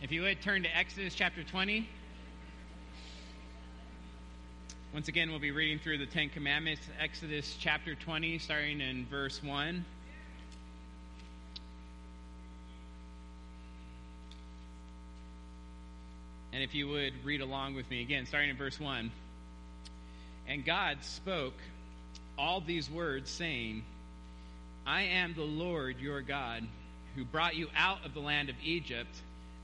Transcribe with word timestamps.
If 0.00 0.12
you 0.12 0.22
would 0.22 0.40
turn 0.40 0.62
to 0.62 0.76
Exodus 0.76 1.12
chapter 1.12 1.42
20. 1.42 1.88
Once 4.94 5.08
again, 5.08 5.28
we'll 5.28 5.40
be 5.40 5.50
reading 5.50 5.80
through 5.80 5.98
the 5.98 6.06
Ten 6.06 6.28
Commandments, 6.28 6.82
Exodus 7.00 7.56
chapter 7.58 7.96
20, 7.96 8.38
starting 8.38 8.80
in 8.80 9.06
verse 9.06 9.42
1. 9.42 9.84
And 16.52 16.62
if 16.62 16.76
you 16.76 16.86
would 16.86 17.24
read 17.24 17.40
along 17.40 17.74
with 17.74 17.90
me 17.90 18.00
again, 18.00 18.24
starting 18.24 18.50
in 18.50 18.56
verse 18.56 18.78
1. 18.78 19.10
And 20.46 20.64
God 20.64 20.98
spoke 21.00 21.54
all 22.38 22.60
these 22.60 22.88
words, 22.88 23.28
saying, 23.32 23.82
I 24.86 25.02
am 25.02 25.34
the 25.34 25.42
Lord 25.42 25.98
your 25.98 26.22
God, 26.22 26.64
who 27.16 27.24
brought 27.24 27.56
you 27.56 27.66
out 27.76 28.06
of 28.06 28.14
the 28.14 28.20
land 28.20 28.48
of 28.48 28.54
Egypt, 28.62 29.22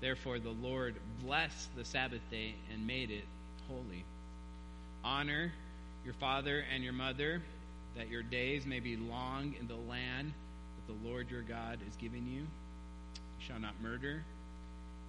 Therefore 0.00 0.38
the 0.38 0.50
Lord 0.50 0.96
blessed 1.22 1.74
the 1.76 1.84
Sabbath 1.84 2.20
day 2.30 2.54
and 2.72 2.86
made 2.86 3.10
it 3.10 3.24
holy. 3.68 4.04
Honor 5.02 5.52
your 6.04 6.14
father 6.14 6.64
and 6.72 6.84
your 6.84 6.92
mother, 6.92 7.42
that 7.96 8.08
your 8.08 8.22
days 8.22 8.66
may 8.66 8.80
be 8.80 8.96
long 8.96 9.54
in 9.58 9.66
the 9.66 9.76
land 9.76 10.32
that 10.76 10.92
the 10.92 11.08
Lord 11.08 11.30
your 11.30 11.42
God 11.42 11.78
is 11.88 11.96
giving 11.96 12.26
you. 12.26 12.40
You 12.40 13.46
shall 13.46 13.58
not 13.58 13.80
murder. 13.82 14.24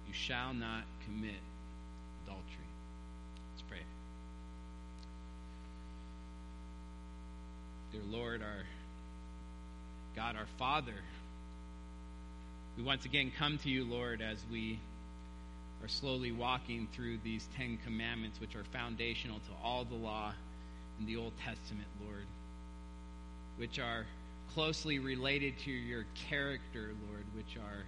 You 0.06 0.14
shall 0.14 0.54
not 0.54 0.84
commit 1.04 1.40
adultery. 2.24 2.44
Let's 3.52 3.62
pray. 3.68 3.82
Dear 7.92 8.02
Lord, 8.08 8.42
our 8.42 8.64
God, 10.14 10.36
our 10.36 10.46
Father, 10.58 10.94
we 12.76 12.82
once 12.82 13.06
again 13.06 13.32
come 13.38 13.56
to 13.58 13.70
you, 13.70 13.84
Lord, 13.84 14.20
as 14.20 14.38
we 14.50 14.78
are 15.82 15.88
slowly 15.88 16.30
walking 16.30 16.88
through 16.92 17.18
these 17.24 17.48
Ten 17.56 17.78
Commandments, 17.82 18.38
which 18.38 18.54
are 18.54 18.64
foundational 18.64 19.38
to 19.38 19.64
all 19.64 19.84
the 19.84 19.94
law 19.94 20.34
in 21.00 21.06
the 21.06 21.16
Old 21.16 21.32
Testament, 21.38 21.88
Lord, 22.04 22.26
which 23.56 23.78
are 23.78 24.04
closely 24.52 24.98
related 24.98 25.58
to 25.60 25.70
your 25.70 26.04
character, 26.28 26.90
Lord, 27.08 27.24
which 27.34 27.56
are 27.56 27.84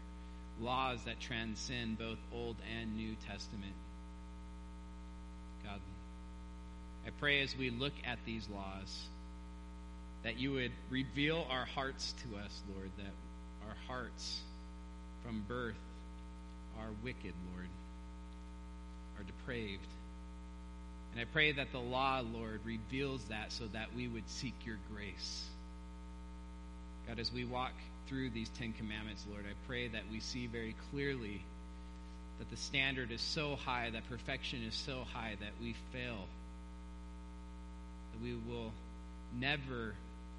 laws 0.58 1.00
that 1.04 1.20
transcend 1.20 1.98
both 1.98 2.18
Old 2.32 2.56
and 2.80 2.96
New 2.96 3.14
Testament. 3.28 3.74
God, 5.64 5.80
I 7.06 7.10
pray 7.20 7.42
as 7.42 7.54
we 7.54 7.68
look 7.68 7.94
at 8.06 8.18
these 8.24 8.48
laws 8.48 9.04
that 10.22 10.38
you 10.38 10.52
would 10.52 10.72
reveal 10.88 11.46
our 11.50 11.66
hearts 11.66 12.14
to 12.22 12.38
us, 12.38 12.62
Lord, 12.74 12.90
that 12.96 13.12
our 13.68 13.76
hearts 13.86 14.40
from 15.28 15.44
birth 15.46 15.76
are 16.80 16.88
wicked, 17.04 17.34
Lord, 17.52 17.68
are 19.18 19.24
depraved. 19.24 19.86
And 21.12 21.20
I 21.20 21.26
pray 21.26 21.52
that 21.52 21.70
the 21.70 21.78
law, 21.78 22.22
Lord, 22.32 22.60
reveals 22.64 23.22
that 23.24 23.52
so 23.52 23.66
that 23.74 23.94
we 23.94 24.08
would 24.08 24.26
seek 24.30 24.54
your 24.64 24.78
grace. 24.90 25.44
God, 27.06 27.18
as 27.18 27.30
we 27.30 27.44
walk 27.44 27.72
through 28.06 28.30
these 28.30 28.48
Ten 28.58 28.72
Commandments, 28.72 29.22
Lord, 29.30 29.44
I 29.44 29.52
pray 29.66 29.88
that 29.88 30.04
we 30.10 30.20
see 30.20 30.46
very 30.46 30.74
clearly 30.90 31.42
that 32.38 32.48
the 32.48 32.56
standard 32.56 33.10
is 33.10 33.20
so 33.20 33.56
high, 33.56 33.90
that 33.90 34.08
perfection 34.08 34.62
is 34.62 34.74
so 34.74 35.04
high, 35.12 35.36
that 35.40 35.52
we 35.60 35.74
fail. 35.92 36.24
That 38.12 38.22
we 38.22 38.32
will 38.32 38.72
never 39.38 39.92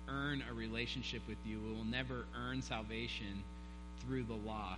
earn 0.08 0.44
a 0.50 0.54
relationship 0.56 1.22
with 1.28 1.38
you. 1.46 1.60
We 1.60 1.74
will 1.74 1.86
never 1.86 2.26
earn 2.36 2.64
salvation 2.64 3.44
through 4.02 4.24
the 4.24 4.34
law. 4.34 4.78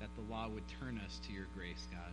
That 0.00 0.10
the 0.16 0.32
law 0.32 0.48
would 0.48 0.64
turn 0.80 1.00
us 1.04 1.20
to 1.26 1.32
your 1.32 1.46
grace, 1.56 1.86
God. 1.90 2.12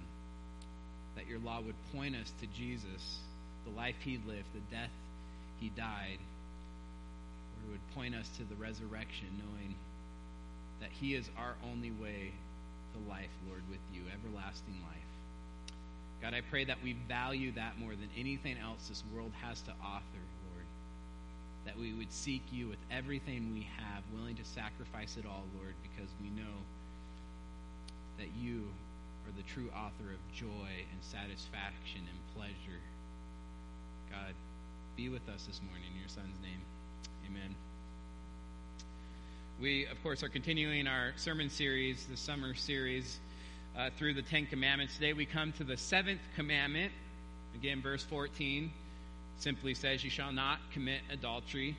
That 1.15 1.27
your 1.27 1.39
law 1.39 1.61
would 1.61 1.75
point 1.93 2.15
us 2.15 2.31
to 2.41 2.47
Jesus, 2.47 3.19
the 3.65 3.71
life 3.71 3.95
he 3.99 4.19
lived, 4.25 4.47
the 4.53 4.75
death 4.75 4.89
he 5.59 5.69
died 5.69 6.19
it 7.63 7.71
would 7.71 7.95
point 7.95 8.15
us 8.15 8.27
to 8.37 8.43
the 8.43 8.55
resurrection, 8.55 9.27
knowing 9.39 9.75
that 10.81 10.89
He 10.91 11.15
is 11.15 11.29
our 11.37 11.55
only 11.71 11.91
way 11.91 12.33
to 12.93 13.09
life, 13.09 13.31
Lord, 13.47 13.63
with 13.69 13.79
you, 13.93 14.01
everlasting 14.11 14.81
life. 14.83 14.99
God, 16.21 16.33
I 16.33 16.41
pray 16.41 16.65
that 16.65 16.77
we 16.83 16.93
value 17.07 17.51
that 17.53 17.79
more 17.79 17.91
than 17.91 18.09
anything 18.17 18.57
else 18.57 18.87
this 18.87 19.03
world 19.13 19.31
has 19.41 19.61
to 19.61 19.71
offer. 19.83 20.23
That 21.65 21.77
we 21.79 21.93
would 21.93 22.11
seek 22.11 22.43
you 22.51 22.67
with 22.67 22.79
everything 22.91 23.53
we 23.53 23.67
have, 23.77 24.03
willing 24.13 24.35
to 24.35 24.45
sacrifice 24.45 25.15
it 25.17 25.25
all, 25.25 25.45
Lord, 25.57 25.75
because 25.81 26.09
we 26.21 26.29
know 26.29 26.57
that 28.17 28.27
you 28.37 28.67
are 29.25 29.31
the 29.35 29.43
true 29.43 29.69
author 29.69 30.11
of 30.11 30.33
joy 30.33 30.69
and 30.91 31.01
satisfaction 31.01 32.01
and 32.01 32.35
pleasure. 32.35 32.81
God, 34.11 34.33
be 34.95 35.09
with 35.09 35.27
us 35.29 35.45
this 35.45 35.61
morning 35.65 35.87
in 35.91 35.99
your 35.99 36.09
Son's 36.09 36.39
name. 36.41 36.61
Amen. 37.27 37.55
We, 39.59 39.85
of 39.85 40.01
course, 40.03 40.23
are 40.23 40.29
continuing 40.29 40.87
our 40.87 41.13
sermon 41.15 41.49
series, 41.49 42.05
the 42.05 42.17
summer 42.17 42.53
series, 42.53 43.19
uh, 43.77 43.89
through 43.97 44.13
the 44.13 44.21
Ten 44.21 44.45
Commandments. 44.45 44.95
Today 44.95 45.13
we 45.13 45.25
come 45.25 45.53
to 45.53 45.63
the 45.63 45.77
seventh 45.77 46.21
commandment. 46.35 46.91
Again, 47.55 47.81
verse 47.81 48.03
14 48.03 48.71
simply 49.37 49.73
says, 49.73 50.03
You 50.03 50.09
shall 50.09 50.31
not 50.31 50.59
commit 50.71 51.01
adultery. 51.11 51.77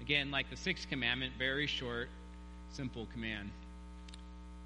Again, 0.00 0.30
like 0.30 0.50
the 0.50 0.56
sixth 0.56 0.88
commandment, 0.88 1.34
very 1.38 1.66
short, 1.66 2.08
simple 2.72 3.06
command. 3.12 3.50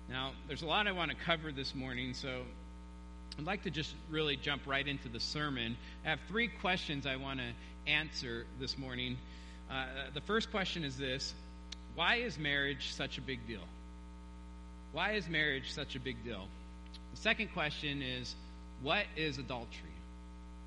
Now, 0.09 0.33
there's 0.49 0.63
a 0.63 0.67
lot 0.67 0.87
I 0.89 0.93
want 0.93 1.11
to 1.11 1.17
cover 1.17 1.53
this 1.53 1.75
morning, 1.75 2.15
so 2.15 2.43
I'd 3.39 3.47
like 3.47 3.63
to 3.63 3.71
just 3.71 3.95
really 4.11 4.37
jump 4.37 4.67
right 4.67 4.87
into 4.87 5.09
the 5.09 5.21
sermon. 5.21 5.77
I 6.05 6.11
have 6.11 6.19
three 6.29 6.49
questions 6.49 7.07
I 7.07 7.17
want 7.17 7.39
to 7.39 7.91
answer 7.91 8.47
this 8.59 8.77
morning. 8.77 9.17
Uh, 9.71 9.87
the 10.13 10.21
first 10.21 10.51
question 10.51 10.85
is 10.85 10.97
this 10.97 11.33
Why 11.95 12.17
is 12.17 12.39
marriage 12.39 12.93
such 12.93 13.19
a 13.19 13.21
big 13.21 13.47
deal? 13.47 13.63
Why 14.93 15.13
is 15.13 15.29
marriage 15.29 15.73
such 15.73 15.95
a 15.95 16.01
big 16.01 16.25
deal? 16.25 16.49
The 17.13 17.21
second 17.21 17.53
question 17.53 18.03
is 18.03 18.35
What 18.83 19.05
is 19.17 19.39
adultery? 19.39 19.95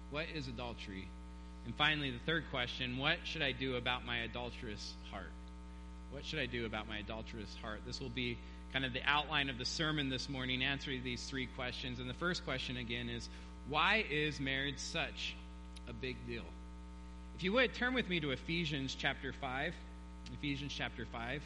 What 0.09 0.27
is 0.33 0.47
adultery? 0.47 1.07
And 1.65 1.75
finally, 1.75 2.11
the 2.11 2.19
third 2.25 2.45
question 2.51 2.97
What 2.97 3.17
should 3.23 3.41
I 3.41 3.51
do 3.51 3.75
about 3.75 4.05
my 4.05 4.19
adulterous 4.19 4.93
heart? 5.11 5.31
What 6.11 6.25
should 6.25 6.39
I 6.39 6.45
do 6.45 6.65
about 6.65 6.87
my 6.87 6.99
adulterous 6.99 7.55
heart? 7.61 7.81
This 7.85 7.99
will 7.99 8.09
be 8.09 8.37
kind 8.71 8.85
of 8.85 8.93
the 8.93 9.03
outline 9.03 9.49
of 9.49 9.57
the 9.57 9.65
sermon 9.65 10.09
this 10.09 10.29
morning, 10.29 10.63
answering 10.63 11.03
these 11.03 11.23
three 11.25 11.47
questions. 11.47 11.99
And 11.99 12.09
the 12.09 12.15
first 12.15 12.43
question, 12.43 12.77
again, 12.77 13.09
is 13.09 13.29
Why 13.69 14.05
is 14.09 14.39
marriage 14.39 14.79
such 14.79 15.35
a 15.87 15.93
big 15.93 16.17
deal? 16.27 16.43
If 17.35 17.43
you 17.43 17.53
would, 17.53 17.73
turn 17.73 17.93
with 17.93 18.09
me 18.09 18.19
to 18.19 18.31
Ephesians 18.31 18.95
chapter 18.95 19.33
5. 19.33 19.73
Ephesians 20.33 20.73
chapter 20.75 21.05
5. 21.05 21.41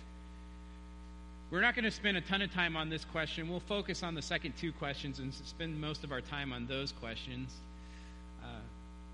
We're 1.49 1.61
not 1.61 1.75
going 1.75 1.85
to 1.85 1.91
spend 1.91 2.17
a 2.17 2.21
ton 2.21 2.41
of 2.41 2.53
time 2.53 2.75
on 2.75 2.89
this 2.89 3.05
question. 3.05 3.49
We'll 3.49 3.61
focus 3.61 4.03
on 4.03 4.15
the 4.15 4.21
second 4.21 4.57
two 4.57 4.73
questions 4.73 5.19
and 5.19 5.33
spend 5.33 5.79
most 5.79 6.03
of 6.03 6.11
our 6.11 6.19
time 6.19 6.51
on 6.51 6.67
those 6.67 6.91
questions. 6.91 7.53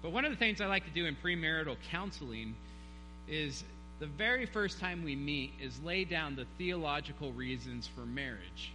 But 0.03 0.11
one 0.11 0.25
of 0.25 0.31
the 0.31 0.37
things 0.37 0.59
I 0.59 0.67
like 0.67 0.83
to 0.83 0.91
do 0.91 1.05
in 1.05 1.15
premarital 1.15 1.77
counseling 1.89 2.55
is 3.27 3.63
the 3.99 4.05
very 4.05 4.45
first 4.45 4.79
time 4.79 5.01
we 5.01 5.15
meet 5.15 5.53
is 5.61 5.79
lay 5.81 6.03
down 6.03 6.35
the 6.35 6.45
theological 6.57 7.31
reasons 7.31 7.87
for 7.87 8.01
marriage. 8.01 8.73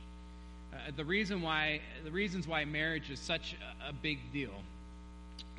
Uh, 0.72 0.90
the 0.96 1.04
reason 1.04 1.42
why 1.42 1.80
the 2.02 2.10
reasons 2.10 2.48
why 2.48 2.64
marriage 2.64 3.10
is 3.10 3.20
such 3.20 3.54
a, 3.84 3.90
a 3.90 3.92
big 3.92 4.32
deal, 4.32 4.54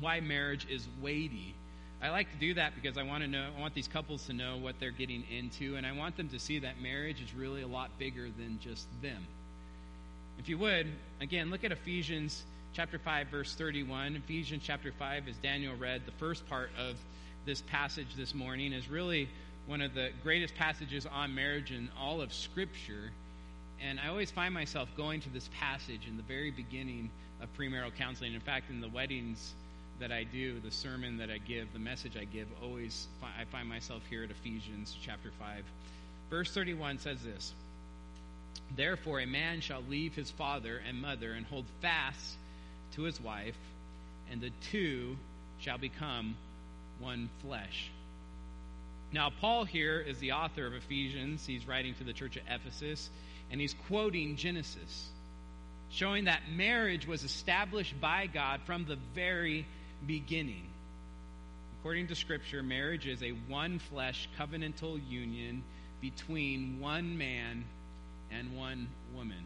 why 0.00 0.18
marriage 0.18 0.66
is 0.68 0.88
weighty. 1.00 1.54
I 2.02 2.10
like 2.10 2.32
to 2.32 2.38
do 2.38 2.54
that 2.54 2.74
because 2.74 2.98
I 2.98 3.04
want 3.04 3.22
to 3.22 3.28
know 3.28 3.48
I 3.56 3.60
want 3.60 3.74
these 3.74 3.88
couples 3.88 4.26
to 4.26 4.32
know 4.32 4.56
what 4.56 4.80
they're 4.80 4.90
getting 4.90 5.22
into 5.30 5.76
and 5.76 5.86
I 5.86 5.92
want 5.92 6.16
them 6.16 6.28
to 6.30 6.38
see 6.40 6.58
that 6.60 6.80
marriage 6.80 7.22
is 7.22 7.32
really 7.32 7.62
a 7.62 7.68
lot 7.68 7.96
bigger 7.96 8.24
than 8.24 8.58
just 8.60 8.88
them. 9.02 9.24
If 10.40 10.48
you 10.48 10.58
would, 10.58 10.88
again, 11.20 11.50
look 11.50 11.62
at 11.62 11.70
Ephesians 11.70 12.42
chapter 12.72 12.98
5 12.98 13.28
verse 13.28 13.54
31. 13.54 14.16
Ephesians 14.16 14.62
chapter 14.64 14.92
5 14.92 15.28
as 15.28 15.36
Daniel 15.36 15.74
read, 15.76 16.02
the 16.06 16.12
first 16.12 16.48
part 16.48 16.70
of 16.78 16.96
this 17.44 17.62
passage 17.62 18.14
this 18.16 18.34
morning 18.34 18.72
is 18.72 18.88
really 18.88 19.28
one 19.66 19.80
of 19.80 19.94
the 19.94 20.10
greatest 20.22 20.54
passages 20.54 21.06
on 21.06 21.34
marriage 21.34 21.72
in 21.72 21.88
all 21.98 22.20
of 22.20 22.32
scripture. 22.32 23.10
And 23.80 23.98
I 23.98 24.08
always 24.08 24.30
find 24.30 24.54
myself 24.54 24.88
going 24.96 25.20
to 25.22 25.30
this 25.30 25.48
passage 25.58 26.06
in 26.08 26.16
the 26.16 26.22
very 26.22 26.50
beginning 26.50 27.10
of 27.42 27.48
premarital 27.56 27.96
counseling. 27.96 28.34
In 28.34 28.40
fact, 28.40 28.70
in 28.70 28.80
the 28.80 28.88
weddings 28.88 29.54
that 29.98 30.12
I 30.12 30.24
do, 30.24 30.60
the 30.60 30.70
sermon 30.70 31.18
that 31.18 31.30
I 31.30 31.38
give, 31.38 31.72
the 31.72 31.78
message 31.78 32.16
I 32.16 32.24
give, 32.24 32.46
always 32.62 33.08
I 33.22 33.44
find 33.46 33.68
myself 33.68 34.02
here 34.08 34.22
at 34.22 34.30
Ephesians 34.30 34.96
chapter 35.02 35.30
5. 35.38 35.64
Verse 36.30 36.52
31 36.52 36.98
says 36.98 37.18
this 37.22 37.52
Therefore, 38.76 39.20
a 39.20 39.26
man 39.26 39.60
shall 39.60 39.82
leave 39.88 40.14
his 40.14 40.30
father 40.30 40.80
and 40.86 41.00
mother 41.02 41.32
and 41.32 41.44
hold 41.46 41.64
fast 41.82 42.36
to 42.92 43.02
his 43.02 43.20
wife, 43.20 43.58
and 44.30 44.40
the 44.40 44.50
two 44.70 45.16
shall 45.58 45.78
become 45.78 46.36
one 46.98 47.30
flesh. 47.42 47.90
Now, 49.12 49.30
Paul 49.40 49.64
here 49.64 50.00
is 50.00 50.18
the 50.18 50.32
author 50.32 50.66
of 50.66 50.74
Ephesians. 50.74 51.44
He's 51.44 51.66
writing 51.66 51.94
to 51.94 52.04
the 52.04 52.12
church 52.12 52.36
at 52.36 52.44
Ephesus 52.60 53.10
and 53.50 53.60
he's 53.60 53.74
quoting 53.88 54.36
Genesis, 54.36 55.08
showing 55.90 56.24
that 56.24 56.42
marriage 56.50 57.06
was 57.06 57.24
established 57.24 58.00
by 58.00 58.26
God 58.26 58.60
from 58.64 58.84
the 58.84 58.96
very 59.14 59.66
beginning. 60.06 60.66
According 61.80 62.08
to 62.08 62.14
Scripture, 62.14 62.62
marriage 62.62 63.06
is 63.06 63.22
a 63.22 63.30
one 63.30 63.78
flesh 63.78 64.28
covenantal 64.38 65.00
union 65.08 65.64
between 66.00 66.78
one 66.80 67.18
man 67.18 67.64
and 68.30 68.56
one 68.56 68.88
woman. 69.14 69.44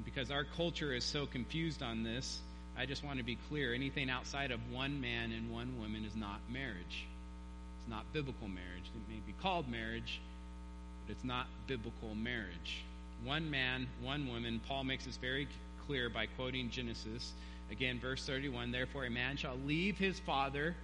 And 0.00 0.04
because 0.04 0.30
our 0.30 0.44
culture 0.44 0.94
is 0.94 1.04
so 1.04 1.26
confused 1.26 1.82
on 1.82 2.02
this, 2.02 2.40
I 2.74 2.86
just 2.86 3.04
want 3.04 3.18
to 3.18 3.24
be 3.24 3.36
clear 3.50 3.74
anything 3.74 4.08
outside 4.08 4.50
of 4.50 4.60
one 4.72 5.00
man 5.02 5.30
and 5.30 5.50
one 5.50 5.78
woman 5.78 6.06
is 6.06 6.16
not 6.16 6.40
marriage. 6.50 7.06
It's 7.78 7.90
not 7.90 8.10
biblical 8.14 8.48
marriage. 8.48 8.90
It 8.94 9.12
may 9.12 9.20
be 9.26 9.34
called 9.42 9.68
marriage, 9.68 10.20
but 11.06 11.12
it's 11.12 11.24
not 11.24 11.46
biblical 11.66 12.14
marriage 12.14 12.84
one 13.24 13.50
man, 13.50 13.86
one 14.02 14.28
woman. 14.28 14.60
Paul 14.66 14.84
makes 14.84 15.04
this 15.04 15.16
very 15.16 15.48
clear 15.86 16.08
by 16.08 16.26
quoting 16.26 16.70
Genesis. 16.70 17.32
Again, 17.70 18.00
verse 18.00 18.24
31 18.26 18.72
Therefore, 18.72 19.04
a 19.04 19.10
man 19.10 19.36
shall 19.36 19.56
leave 19.66 19.98
his 19.98 20.18
father 20.20 20.74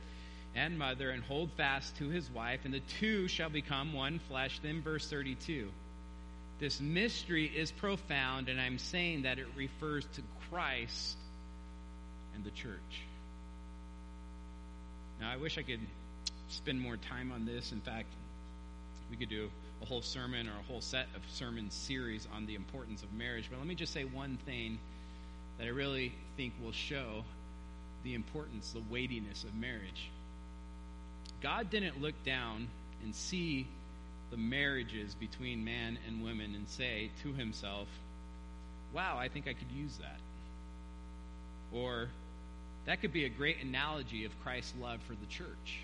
and 0.55 0.79
mother 0.79 1.11
and 1.11 1.23
hold 1.23 1.51
fast 1.57 1.97
to 1.99 2.09
his 2.09 2.31
wife, 2.31 2.61
and 2.65 2.73
the 2.73 2.83
two 3.01 3.29
shall 3.29 3.51
become 3.51 3.93
one 3.93 4.19
flesh. 4.29 4.59
Then, 4.63 4.83
verse 4.83 5.09
32. 5.09 5.69
This 6.59 6.81
mystery 6.81 7.47
is 7.47 7.71
profound, 7.71 8.49
and 8.49 8.61
I'm 8.61 8.79
saying 8.79 9.23
that 9.23 9.39
it 9.39 9.47
refers 9.57 10.07
to 10.15 10.23
Christ 10.51 11.17
and 12.35 12.45
the 12.45 12.51
church. 12.51 13.03
Now, 15.21 15.31
I 15.31 15.37
wish 15.37 15.59
I 15.59 15.63
could 15.63 15.81
spend 16.49 16.81
more 16.81 16.97
time 16.97 17.33
on 17.33 17.45
this. 17.45 17.73
In 17.73 17.81
fact, 17.81 18.09
we 19.11 19.17
could 19.17 19.29
do 19.29 19.51
a 19.83 19.85
whole 19.85 20.03
sermon 20.03 20.49
or 20.49 20.53
a 20.53 20.63
whole 20.67 20.81
set 20.81 21.07
of 21.15 21.23
sermon 21.29 21.71
series 21.71 22.27
on 22.35 22.47
the 22.47 22.55
importance 22.55 23.03
of 23.03 23.13
marriage. 23.13 23.49
But 23.51 23.59
let 23.59 23.67
me 23.67 23.75
just 23.75 23.93
say 23.93 24.05
one 24.05 24.39
thing 24.47 24.79
that 25.59 25.65
I 25.65 25.71
really 25.71 26.15
think 26.37 26.55
will 26.63 26.73
show 26.73 27.25
the 28.03 28.15
importance, 28.15 28.73
the 28.73 28.83
weightiness 28.91 29.45
of 29.45 29.55
marriage. 29.55 30.11
God 31.43 31.71
didn't 31.71 32.01
look 32.01 32.15
down 32.25 32.69
and 33.03 33.15
see 33.15 33.67
the 34.31 34.37
marriages 34.37 35.15
between 35.15 35.65
man 35.65 35.99
and 36.07 36.23
women 36.23 36.55
and 36.55 36.69
say 36.69 37.11
to 37.23 37.33
himself, 37.33 37.89
Wow, 38.93 39.17
I 39.19 39.29
think 39.29 39.47
I 39.49 39.53
could 39.53 39.71
use 39.71 39.97
that. 39.99 40.21
Or, 41.77 42.09
that 42.87 43.01
could 43.01 43.13
be 43.13 43.25
a 43.25 43.29
great 43.29 43.63
analogy 43.63 44.25
of 44.25 44.33
Christ's 44.43 44.75
love 44.81 45.01
for 45.03 45.15
the 45.15 45.27
church. 45.27 45.81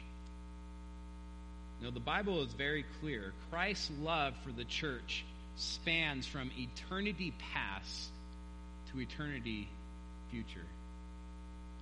No, 1.83 1.91
the 1.91 2.00
Bible 2.00 2.43
is 2.43 2.53
very 2.53 2.85
clear. 3.00 3.33
Christ's 3.50 3.91
love 4.00 4.35
for 4.44 4.53
the 4.53 4.65
church 4.65 5.25
spans 5.56 6.27
from 6.27 6.50
eternity 6.56 7.35
past 7.53 8.11
to 8.93 9.00
eternity 9.00 9.69
future. 10.31 10.67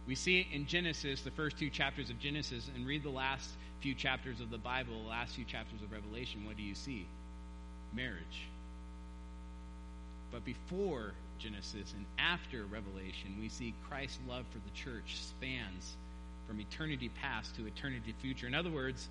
We 0.06 0.14
see 0.14 0.40
it 0.40 0.46
in 0.52 0.66
Genesis, 0.66 1.22
the 1.22 1.30
first 1.30 1.58
two 1.58 1.70
chapters 1.70 2.10
of 2.10 2.18
Genesis, 2.18 2.68
and 2.74 2.86
read 2.86 3.02
the 3.02 3.10
last 3.10 3.50
few 3.80 3.94
chapters 3.94 4.40
of 4.40 4.50
the 4.50 4.58
Bible, 4.58 5.02
the 5.02 5.08
last 5.08 5.34
few 5.34 5.44
chapters 5.44 5.82
of 5.82 5.92
Revelation. 5.92 6.44
What 6.44 6.56
do 6.56 6.62
you 6.62 6.74
see? 6.74 7.06
Marriage. 7.92 8.48
But 10.32 10.44
before 10.44 11.12
Genesis 11.38 11.92
and 11.96 12.04
after 12.18 12.64
Revelation, 12.66 13.36
we 13.40 13.48
see 13.48 13.74
Christ's 13.88 14.18
love 14.28 14.44
for 14.52 14.58
the 14.58 14.70
church 14.74 15.16
spans 15.16 15.96
from 16.46 16.60
eternity 16.60 17.10
past 17.20 17.56
to 17.56 17.66
eternity 17.66 18.14
future. 18.20 18.46
In 18.46 18.54
other 18.54 18.70
words, 18.70 19.08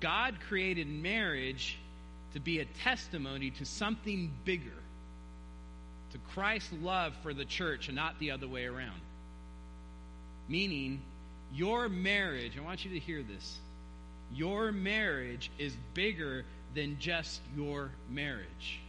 God 0.00 0.36
created 0.48 0.88
marriage 0.88 1.78
to 2.32 2.40
be 2.40 2.60
a 2.60 2.64
testimony 2.64 3.50
to 3.50 3.64
something 3.64 4.32
bigger, 4.44 4.70
to 6.12 6.18
Christ's 6.32 6.72
love 6.80 7.14
for 7.22 7.34
the 7.34 7.44
church 7.44 7.88
and 7.88 7.96
not 7.96 8.18
the 8.18 8.30
other 8.30 8.48
way 8.48 8.64
around. 8.64 9.00
Meaning, 10.50 11.00
your 11.54 11.88
marriage, 11.88 12.58
I 12.58 12.60
want 12.60 12.84
you 12.84 12.90
to 12.90 12.98
hear 12.98 13.22
this, 13.22 13.58
your 14.34 14.72
marriage 14.72 15.48
is 15.58 15.76
bigger 15.94 16.44
than 16.74 16.98
just 16.98 17.40
your 17.56 17.92
marriage. 18.10 18.80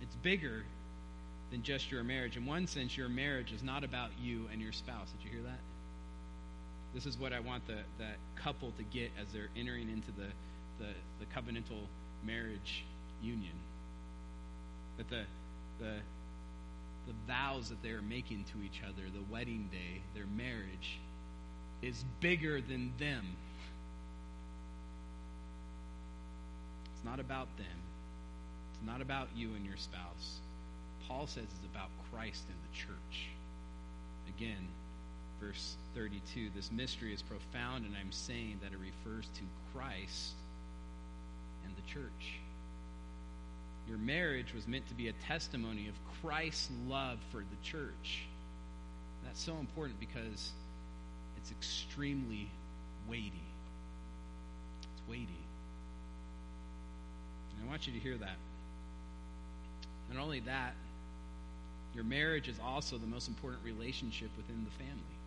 It's 0.00 0.14
bigger 0.16 0.64
than 1.50 1.62
just 1.62 1.90
your 1.90 2.02
marriage. 2.02 2.38
In 2.38 2.46
one 2.46 2.66
sense, 2.66 2.96
your 2.96 3.10
marriage 3.10 3.52
is 3.52 3.62
not 3.62 3.84
about 3.84 4.10
you 4.18 4.48
and 4.50 4.62
your 4.62 4.72
spouse. 4.72 5.08
Did 5.18 5.26
you 5.26 5.30
hear 5.30 5.46
that? 5.46 5.60
This 6.94 7.04
is 7.04 7.18
what 7.18 7.34
I 7.34 7.40
want 7.40 7.66
the, 7.66 7.78
the 7.98 8.08
couple 8.36 8.72
to 8.78 8.82
get 8.84 9.10
as 9.20 9.30
they're 9.32 9.50
entering 9.56 9.90
into 9.90 10.10
the, 10.12 10.28
the, 10.78 10.92
the 11.20 11.26
covenantal 11.34 11.82
marriage 12.24 12.84
union. 13.22 13.52
That 14.96 15.10
the, 15.10 15.24
the, 15.80 15.96
the 17.08 17.32
vows 17.32 17.70
that 17.70 17.82
they 17.82 17.90
are 17.90 18.02
making 18.02 18.44
to 18.52 18.62
each 18.62 18.82
other, 18.84 19.02
the 19.12 19.32
wedding 19.32 19.68
day, 19.72 20.02
their 20.14 20.26
marriage, 20.36 21.00
is 21.82 22.04
bigger 22.20 22.60
than 22.60 22.92
them. 22.98 23.26
It's 26.94 27.04
not 27.04 27.18
about 27.18 27.48
them. 27.56 27.66
It's 28.72 28.86
not 28.86 29.00
about 29.00 29.28
you 29.34 29.54
and 29.54 29.64
your 29.64 29.76
spouse. 29.76 30.40
Paul 31.06 31.26
says 31.26 31.44
it's 31.44 31.74
about 31.74 31.88
Christ 32.12 32.44
and 32.48 32.58
the 32.70 32.76
church. 32.76 33.28
Again, 34.36 34.68
verse 35.40 35.76
32. 35.94 36.50
This 36.54 36.70
mystery 36.70 37.14
is 37.14 37.22
profound, 37.22 37.86
and 37.86 37.94
I'm 37.98 38.12
saying 38.12 38.60
that 38.62 38.72
it 38.72 38.78
refers 38.78 39.26
to 39.34 39.42
Christ 39.72 40.34
and 41.64 41.74
the 41.76 41.90
church. 41.90 42.40
Your 43.88 43.98
marriage 43.98 44.52
was 44.54 44.68
meant 44.68 44.86
to 44.88 44.94
be 44.94 45.08
a 45.08 45.12
testimony 45.26 45.88
of 45.88 45.94
Christ's 46.20 46.70
love 46.86 47.18
for 47.30 47.38
the 47.38 47.56
church. 47.62 48.26
That's 49.24 49.40
so 49.40 49.56
important 49.56 49.98
because 49.98 50.52
it's 51.36 51.50
extremely 51.50 52.50
weighty. 53.08 53.42
It's 54.82 55.08
weighty. 55.08 55.26
And 57.56 57.66
I 57.66 57.70
want 57.70 57.86
you 57.86 57.92
to 57.94 57.98
hear 57.98 58.16
that. 58.18 58.36
Not 60.12 60.22
only 60.22 60.40
that, 60.40 60.74
your 61.94 62.04
marriage 62.04 62.48
is 62.48 62.60
also 62.62 62.98
the 62.98 63.06
most 63.06 63.28
important 63.28 63.64
relationship 63.64 64.30
within 64.36 64.64
the 64.64 64.84
family 64.84 65.18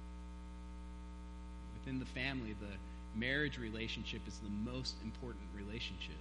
within 1.81 1.99
the 1.99 2.05
family, 2.05 2.55
the 2.59 3.19
marriage 3.19 3.57
relationship 3.57 4.21
is 4.27 4.37
the 4.39 4.71
most 4.71 4.95
important 5.03 5.43
relationship. 5.55 6.15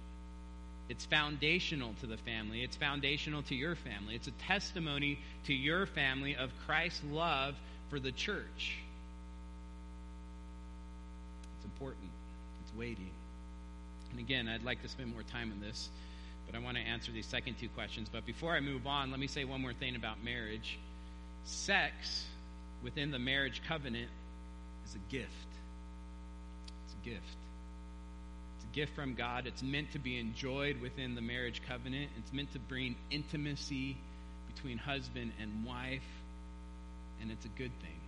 It's 0.91 1.05
foundational 1.05 1.93
to 2.01 2.05
the 2.05 2.17
family. 2.17 2.63
It's 2.63 2.75
foundational 2.75 3.43
to 3.43 3.55
your 3.55 3.75
family. 3.75 4.13
It's 4.13 4.27
a 4.27 4.31
testimony 4.31 5.19
to 5.45 5.53
your 5.53 5.85
family 5.85 6.35
of 6.35 6.51
Christ's 6.65 7.01
love 7.09 7.55
for 7.89 7.97
the 7.97 8.11
church. 8.11 8.77
It's 11.55 11.63
important. 11.63 12.09
It's 12.61 12.77
weighty. 12.77 13.09
And 14.09 14.19
again, 14.19 14.49
I'd 14.49 14.65
like 14.65 14.81
to 14.81 14.89
spend 14.89 15.13
more 15.13 15.23
time 15.23 15.53
on 15.53 15.61
this, 15.61 15.87
but 16.45 16.57
I 16.57 16.59
want 16.59 16.75
to 16.75 16.83
answer 16.83 17.13
these 17.13 17.25
second 17.25 17.55
two 17.57 17.69
questions. 17.69 18.09
But 18.11 18.25
before 18.25 18.51
I 18.53 18.59
move 18.59 18.85
on, 18.85 19.11
let 19.11 19.19
me 19.21 19.27
say 19.27 19.45
one 19.45 19.61
more 19.61 19.73
thing 19.73 19.95
about 19.95 20.21
marriage. 20.21 20.77
Sex 21.45 22.25
within 22.83 23.11
the 23.11 23.19
marriage 23.19 23.61
covenant 23.65 24.09
is 24.85 24.95
a 24.95 25.09
gift. 25.09 25.29
It's 26.83 26.95
a 27.01 27.09
gift. 27.09 27.40
Gift 28.73 28.95
from 28.95 29.15
God. 29.15 29.47
It's 29.47 29.61
meant 29.61 29.91
to 29.91 29.99
be 29.99 30.17
enjoyed 30.19 30.81
within 30.81 31.15
the 31.15 31.21
marriage 31.21 31.61
covenant. 31.67 32.09
It's 32.17 32.31
meant 32.31 32.51
to 32.53 32.59
bring 32.59 32.95
intimacy 33.09 33.97
between 34.53 34.77
husband 34.77 35.33
and 35.41 35.65
wife, 35.65 36.01
and 37.21 37.31
it's 37.31 37.45
a 37.45 37.49
good 37.49 37.71
thing. 37.81 37.99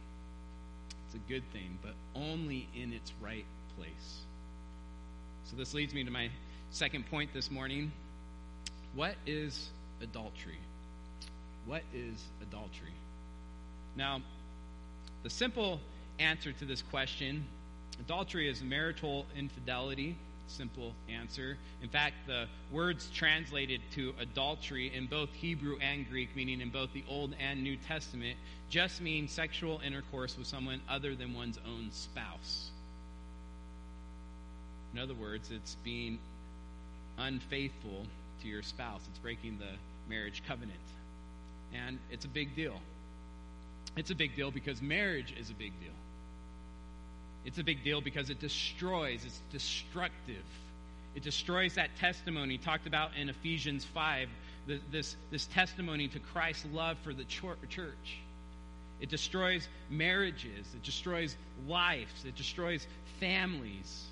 It's 1.05 1.15
a 1.15 1.29
good 1.29 1.43
thing, 1.51 1.77
but 1.82 1.93
only 2.15 2.67
in 2.75 2.93
its 2.93 3.12
right 3.22 3.46
place. 3.77 4.22
So 5.46 5.55
this 5.55 5.74
leads 5.74 5.93
me 5.93 6.03
to 6.03 6.12
my 6.12 6.29
second 6.72 7.10
point 7.10 7.34
this 7.34 7.51
morning. 7.51 7.91
What 8.96 9.15
is 9.25 9.70
adultery? 10.01 10.60
What 11.65 11.84
is 11.93 12.24
adultery? 12.41 12.93
Now, 13.96 14.22
the 15.24 15.29
simple 15.29 15.79
answer 16.20 16.51
to 16.51 16.65
this 16.65 16.82
question 16.82 17.46
adultery 18.00 18.50
is 18.50 18.62
marital 18.63 19.25
infidelity. 19.38 20.17
Simple 20.47 20.93
answer. 21.09 21.57
In 21.81 21.89
fact, 21.89 22.15
the 22.27 22.47
words 22.71 23.09
translated 23.13 23.81
to 23.93 24.13
adultery 24.19 24.93
in 24.93 25.07
both 25.07 25.33
Hebrew 25.33 25.77
and 25.81 26.07
Greek, 26.09 26.35
meaning 26.35 26.62
in 26.62 26.69
both 26.69 26.93
the 26.93 27.03
Old 27.09 27.33
and 27.39 27.63
New 27.63 27.77
Testament, 27.77 28.38
just 28.69 29.01
mean 29.01 29.27
sexual 29.27 29.81
intercourse 29.85 30.38
with 30.38 30.47
someone 30.47 30.81
other 30.89 31.15
than 31.15 31.33
one's 31.33 31.59
own 31.65 31.89
spouse. 31.91 32.69
In 34.93 35.00
other 35.00 35.15
words, 35.15 35.50
it's 35.50 35.75
being 35.83 36.19
unfaithful 37.17 38.05
to 38.41 38.47
your 38.47 38.62
spouse, 38.62 39.01
it's 39.09 39.19
breaking 39.19 39.57
the 39.57 39.77
marriage 40.09 40.43
covenant. 40.47 40.77
And 41.73 41.97
it's 42.12 42.25
a 42.25 42.29
big 42.29 42.55
deal. 42.55 42.79
It's 43.95 44.12
a 44.12 44.15
big 44.15 44.35
deal 44.35 44.51
because 44.51 44.81
marriage 44.81 45.33
is 45.39 45.50
a 45.50 45.53
big 45.53 45.71
deal. 45.79 45.93
It's 47.45 47.57
a 47.57 47.63
big 47.63 47.83
deal 47.83 48.01
because 48.01 48.29
it 48.29 48.39
destroys, 48.39 49.25
it's 49.25 49.41
destructive. 49.51 50.43
It 51.15 51.23
destroys 51.23 51.75
that 51.75 51.95
testimony 51.97 52.57
talked 52.57 52.88
about 52.88 53.12
in 53.15 53.29
Ephesians 53.29 53.85
5, 53.85 54.29
this, 54.91 55.15
this 55.29 55.45
testimony 55.47 56.07
to 56.07 56.19
Christ's 56.19 56.65
love 56.73 56.97
for 57.03 57.13
the 57.13 57.25
church. 57.25 58.19
It 59.00 59.09
destroys 59.09 59.67
marriages, 59.89 60.67
it 60.73 60.81
destroys 60.83 61.35
lives, 61.67 62.25
it 62.25 62.35
destroys 62.35 62.88
families, 63.19 64.05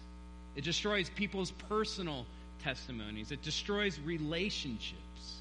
it 0.55 0.63
destroys 0.63 1.09
people's 1.09 1.51
personal 1.69 2.25
testimonies, 2.61 3.31
it 3.31 3.41
destroys 3.41 3.99
relationships. 4.01 5.37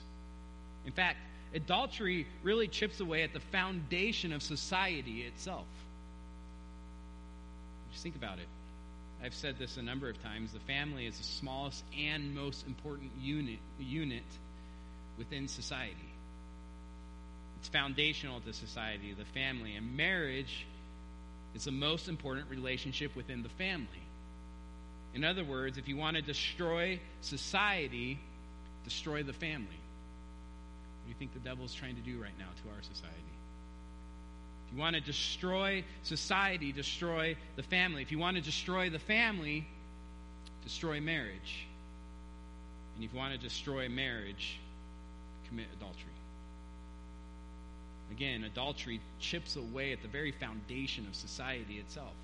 In 0.86 0.92
fact, 0.92 1.18
adultery 1.52 2.26
really 2.42 2.68
chips 2.68 3.00
away 3.00 3.22
at 3.22 3.32
the 3.32 3.40
foundation 3.40 4.32
of 4.32 4.42
society 4.42 5.22
itself. 5.22 5.66
Think 8.00 8.16
about 8.16 8.38
it. 8.38 8.48
I've 9.22 9.34
said 9.34 9.58
this 9.58 9.76
a 9.76 9.82
number 9.82 10.08
of 10.08 10.22
times. 10.22 10.52
The 10.52 10.60
family 10.60 11.06
is 11.06 11.18
the 11.18 11.24
smallest 11.24 11.84
and 11.98 12.34
most 12.34 12.66
important 12.66 13.12
unit, 13.20 13.58
unit 13.78 14.24
within 15.18 15.46
society. 15.46 15.96
It's 17.58 17.68
foundational 17.68 18.40
to 18.40 18.54
society, 18.54 19.12
the 19.12 19.26
family. 19.26 19.76
And 19.76 19.96
marriage 19.96 20.66
is 21.54 21.64
the 21.64 21.72
most 21.72 22.08
important 22.08 22.48
relationship 22.48 23.14
within 23.14 23.42
the 23.42 23.50
family. 23.50 23.86
In 25.12 25.22
other 25.22 25.44
words, 25.44 25.76
if 25.76 25.86
you 25.86 25.98
want 25.98 26.16
to 26.16 26.22
destroy 26.22 27.00
society, 27.20 28.18
destroy 28.84 29.22
the 29.22 29.34
family. 29.34 29.66
What 29.66 31.04
do 31.04 31.08
you 31.08 31.14
think 31.18 31.34
the 31.34 31.40
devil 31.40 31.66
is 31.66 31.74
trying 31.74 31.96
to 31.96 32.02
do 32.02 32.18
right 32.22 32.38
now 32.38 32.46
to 32.46 32.74
our 32.74 32.82
society? 32.82 33.16
If 34.70 34.76
you 34.76 34.82
want 34.82 34.94
to 34.94 35.00
destroy 35.00 35.82
society, 36.04 36.70
destroy 36.70 37.36
the 37.56 37.62
family. 37.64 38.02
If 38.02 38.12
you 38.12 38.20
want 38.20 38.36
to 38.36 38.42
destroy 38.42 38.88
the 38.88 39.00
family, 39.00 39.66
destroy 40.62 41.00
marriage. 41.00 41.66
And 42.94 43.04
if 43.04 43.12
you 43.12 43.18
want 43.18 43.32
to 43.32 43.38
destroy 43.38 43.88
marriage, 43.88 44.60
commit 45.48 45.66
adultery. 45.76 46.12
Again, 48.12 48.44
adultery 48.44 49.00
chips 49.18 49.56
away 49.56 49.92
at 49.92 50.02
the 50.02 50.08
very 50.08 50.30
foundation 50.30 51.04
of 51.08 51.16
society 51.16 51.78
itself. 51.78 52.14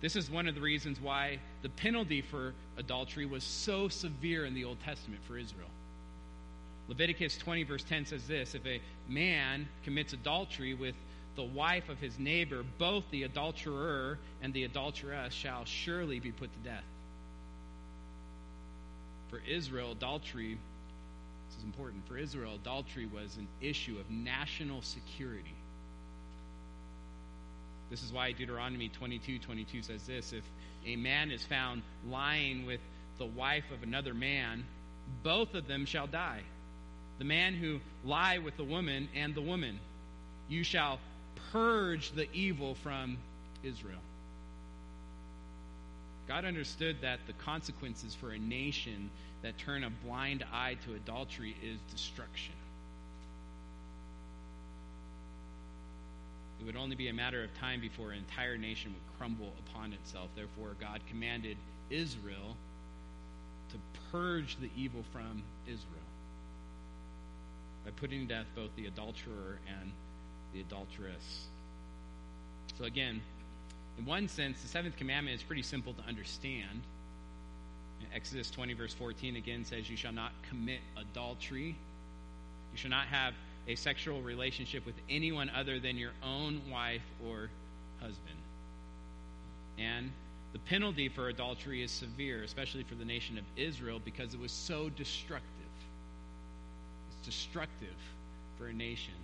This 0.00 0.16
is 0.16 0.30
one 0.30 0.48
of 0.48 0.56
the 0.56 0.60
reasons 0.60 1.00
why 1.00 1.38
the 1.62 1.68
penalty 1.68 2.22
for 2.22 2.54
adultery 2.76 3.26
was 3.26 3.44
so 3.44 3.86
severe 3.88 4.46
in 4.46 4.54
the 4.54 4.64
Old 4.64 4.80
Testament 4.80 5.20
for 5.28 5.38
Israel. 5.38 5.68
Leviticus 6.88 7.36
20, 7.36 7.62
verse 7.62 7.84
10 7.84 8.06
says 8.06 8.26
this 8.26 8.56
If 8.56 8.66
a 8.66 8.80
man 9.08 9.68
commits 9.84 10.12
adultery 10.12 10.74
with 10.74 10.96
the 11.40 11.46
wife 11.46 11.88
of 11.88 11.98
his 11.98 12.18
neighbor, 12.18 12.62
both 12.76 13.02
the 13.10 13.22
adulterer 13.22 14.18
and 14.42 14.52
the 14.52 14.64
adulteress 14.64 15.32
shall 15.32 15.64
surely 15.64 16.20
be 16.20 16.30
put 16.30 16.52
to 16.52 16.58
death. 16.58 16.84
For 19.30 19.40
Israel, 19.48 19.92
adultery, 19.92 20.58
this 21.48 21.56
is 21.56 21.64
important, 21.64 22.06
for 22.06 22.18
Israel, 22.18 22.56
adultery 22.56 23.06
was 23.06 23.38
an 23.38 23.48
issue 23.62 23.96
of 23.98 24.10
national 24.10 24.82
security. 24.82 25.54
This 27.88 28.02
is 28.02 28.12
why 28.12 28.32
Deuteronomy 28.32 28.90
22 28.90 29.38
22 29.38 29.82
says 29.82 30.06
this 30.06 30.34
If 30.34 30.44
a 30.84 30.96
man 30.96 31.30
is 31.30 31.42
found 31.42 31.80
lying 32.06 32.66
with 32.66 32.80
the 33.16 33.24
wife 33.24 33.64
of 33.72 33.82
another 33.82 34.12
man, 34.12 34.66
both 35.22 35.54
of 35.54 35.66
them 35.66 35.86
shall 35.86 36.06
die. 36.06 36.42
The 37.18 37.24
man 37.24 37.54
who 37.54 37.80
lie 38.04 38.36
with 38.36 38.58
the 38.58 38.64
woman 38.64 39.08
and 39.16 39.34
the 39.34 39.40
woman. 39.40 39.80
You 40.50 40.64
shall 40.64 40.98
purge 41.52 42.12
the 42.12 42.30
evil 42.32 42.74
from 42.74 43.18
Israel. 43.62 44.00
God 46.28 46.44
understood 46.44 46.98
that 47.02 47.20
the 47.26 47.32
consequences 47.32 48.14
for 48.14 48.30
a 48.30 48.38
nation 48.38 49.10
that 49.42 49.58
turn 49.58 49.84
a 49.84 49.90
blind 49.90 50.44
eye 50.52 50.76
to 50.84 50.94
adultery 50.94 51.56
is 51.62 51.78
destruction. 51.92 52.54
It 56.60 56.66
would 56.66 56.76
only 56.76 56.94
be 56.94 57.08
a 57.08 57.12
matter 57.12 57.42
of 57.42 57.52
time 57.58 57.80
before 57.80 58.12
an 58.12 58.18
entire 58.18 58.58
nation 58.58 58.92
would 58.92 59.18
crumble 59.18 59.52
upon 59.66 59.94
itself. 59.94 60.28
Therefore, 60.36 60.76
God 60.78 61.00
commanded 61.08 61.56
Israel 61.88 62.56
to 63.70 63.76
purge 64.12 64.56
the 64.60 64.68
evil 64.76 65.02
from 65.12 65.42
Israel 65.66 65.86
by 67.84 67.90
putting 67.92 68.28
to 68.28 68.34
death 68.34 68.46
both 68.54 68.70
the 68.76 68.86
adulterer 68.86 69.58
and 69.80 69.90
the 70.52 70.60
adulteress. 70.60 71.46
So, 72.78 72.84
again, 72.84 73.20
in 73.98 74.06
one 74.06 74.28
sense, 74.28 74.62
the 74.62 74.68
seventh 74.68 74.96
commandment 74.96 75.36
is 75.36 75.42
pretty 75.42 75.62
simple 75.62 75.92
to 75.94 76.02
understand. 76.08 76.82
Exodus 78.14 78.50
20, 78.50 78.72
verse 78.74 78.94
14 78.94 79.36
again 79.36 79.64
says, 79.64 79.88
You 79.88 79.96
shall 79.96 80.12
not 80.12 80.32
commit 80.48 80.80
adultery. 80.96 81.76
You 82.72 82.78
shall 82.78 82.90
not 82.90 83.06
have 83.06 83.34
a 83.68 83.74
sexual 83.74 84.22
relationship 84.22 84.86
with 84.86 84.94
anyone 85.08 85.50
other 85.50 85.78
than 85.78 85.96
your 85.96 86.12
own 86.22 86.62
wife 86.70 87.02
or 87.24 87.50
husband. 88.00 88.36
And 89.78 90.10
the 90.52 90.58
penalty 90.60 91.08
for 91.08 91.28
adultery 91.28 91.82
is 91.82 91.90
severe, 91.90 92.42
especially 92.42 92.82
for 92.82 92.94
the 92.94 93.04
nation 93.04 93.38
of 93.38 93.44
Israel, 93.56 94.00
because 94.04 94.34
it 94.34 94.40
was 94.40 94.52
so 94.52 94.88
destructive. 94.90 95.46
It's 97.10 97.26
destructive 97.26 97.94
for 98.58 98.66
a 98.66 98.72
nation. 98.72 99.14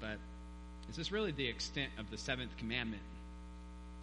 But 0.00 0.18
is 0.90 0.96
this 0.96 1.12
really 1.12 1.32
the 1.32 1.46
extent 1.46 1.92
of 1.98 2.10
the 2.10 2.18
seventh 2.18 2.56
commandment? 2.56 3.02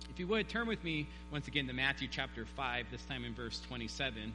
If 0.09 0.19
you 0.19 0.27
would, 0.27 0.49
turn 0.49 0.67
with 0.67 0.83
me 0.83 1.07
once 1.31 1.47
again 1.47 1.67
to 1.67 1.73
Matthew 1.73 2.07
chapter 2.09 2.45
5, 2.45 2.87
this 2.91 3.03
time 3.05 3.25
in 3.25 3.33
verse 3.33 3.59
27. 3.67 4.33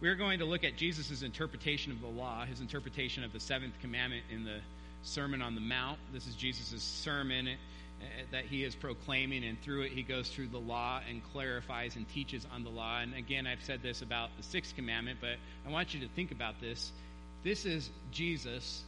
We're 0.00 0.16
going 0.16 0.40
to 0.40 0.44
look 0.44 0.64
at 0.64 0.76
Jesus' 0.76 1.22
interpretation 1.22 1.92
of 1.92 2.00
the 2.00 2.08
law, 2.08 2.44
his 2.44 2.60
interpretation 2.60 3.24
of 3.24 3.32
the 3.32 3.40
seventh 3.40 3.74
commandment 3.80 4.24
in 4.30 4.44
the 4.44 4.58
Sermon 5.02 5.40
on 5.40 5.54
the 5.54 5.60
Mount. 5.60 5.98
This 6.12 6.26
is 6.26 6.34
Jesus' 6.34 6.82
sermon 6.82 7.46
eh, 7.48 7.54
that 8.32 8.44
he 8.44 8.64
is 8.64 8.74
proclaiming, 8.74 9.44
and 9.44 9.60
through 9.62 9.82
it, 9.82 9.92
he 9.92 10.02
goes 10.02 10.28
through 10.28 10.48
the 10.48 10.58
law 10.58 11.00
and 11.08 11.22
clarifies 11.32 11.96
and 11.96 12.08
teaches 12.08 12.46
on 12.52 12.64
the 12.64 12.70
law. 12.70 13.00
And 13.00 13.14
again, 13.14 13.46
I've 13.46 13.62
said 13.62 13.82
this 13.82 14.02
about 14.02 14.30
the 14.36 14.42
sixth 14.42 14.74
commandment, 14.74 15.18
but 15.20 15.36
I 15.66 15.70
want 15.70 15.94
you 15.94 16.00
to 16.00 16.08
think 16.08 16.32
about 16.32 16.60
this. 16.60 16.90
This 17.44 17.64
is 17.64 17.90
Jesus 18.10 18.82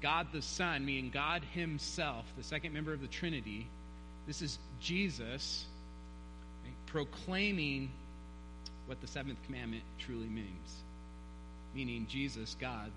God 0.00 0.28
the 0.32 0.42
Son, 0.42 0.84
meaning 0.84 1.10
God 1.10 1.42
Himself, 1.52 2.24
the 2.36 2.44
second 2.44 2.72
member 2.72 2.92
of 2.92 3.00
the 3.00 3.06
Trinity, 3.06 3.66
this 4.26 4.42
is 4.42 4.58
Jesus 4.80 5.66
right, 6.64 6.74
proclaiming 6.86 7.90
what 8.86 9.00
the 9.00 9.06
seventh 9.06 9.38
commandment 9.46 9.82
truly 9.98 10.28
means. 10.28 10.82
Meaning, 11.74 12.06
Jesus, 12.08 12.56
God, 12.60 12.90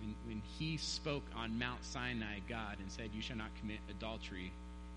when, 0.00 0.14
when 0.26 0.42
He 0.58 0.76
spoke 0.76 1.24
on 1.34 1.58
Mount 1.58 1.84
Sinai, 1.84 2.38
God, 2.48 2.76
and 2.80 2.90
said, 2.90 3.10
You 3.14 3.22
shall 3.22 3.36
not 3.36 3.50
commit 3.60 3.78
adultery, 3.90 4.52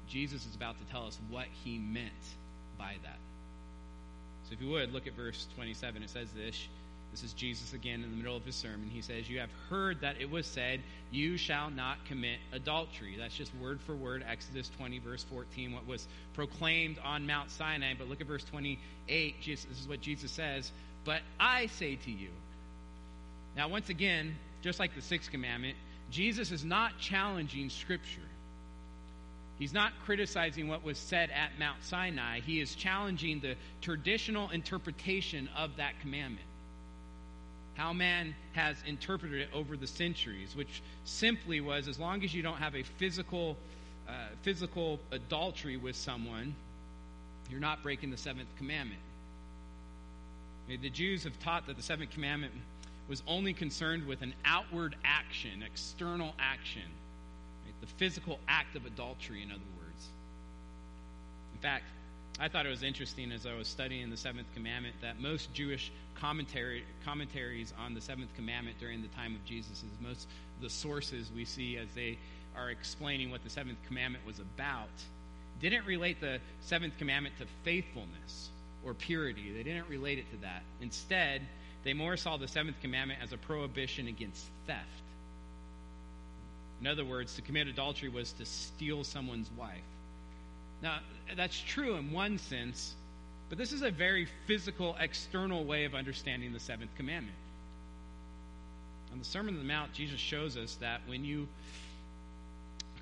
Jesus 0.10 0.46
is 0.46 0.55
about 0.55 0.77
to 0.79 0.86
tell 0.86 1.05
us 1.05 1.17
what 1.29 1.46
he 1.63 1.77
meant 1.77 2.10
by 2.77 2.96
that. 3.03 3.17
So 4.46 4.53
if 4.53 4.62
you 4.62 4.69
would, 4.69 4.91
look 4.91 5.05
at 5.05 5.13
verse 5.13 5.48
27. 5.55 6.01
It 6.01 6.10
says 6.10 6.29
this. 6.31 6.67
This 7.12 7.24
is 7.24 7.34
Jesus 7.34 7.74
again 7.74 8.04
in 8.04 8.12
the 8.12 8.18
middle 8.18 8.36
of 8.36 8.46
his 8.46 8.56
sermon. 8.56 8.89
He 8.92 9.01
says, 9.01 9.30
You 9.30 9.39
have 9.39 9.50
heard 9.70 10.01
that 10.01 10.22
it 10.22 10.30
was 10.30 10.46
said, 10.46 10.82
You 11.12 11.38
shall 11.38 11.72
not 11.72 12.06
commit 12.06 12.39
adultery. 12.51 13.16
That's 13.18 13.36
just 13.36 13.54
word 13.56 13.82
for 13.82 13.96
word, 13.96 14.24
Exodus 14.28 14.70
20, 14.78 15.00
verse 15.00 15.24
14, 15.24 15.74
what 15.74 15.88
was 15.88 16.08
proclaimed 16.34 17.00
on 17.04 17.25
Mount 17.25 17.50
Sinai. 17.50 17.94
But 17.98 18.10
look 18.10 18.22
at 18.22 18.28
verse 18.28 18.44
28. 18.44 19.42
Jesus, 19.42 19.66
this 19.66 19.80
is 19.80 19.88
what 19.88 20.01
Jesus 20.01 20.32
says, 20.32 20.72
But 21.04 21.22
I 21.39 21.66
say 21.68 21.96
to 21.96 22.12
you. 22.12 22.30
Now, 23.58 23.70
once 23.70 23.89
again, 23.89 24.36
just 24.62 24.80
like 24.80 24.94
the 24.94 25.01
sixth 25.01 25.32
commandment, 25.32 25.78
Jesus 26.12 26.51
is 26.51 26.63
not 26.63 27.00
challenging 27.00 27.70
Scripture. 27.70 28.22
He's 29.58 29.74
not 29.74 29.92
criticizing 30.06 30.68
what 30.68 30.84
was 30.84 30.98
said 30.98 31.32
at 31.32 31.60
Mount 31.60 31.84
Sinai. 31.84 32.39
He 32.39 32.62
is 32.62 32.75
challenging 32.75 33.42
the 33.42 33.56
traditional 33.82 34.50
interpretation 34.51 35.50
of 35.58 35.75
that 35.78 36.00
commandment 36.00 36.46
how 37.79 37.93
man 37.93 38.36
has 38.51 38.75
interpreted 38.86 39.39
it 39.39 39.50
over 39.53 39.77
the 39.77 39.88
centuries, 39.88 40.53
which 40.53 40.81
simply 41.05 41.62
was 41.62 41.88
as 41.88 41.98
long 41.98 42.25
as 42.25 42.33
you 42.33 42.43
don't 42.43 42.57
have 42.57 42.75
a 42.75 42.83
physical, 42.83 43.55
uh, 44.05 44.12
physical 44.41 45.00
adultery 45.13 45.77
with 45.77 45.95
someone, 45.95 46.53
you're 47.50 47.62
not 47.62 47.81
breaking 47.81 48.12
the 48.12 48.17
seventh 48.17 48.50
commandment. 48.57 49.00
The 50.67 50.89
Jews 50.89 51.24
have 51.24 51.39
taught 51.39 51.67
that 51.67 51.77
the 51.77 51.81
seventh 51.81 52.12
commandment 52.12 52.51
was 53.07 53.24
only 53.25 53.53
concerned 53.53 54.05
with 54.05 54.21
an 54.24 54.33
outward 54.43 54.98
action, 55.05 55.63
external 55.65 56.33
action, 56.38 56.83
right? 57.65 57.74
the 57.79 57.88
physical 57.88 58.39
act 58.50 58.75
of 58.75 58.86
adultery, 58.86 59.41
in 59.41 59.51
other 59.51 59.62
words. 59.81 60.07
In 61.53 61.59
fact, 61.59 61.86
I 62.41 62.48
thought 62.48 62.65
it 62.65 62.69
was 62.69 62.84
interesting 62.84 63.34
as 63.34 63.46
I 63.46 63.53
was 63.53 63.67
studying 63.67 64.10
the 64.10 64.17
seventh 64.17 64.48
commandment 64.55 64.96
that 65.01 65.19
most 65.19 65.53
Jewish 65.53 65.91
commentary, 66.15 66.86
commentaries 67.03 67.74
on 67.77 67.93
the 67.93 68.00
seventh 68.00 68.34
commandment 68.36 68.79
during 68.79 69.01
the 69.01 69.10
time 69.10 69.36
of 69.36 69.43
Jesus, 69.43 69.84
is 69.84 70.00
most 70.01 70.25
the 70.62 70.69
sources 70.69 71.29
we 71.36 71.43
see 71.43 71.77
as 71.77 71.88
they 71.96 72.17
are 72.55 72.69
explaining 72.69 73.29
what 73.29 73.43
the 73.43 73.50
seventh 73.50 73.77
commandment 73.88 74.25
was 74.25 74.39
about, 74.39 74.88
didn't 75.60 75.86
relate 75.86 76.22
the 76.22 76.39
seventh 76.62 76.98
commandment 76.98 77.38
to 77.39 77.46
faithfulness 77.63 78.50
or 78.86 78.93
purity. 78.93 79.51
They 79.51 79.63
didn't 79.63 79.89
relate 79.89 80.17
it 80.17 80.31
to 80.31 80.38
that. 80.38 80.63
Instead, 80.81 81.41
they 81.84 81.93
more 81.93 82.15
saw 82.15 82.38
the 82.38 82.48
seventh 82.48 82.79
commandment 82.81 83.19
as 83.22 83.34
a 83.34 83.38
prohibition 83.38 84.08
against 84.08 84.46
theft. 84.65 84.86
In 86.79 86.88
other 86.88 87.03
words, 87.03 87.36
to 87.36 87.41
commit 87.41 87.67
adultery 87.67 88.08
was 88.08 88.31
to 88.34 88.46
steal 88.46 89.03
someone's 89.03 89.50
wife. 89.58 89.81
Now, 90.81 91.00
that's 91.36 91.59
true 91.59 91.95
in 91.95 92.12
one 92.12 92.38
sense, 92.38 92.95
but 93.50 93.57
this 93.57 93.71
is 93.71 93.81
a 93.81 93.91
very 93.91 94.27
physical, 94.48 94.95
external 95.00 95.65
way 95.65 95.86
of 95.86 95.95
understanding 95.95 96.53
the 96.53 96.59
seventh 96.59 96.95
commandment. 96.95 97.36
On 99.12 99.19
the 99.19 99.25
Sermon 99.25 99.55
on 99.55 99.59
the 99.59 99.67
Mount, 99.67 99.93
Jesus 99.93 100.19
shows 100.19 100.55
us 100.55 100.75
that 100.81 101.01
when 101.07 101.25
you 101.25 101.48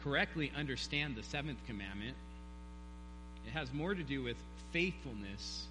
correctly 0.03 0.51
understand 0.55 1.15
the 1.15 1.23
seventh 1.23 1.59
commandment, 1.67 2.15
it 3.45 3.51
has 3.51 3.73
more 3.73 3.93
to 3.93 4.03
do 4.03 4.23
with 4.23 4.37
faithfulness 4.71 5.67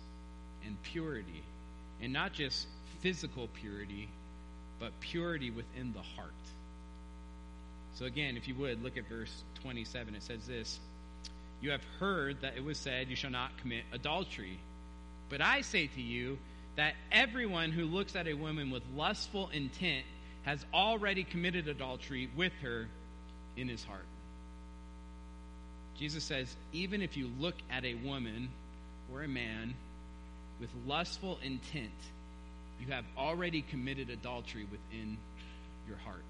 and 0.64 0.80
purity. 0.82 1.42
And 2.02 2.12
not 2.12 2.32
just 2.32 2.66
physical 3.00 3.48
purity, 3.48 4.08
but 4.78 4.98
purity 5.00 5.50
within 5.50 5.92
the 5.92 6.02
heart. 6.02 6.32
So, 7.94 8.04
again, 8.04 8.36
if 8.36 8.46
you 8.46 8.54
would, 8.56 8.82
look 8.82 8.98
at 8.98 9.08
verse 9.08 9.32
27. 9.62 10.14
It 10.14 10.22
says 10.22 10.46
this 10.46 10.78
you 11.60 11.70
have 11.70 11.82
heard 11.98 12.40
that 12.42 12.56
it 12.56 12.64
was 12.64 12.78
said, 12.78 13.08
You 13.08 13.16
shall 13.16 13.30
not 13.30 13.56
commit 13.58 13.84
adultery. 13.92 14.58
But 15.28 15.40
I 15.40 15.62
say 15.62 15.88
to 15.88 16.00
you 16.00 16.38
that 16.76 16.94
everyone 17.10 17.72
who 17.72 17.84
looks 17.84 18.14
at 18.14 18.28
a 18.28 18.34
woman 18.34 18.70
with 18.70 18.82
lustful 18.94 19.48
intent 19.52 20.04
has 20.44 20.64
already 20.72 21.24
committed 21.24 21.66
adultery 21.66 22.30
with 22.36 22.52
her 22.62 22.86
in 23.56 23.68
his 23.68 23.82
heart. 23.82 24.04
Jesus 25.98 26.22
says, 26.22 26.54
even 26.72 27.02
if 27.02 27.16
you 27.16 27.30
look 27.40 27.54
at 27.70 27.84
a 27.84 27.94
woman 27.94 28.50
or 29.12 29.22
a 29.22 29.28
man 29.28 29.74
with 30.60 30.70
lustful 30.86 31.38
intent, 31.42 31.90
you 32.80 32.92
have 32.92 33.04
already 33.16 33.62
committed 33.62 34.10
adultery 34.10 34.66
within 34.70 35.16
your 35.88 35.96
heart. 35.96 36.22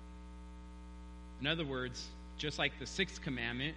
In 1.40 1.46
other 1.46 1.64
words, 1.64 2.06
just 2.38 2.58
like 2.58 2.78
the 2.78 2.86
sixth 2.86 3.20
commandment, 3.22 3.76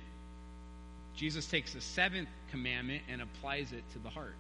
Jesus 1.20 1.46
takes 1.46 1.74
the 1.74 1.82
seventh 1.82 2.30
commandment 2.50 3.04
and 3.12 3.22
applies 3.22 3.74
it 3.74 3.84
to 3.92 4.00
the 4.00 4.10
heart, 4.10 4.38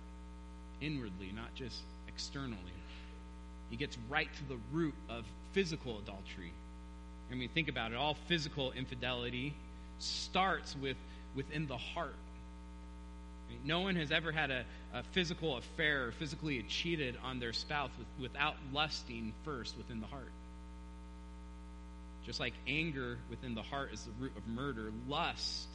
inwardly, 0.79 1.33
not 1.35 1.53
just 1.53 1.77
externally. 2.07 2.55
He 3.69 3.75
gets 3.75 3.97
right 4.07 4.29
to 4.33 4.43
the 4.47 4.57
root 4.71 4.93
of 5.09 5.25
physical 5.51 5.99
adultery. 5.99 6.53
I 7.29 7.35
mean, 7.35 7.49
think 7.49 7.67
about 7.67 7.91
it. 7.91 7.97
All 7.97 8.15
physical 8.29 8.71
infidelity 8.71 9.53
starts 9.99 10.73
with 10.73 10.95
within 11.35 11.67
the 11.67 11.75
heart. 11.75 12.15
I 13.49 13.51
mean, 13.51 13.59
no 13.65 13.81
one 13.81 13.97
has 13.97 14.13
ever 14.13 14.31
had 14.31 14.49
a, 14.49 14.63
a 14.93 15.03
physical 15.11 15.57
affair 15.57 16.07
or 16.07 16.11
physically 16.13 16.63
cheated 16.63 17.17
on 17.25 17.41
their 17.41 17.51
spouse 17.51 17.91
with, 17.99 18.07
without 18.21 18.55
lusting 18.71 19.33
first 19.43 19.75
within 19.77 19.99
the 19.99 20.07
heart. 20.07 20.31
Just 22.25 22.39
like 22.39 22.53
anger 22.69 23.17
within 23.29 23.53
the 23.53 23.63
heart 23.63 23.91
is 23.91 24.01
the 24.05 24.11
root 24.17 24.31
of 24.37 24.47
murder, 24.47 24.93
lust 25.09 25.67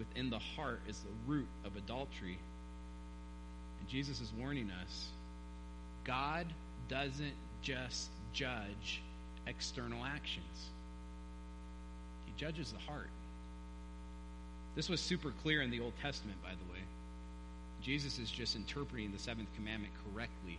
within 0.00 0.30
the 0.30 0.38
heart 0.38 0.80
is 0.88 0.98
the 0.98 1.30
root 1.30 1.46
of 1.64 1.76
adultery. 1.76 2.38
And 3.78 3.88
Jesus 3.88 4.20
is 4.20 4.32
warning 4.36 4.70
us 4.82 5.08
God 6.02 6.46
doesn't 6.88 7.34
just 7.62 8.08
judge 8.32 9.02
external 9.46 10.04
actions, 10.04 10.70
He 12.26 12.32
judges 12.36 12.72
the 12.72 12.78
heart. 12.78 13.10
This 14.74 14.88
was 14.88 15.00
super 15.00 15.32
clear 15.42 15.62
in 15.62 15.70
the 15.70 15.80
Old 15.80 15.92
Testament, 16.00 16.42
by 16.42 16.50
the 16.50 16.72
way. 16.72 16.80
Jesus 17.82 18.18
is 18.18 18.30
just 18.30 18.56
interpreting 18.56 19.12
the 19.12 19.18
seventh 19.18 19.48
commandment 19.56 19.92
correctly, 20.04 20.58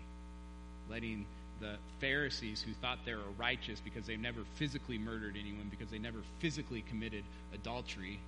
letting 0.89 1.25
the 1.59 1.75
Pharisees 1.99 2.61
who 2.61 2.73
thought 2.73 2.99
they 3.05 3.13
were 3.13 3.21
righteous 3.37 3.79
because 3.79 4.05
they 4.05 4.17
never 4.17 4.41
physically 4.55 4.97
murdered 4.97 5.37
anyone, 5.39 5.67
because 5.69 5.89
they 5.89 5.99
never 5.99 6.19
physically 6.39 6.83
committed 6.89 7.23
adultery, 7.53 8.19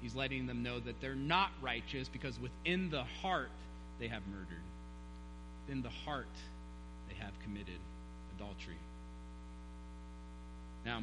He's 0.00 0.14
letting 0.14 0.46
them 0.46 0.62
know 0.62 0.80
that 0.80 1.00
they're 1.00 1.14
not 1.14 1.50
righteous 1.60 2.08
because 2.08 2.38
within 2.40 2.90
the 2.90 3.04
heart 3.22 3.50
they 3.98 4.08
have 4.08 4.22
murdered. 4.28 4.62
Within 5.66 5.82
the 5.82 5.90
heart 5.90 6.26
they 7.08 7.14
have 7.22 7.32
committed 7.42 7.78
adultery. 8.36 8.78
Now, 10.84 11.02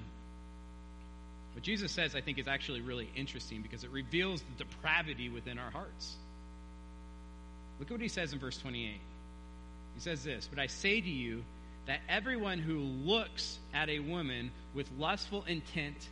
what 1.53 1.63
Jesus 1.63 1.91
says, 1.91 2.15
I 2.15 2.21
think, 2.21 2.39
is 2.39 2.47
actually 2.47 2.81
really 2.81 3.10
interesting 3.15 3.62
because 3.62 3.83
it 3.83 3.91
reveals 3.91 4.41
the 4.41 4.63
depravity 4.63 5.29
within 5.29 5.57
our 5.57 5.71
hearts. 5.71 6.15
Look 7.79 7.89
at 7.89 7.93
what 7.93 8.01
he 8.01 8.07
says 8.07 8.33
in 8.33 8.39
verse 8.39 8.57
28. 8.57 8.99
He 9.95 10.01
says 10.01 10.23
this 10.23 10.47
But 10.47 10.60
I 10.60 10.67
say 10.67 11.01
to 11.01 11.10
you 11.10 11.43
that 11.86 12.01
everyone 12.10 12.60
who 12.60 12.79
looks 12.79 13.60
at 13.73 13.89
a 13.89 13.99
woman 13.99 14.51
with 14.73 14.89
lustful 14.97 15.43
intent 15.47 16.10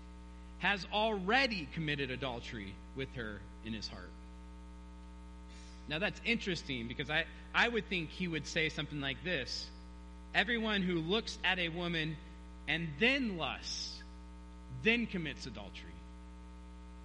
has 0.60 0.86
already 0.94 1.68
committed 1.74 2.12
adultery 2.12 2.74
with 2.96 3.14
her 3.16 3.40
in 3.66 3.74
his 3.74 3.88
heart. 3.88 4.10
Now 5.88 6.00
that's 6.00 6.20
interesting 6.26 6.88
because 6.88 7.10
I, 7.10 7.26
I 7.54 7.68
would 7.68 7.88
think 7.90 8.10
he 8.10 8.28
would 8.28 8.48
say 8.48 8.70
something 8.70 9.02
like 9.02 9.24
this 9.24 9.68
Everyone 10.34 10.82
who 10.82 10.96
looks 10.96 11.40
at 11.46 11.60
a 11.60 11.70
woman 11.70 12.18
and 12.68 12.90
then 13.00 13.38
lusts, 13.38 14.04
then 14.84 15.06
commits 15.06 15.46
adultery. 15.46 15.94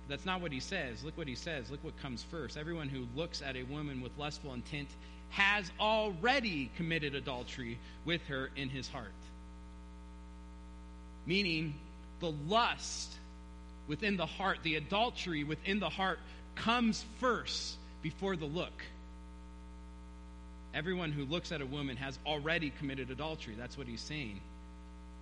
That's 0.08 0.26
not 0.26 0.40
what 0.40 0.50
he 0.50 0.58
says. 0.58 1.04
Look 1.04 1.16
what 1.16 1.28
he 1.28 1.36
says. 1.36 1.70
Look 1.70 1.84
what 1.84 1.96
comes 2.02 2.24
first. 2.24 2.56
Everyone 2.56 2.88
who 2.88 3.06
looks 3.14 3.40
at 3.40 3.54
a 3.54 3.62
woman 3.62 4.00
with 4.00 4.10
lustful 4.18 4.52
intent 4.52 4.88
has 5.28 5.70
already 5.78 6.72
committed 6.76 7.14
adultery 7.14 7.78
with 8.04 8.20
her 8.26 8.50
in 8.56 8.68
his 8.68 8.88
heart. 8.88 9.12
Meaning, 11.24 11.74
the 12.18 12.32
lust 12.48 13.14
within 13.86 14.16
the 14.16 14.26
heart, 14.26 14.58
the 14.62 14.76
adultery 14.76 15.44
within 15.44 15.80
the 15.80 15.88
heart 15.88 16.18
comes 16.54 17.04
first 17.18 17.76
before 18.02 18.36
the 18.36 18.46
look. 18.46 18.72
Everyone 20.72 21.10
who 21.10 21.24
looks 21.24 21.50
at 21.52 21.60
a 21.60 21.66
woman 21.66 21.96
has 21.96 22.18
already 22.24 22.70
committed 22.70 23.10
adultery. 23.10 23.54
That's 23.58 23.76
what 23.76 23.86
he's 23.86 24.00
saying. 24.00 24.40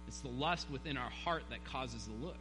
It's 0.06 0.20
the 0.20 0.28
lust 0.28 0.70
within 0.70 0.96
our 0.96 1.10
heart 1.10 1.44
that 1.50 1.64
causes 1.64 2.06
the 2.06 2.26
look. 2.26 2.36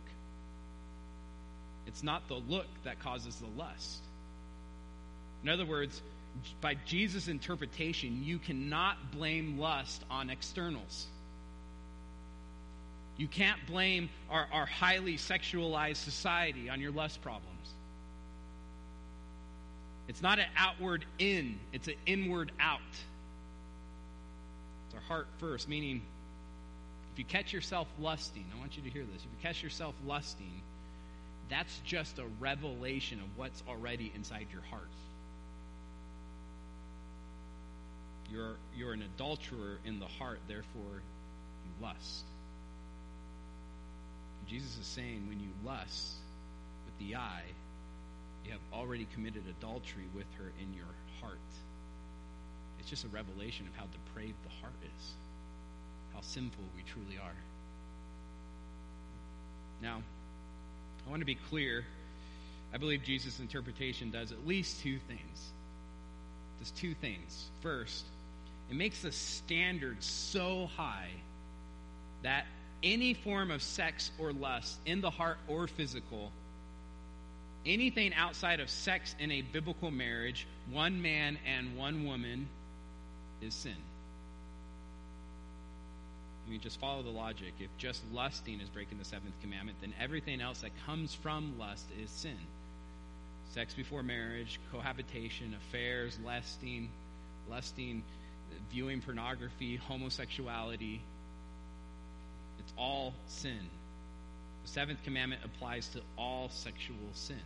It's 1.85 2.03
not 2.03 2.27
the 2.27 2.35
look 2.35 2.67
that 2.83 2.99
causes 2.99 3.35
the 3.37 3.61
lust. 3.61 3.99
In 5.43 5.49
other 5.49 5.65
words, 5.65 6.01
by 6.59 6.75
Jesus' 6.85 7.27
interpretation, 7.27 8.23
you 8.23 8.39
cannot 8.39 9.11
blame 9.11 9.57
lust 9.57 10.03
on 10.09 10.29
externals. 10.29 11.07
You 13.17 13.27
can't 13.27 13.59
blame 13.65 14.09
our, 14.29 14.47
our 14.53 14.65
highly 14.65 15.17
sexualized 15.17 15.97
society 15.97 16.69
on 16.69 16.79
your 16.79 16.91
lust 16.91 17.21
problems. 17.21 17.73
It's 20.07 20.21
not 20.21 20.39
an 20.39 20.45
outward 20.55 21.03
in, 21.19 21.59
it's 21.73 21.87
an 21.87 21.95
inward 22.05 22.51
out. 22.59 22.79
It's 24.85 24.95
our 24.95 25.01
heart 25.01 25.27
first, 25.39 25.67
meaning 25.67 26.01
if 27.11 27.19
you 27.19 27.25
catch 27.25 27.51
yourself 27.51 27.87
lusting, 27.99 28.45
I 28.55 28.59
want 28.59 28.77
you 28.77 28.83
to 28.83 28.89
hear 28.89 29.03
this. 29.03 29.23
If 29.23 29.23
you 29.23 29.41
catch 29.41 29.63
yourself 29.63 29.95
lusting, 30.05 30.61
that's 31.49 31.79
just 31.83 32.19
a 32.19 32.25
revelation 32.39 33.19
of 33.19 33.25
what's 33.35 33.63
already 33.67 34.11
inside 34.15 34.47
your 34.53 34.61
heart. 34.69 34.87
You're, 38.31 38.57
you're 38.75 38.93
an 38.93 39.01
adulterer 39.01 39.79
in 39.83 39.99
the 39.99 40.05
heart, 40.05 40.39
therefore 40.47 41.01
you 41.65 41.71
lust. 41.81 42.23
Jesus 44.47 44.77
is 44.77 44.85
saying 44.85 45.27
when 45.27 45.39
you 45.39 45.49
lust 45.65 46.13
with 46.85 47.07
the 47.07 47.15
eye, 47.15 47.43
you 48.45 48.51
have 48.51 48.61
already 48.71 49.07
committed 49.13 49.43
adultery 49.47 50.05
with 50.15 50.27
her 50.37 50.51
in 50.61 50.73
your 50.73 50.85
heart. 51.21 51.37
It's 52.79 52.89
just 52.89 53.03
a 53.03 53.09
revelation 53.09 53.67
of 53.67 53.75
how 53.75 53.85
depraved 53.91 54.37
the 54.43 54.61
heart 54.61 54.79
is, 54.83 55.11
how 56.13 56.21
sinful 56.21 56.63
we 56.75 56.83
truly 56.83 57.17
are. 57.21 57.35
Now, 59.81 60.01
I 61.05 61.09
want 61.09 61.21
to 61.21 61.25
be 61.25 61.35
clear. 61.35 61.85
I 62.73 62.77
believe 62.77 63.03
Jesus' 63.03 63.39
interpretation 63.39 64.11
does 64.11 64.31
at 64.31 64.47
least 64.47 64.81
two 64.81 64.99
things. 65.07 65.51
Does 66.59 66.71
two 66.71 66.93
things. 66.93 67.49
First, 67.61 68.05
it 68.69 68.75
makes 68.75 69.01
the 69.01 69.11
standard 69.11 70.03
so 70.03 70.69
high 70.75 71.11
that 72.23 72.45
any 72.83 73.13
form 73.13 73.51
of 73.51 73.61
sex 73.61 74.11
or 74.19 74.31
lust 74.31 74.77
in 74.85 75.01
the 75.01 75.09
heart 75.09 75.37
or 75.47 75.67
physical, 75.67 76.31
anything 77.65 78.13
outside 78.13 78.59
of 78.59 78.69
sex 78.69 79.15
in 79.19 79.31
a 79.31 79.41
biblical 79.41 79.91
marriage, 79.91 80.47
one 80.71 81.01
man 81.01 81.37
and 81.45 81.77
one 81.77 82.05
woman, 82.05 82.47
is 83.41 83.53
sin. 83.53 83.75
I 86.47 86.51
mean, 86.51 86.61
just 86.61 86.79
follow 86.79 87.03
the 87.03 87.09
logic. 87.09 87.53
If 87.59 87.69
just 87.77 88.01
lusting 88.13 88.61
is 88.61 88.69
breaking 88.69 88.97
the 88.99 89.05
seventh 89.05 89.33
commandment, 89.41 89.79
then 89.81 89.93
everything 89.99 90.39
else 90.39 90.61
that 90.61 90.71
comes 90.85 91.13
from 91.13 91.59
lust 91.59 91.85
is 92.01 92.09
sin. 92.09 92.37
Sex 93.53 93.73
before 93.73 94.01
marriage, 94.01 94.59
cohabitation, 94.71 95.55
affairs, 95.55 96.17
lusting, 96.25 96.89
lusting, 97.49 98.03
viewing 98.71 99.01
pornography, 99.01 99.75
homosexuality, 99.75 101.01
it's 102.67 102.73
all 102.77 103.13
sin. 103.27 103.69
The 104.65 104.69
seventh 104.69 105.01
commandment 105.03 105.41
applies 105.45 105.87
to 105.89 106.01
all 106.17 106.49
sexual 106.49 106.97
sins. 107.13 107.39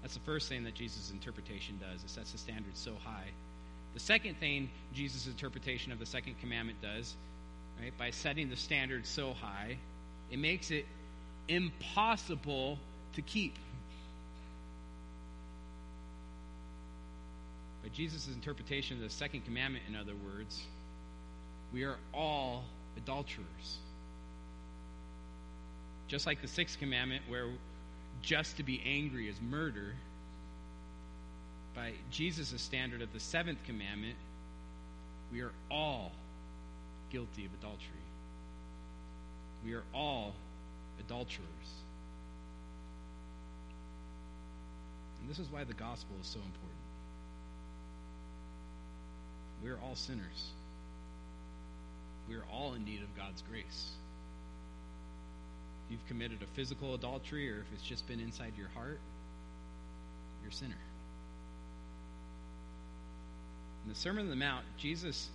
That's 0.00 0.14
the 0.14 0.20
first 0.20 0.48
thing 0.48 0.64
that 0.64 0.74
Jesus' 0.74 1.10
interpretation 1.10 1.78
does. 1.78 2.02
It 2.02 2.08
sets 2.08 2.32
the 2.32 2.38
standard 2.38 2.74
so 2.74 2.94
high. 3.04 3.28
The 3.92 4.00
second 4.00 4.38
thing 4.40 4.70
Jesus' 4.94 5.26
interpretation 5.26 5.92
of 5.92 5.98
the 5.98 6.06
second 6.06 6.40
commandment 6.40 6.80
does, 6.80 7.14
right, 7.78 7.92
by 7.98 8.10
setting 8.10 8.48
the 8.48 8.56
standard 8.56 9.06
so 9.06 9.34
high, 9.34 9.76
it 10.30 10.38
makes 10.38 10.70
it 10.70 10.86
impossible 11.48 12.78
to 13.14 13.22
keep. 13.22 13.56
By 17.82 17.90
Jesus' 17.90 18.28
interpretation 18.28 18.96
of 18.96 19.02
the 19.02 19.10
second 19.10 19.44
commandment, 19.44 19.84
in 19.88 19.96
other 19.96 20.14
words, 20.14 20.62
we 21.72 21.84
are 21.84 21.96
all 22.14 22.64
adulterers. 22.96 23.78
Just 26.10 26.26
like 26.26 26.42
the 26.42 26.48
sixth 26.48 26.80
commandment, 26.80 27.22
where 27.28 27.46
just 28.20 28.56
to 28.56 28.64
be 28.64 28.82
angry 28.84 29.28
is 29.28 29.40
murder, 29.40 29.94
by 31.72 31.92
Jesus' 32.10 32.60
standard 32.60 33.00
of 33.00 33.12
the 33.12 33.20
seventh 33.20 33.62
commandment, 33.64 34.16
we 35.32 35.40
are 35.40 35.52
all 35.70 36.10
guilty 37.10 37.46
of 37.46 37.52
adultery. 37.60 37.86
We 39.64 39.74
are 39.74 39.84
all 39.94 40.34
adulterers. 40.98 41.46
And 45.20 45.30
this 45.30 45.38
is 45.38 45.48
why 45.48 45.62
the 45.62 45.74
gospel 45.74 46.16
is 46.20 46.26
so 46.26 46.40
important. 46.40 46.80
We 49.62 49.70
are 49.70 49.78
all 49.84 49.94
sinners. 49.94 50.50
We 52.28 52.34
are 52.34 52.44
all 52.52 52.74
in 52.74 52.84
need 52.84 53.02
of 53.02 53.16
God's 53.16 53.42
grace. 53.42 53.92
You've 55.90 56.06
committed 56.06 56.38
a 56.42 56.46
physical 56.54 56.94
adultery 56.94 57.50
or 57.50 57.60
if 57.60 57.66
it's 57.74 57.82
just 57.82 58.06
been 58.06 58.20
inside 58.20 58.52
your 58.56 58.68
heart, 58.68 59.00
you're 60.40 60.50
a 60.50 60.54
sinner. 60.54 60.78
In 63.84 63.88
the 63.88 63.98
Sermon 63.98 64.24
on 64.24 64.30
the 64.30 64.36
Mount, 64.36 64.64
Jesus 64.78 65.28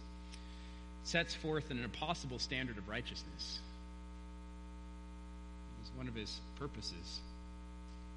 sets 1.03 1.35
forth 1.35 1.71
an 1.71 1.83
impossible 1.83 2.39
standard 2.39 2.77
of 2.77 2.87
righteousness. 2.87 3.59
It's 5.81 5.91
one 5.97 6.07
of 6.07 6.15
his 6.15 6.39
purposes. 6.57 7.19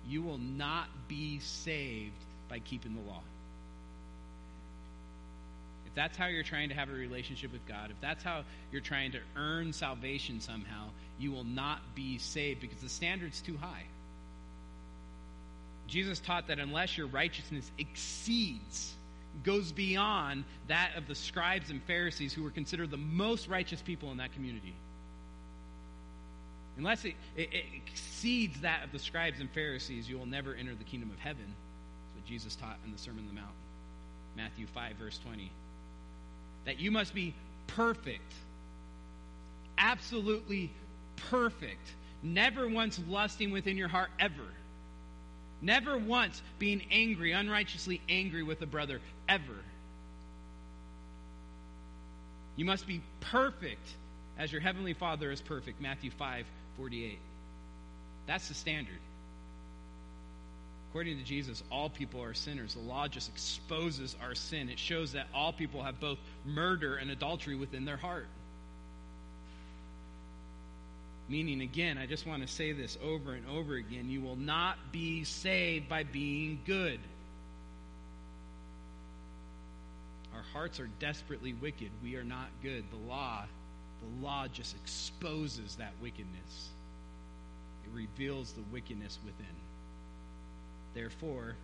You 0.07 0.23
will 0.23 0.39
not 0.39 0.87
be 1.09 1.41
saved 1.41 2.13
by 2.49 2.61
keeping 2.61 2.95
the 2.95 3.11
law 3.11 3.23
that's 5.99 6.17
how 6.17 6.27
you're 6.27 6.45
trying 6.45 6.69
to 6.69 6.77
have 6.77 6.89
a 6.89 6.93
relationship 6.93 7.53
with 7.53 7.67
God, 7.67 7.91
if 7.91 8.01
that's 8.01 8.23
how 8.23 8.45
you're 8.71 8.81
trying 8.81 9.11
to 9.13 9.21
earn 9.37 9.73
salvation 9.73 10.41
somehow, 10.41 10.91
you 11.19 11.33
will 11.33 11.45
not 11.45 11.81
be 11.97 12.19
saved 12.19 12.61
because 12.61 12.79
the 12.79 12.89
standard's 12.89 13.41
too 13.41 13.57
high. 13.57 13.83
Jesus 15.89 16.21
taught 16.21 16.47
that 16.49 16.61
unless 16.61 16.97
your 16.97 17.09
righteousness 17.09 17.69
exceeds, 17.79 18.95
goes 19.43 19.73
beyond 19.73 20.45
that 20.69 20.93
of 20.97 21.09
the 21.09 21.15
scribes 21.15 21.71
and 21.71 21.83
Pharisees 21.83 22.33
who 22.33 22.43
were 22.45 22.51
considered 22.51 22.91
the 22.91 22.97
most 22.97 23.49
righteous 23.49 23.83
people 23.83 24.13
in 24.13 24.19
that 24.19 24.33
community, 24.33 24.75
unless 26.77 27.05
it, 27.05 27.15
it, 27.37 27.53
it 27.53 27.65
exceeds 27.75 28.61
that 28.61 28.85
of 28.85 28.93
the 28.93 28.99
scribes 29.01 29.41
and 29.41 29.51
Pharisees, 29.51 30.09
you 30.09 30.17
will 30.17 30.27
never 30.27 30.55
enter 30.55 30.75
the 30.77 30.85
kingdom 30.85 31.11
of 31.11 31.19
heaven. 31.19 31.45
That's 31.47 32.15
what 32.15 32.25
Jesus 32.25 32.55
taught 32.55 32.79
in 32.85 32.93
the 32.93 32.99
Sermon 32.99 33.25
on 33.29 33.35
the 33.35 33.41
Mount. 33.41 33.55
Matthew 34.37 34.67
5, 34.69 34.97
verse 34.97 35.19
20 35.19 35.51
that 36.69 36.79
you 36.79 36.91
must 36.91 37.15
be 37.15 37.33
perfect. 37.67 38.35
Absolutely 39.79 40.71
perfect. 41.31 41.95
Never 42.23 42.69
once 42.69 43.01
lusting 43.09 43.53
within 43.53 43.79
your 43.79 43.89
heart, 43.89 44.11
ever. 44.21 44.35
Never 45.63 45.97
once 45.97 46.43
being 46.59 46.83
angry, 46.91 47.33
unrighteously 47.33 48.03
angry 48.07 48.43
with 48.43 48.61
a 48.61 48.67
brother, 48.67 49.01
ever. 49.31 49.65
You 52.57 52.67
must 52.67 52.87
be 52.87 53.01
perfect 53.21 53.89
as 54.37 54.53
your 54.53 54.61
heavenly 54.61 54.93
Father 54.93 55.31
is 55.31 55.41
perfect. 55.41 55.81
Matthew 55.81 56.11
5 56.11 56.45
48. 56.77 57.19
That's 58.27 58.49
the 58.49 58.55
standard. 58.55 59.01
According 60.91 61.19
to 61.19 61.25
Jesus, 61.25 61.63
all 61.71 61.91
people 61.91 62.23
are 62.23 62.33
sinners. 62.33 62.75
The 62.75 62.81
law 62.81 63.09
just 63.09 63.29
exposes 63.29 64.17
our 64.23 64.35
sin. 64.35 64.71
It 64.71 64.79
shows 64.79 65.13
that 65.13 65.27
all 65.35 65.53
people 65.53 65.83
have 65.83 66.01
both 66.01 66.19
murder 66.47 66.97
and 66.97 67.11
adultery 67.11 67.57
within 67.57 67.85
their 67.85 67.99
heart. 67.99 68.27
Meaning, 71.29 71.61
again, 71.61 71.99
I 71.99 72.07
just 72.07 72.27
want 72.27 72.41
to 72.41 72.49
say 72.49 72.73
this 72.73 72.97
over 73.05 73.35
and 73.35 73.45
over 73.51 73.75
again 73.75 74.09
you 74.09 74.23
will 74.23 74.37
not 74.37 74.77
be 74.91 75.25
saved 75.25 75.89
by 75.89 76.05
being 76.05 76.61
good. 76.65 77.01
Our 80.35 80.45
hearts 80.55 80.81
are 80.81 80.89
desperately 81.01 81.53
wicked. 81.53 81.91
We 82.03 82.17
are 82.17 82.25
not 82.25 82.49
good. 82.63 82.85
The 82.91 83.09
law, 83.11 83.45
the 84.01 84.25
law 84.25 84.47
just 84.49 84.75
exposes 84.75 85.77
that 85.77 85.93
wickedness. 86.01 86.71
It 87.85 87.91
reveals 87.95 88.53
the 88.53 88.63
wickedness 88.73 89.19
within. 89.23 89.68
Therefore, 90.99 91.55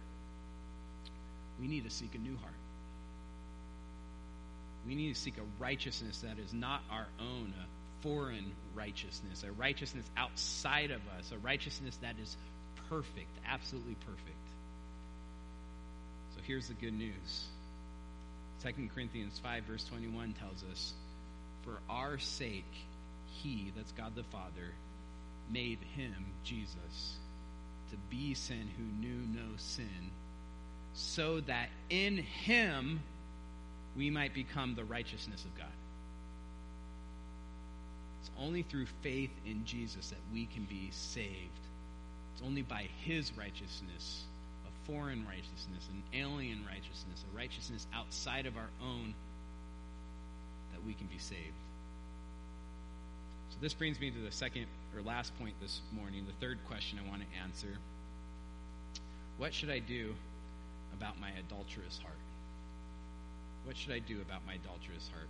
we 1.61 1.67
need 1.67 1.83
to 1.83 1.91
seek 1.91 2.15
a 2.15 2.19
new 2.19 2.37
heart. 2.37 2.55
We 4.87 4.95
need 4.95 5.13
to 5.13 5.21
seek 5.21 5.39
a 5.39 5.61
righteousness 5.61 6.21
that 6.21 6.39
is 6.39 6.53
not 6.53 6.83
our 6.89 7.09
own, 7.19 7.53
a 7.61 8.03
foreign 8.03 8.53
righteousness, 8.77 9.43
a 9.43 9.51
righteousness 9.51 10.09
outside 10.17 10.93
of 10.93 11.01
us, 11.19 11.33
a 11.33 11.39
righteousness 11.39 11.99
that 12.01 12.15
is 12.23 12.37
perfect, 12.89 13.37
absolutely 13.45 13.97
perfect. 14.07 14.47
So 16.37 16.41
here's 16.47 16.69
the 16.69 16.75
good 16.75 16.95
news 16.95 17.47
2 18.63 18.89
Corinthians 18.95 19.41
5, 19.43 19.65
verse 19.65 19.85
21 19.87 20.35
tells 20.35 20.63
us, 20.71 20.93
For 21.65 21.81
our 21.91 22.19
sake, 22.19 22.73
he, 23.43 23.73
that's 23.77 23.91
God 23.91 24.15
the 24.15 24.23
Father, 24.23 24.75
made 25.51 25.81
him, 25.97 26.25
Jesus 26.45 27.19
to 27.95 28.01
be 28.11 28.35
sin 28.35 28.69
who 28.77 29.07
knew 29.07 29.27
no 29.33 29.57
sin, 29.57 30.11
so 30.95 31.41
that 31.41 31.69
in 31.91 32.19
him 32.19 33.01
we 33.97 34.11
might 34.11 34.35
become 34.35 34.75
the 34.75 34.85
righteousness 34.85 35.45
of 35.45 35.57
God. 35.57 35.67
It's 38.21 38.31
only 38.41 38.63
through 38.63 38.87
faith 39.03 39.31
in 39.47 39.65
Jesus 39.65 40.11
that 40.11 40.19
we 40.33 40.47
can 40.47 40.65
be 40.65 40.89
saved. 40.91 41.29
It's 42.35 42.43
only 42.45 42.63
by 42.63 42.89
his 43.05 43.37
righteousness 43.37 44.25
a 44.67 44.91
foreign 44.91 45.25
righteousness, 45.27 45.89
an 45.91 46.03
alien 46.19 46.65
righteousness, 46.67 47.25
a 47.33 47.37
righteousness 47.37 47.87
outside 47.95 48.47
of 48.47 48.57
our 48.57 48.71
own 48.83 49.15
that 50.73 50.85
we 50.85 50.95
can 50.95 51.07
be 51.07 51.19
saved. 51.19 51.39
So 53.51 53.59
this 53.61 53.75
brings 53.75 54.01
me 54.01 54.11
to 54.11 54.19
the 54.19 54.33
second 54.33 54.67
or 54.97 55.03
last 55.03 55.37
point 55.39 55.55
this 55.61 55.81
morning, 55.93 56.25
the 56.27 56.47
third 56.47 56.59
question 56.67 56.99
I 57.05 57.09
want 57.09 57.23
to 57.23 57.39
answer. 57.43 57.79
What 59.39 59.53
should 59.53 59.71
I 59.71 59.81
do 59.81 60.15
about 60.97 61.21
my 61.21 61.31
adulterous 61.39 61.99
heart? 61.99 62.15
What 63.65 63.77
should 63.77 63.93
I 63.93 63.99
do 63.99 64.21
about 64.21 64.47
my 64.47 64.55
adulterous 64.55 65.09
heart? 65.13 65.29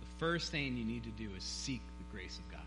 The 0.00 0.18
first 0.18 0.50
thing 0.50 0.76
you 0.76 0.84
need 0.84 1.04
to 1.04 1.10
do 1.10 1.30
is 1.36 1.44
seek 1.44 1.82
the 1.98 2.16
grace 2.16 2.38
of 2.38 2.50
God. 2.50 2.60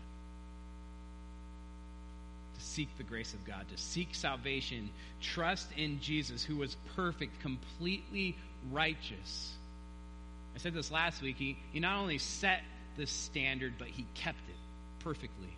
To 2.58 2.64
seek 2.64 2.96
the 2.96 3.02
grace 3.02 3.34
of 3.34 3.44
God, 3.44 3.66
to 3.70 3.76
seek 3.76 4.14
salvation, 4.14 4.90
trust 5.20 5.68
in 5.76 6.00
Jesus, 6.00 6.44
who 6.44 6.56
was 6.56 6.76
perfect, 6.94 7.40
completely 7.40 8.36
righteous. 8.70 9.52
I 10.54 10.58
said 10.58 10.72
this 10.72 10.90
last 10.90 11.20
week. 11.20 11.36
He, 11.36 11.58
he 11.72 11.80
not 11.80 11.98
only 11.98 12.18
set 12.18 12.62
the 12.96 13.06
standard, 13.06 13.74
but 13.76 13.88
he 13.88 14.06
kept 14.14 14.48
it 14.48 14.56
perfectly. 15.00 15.56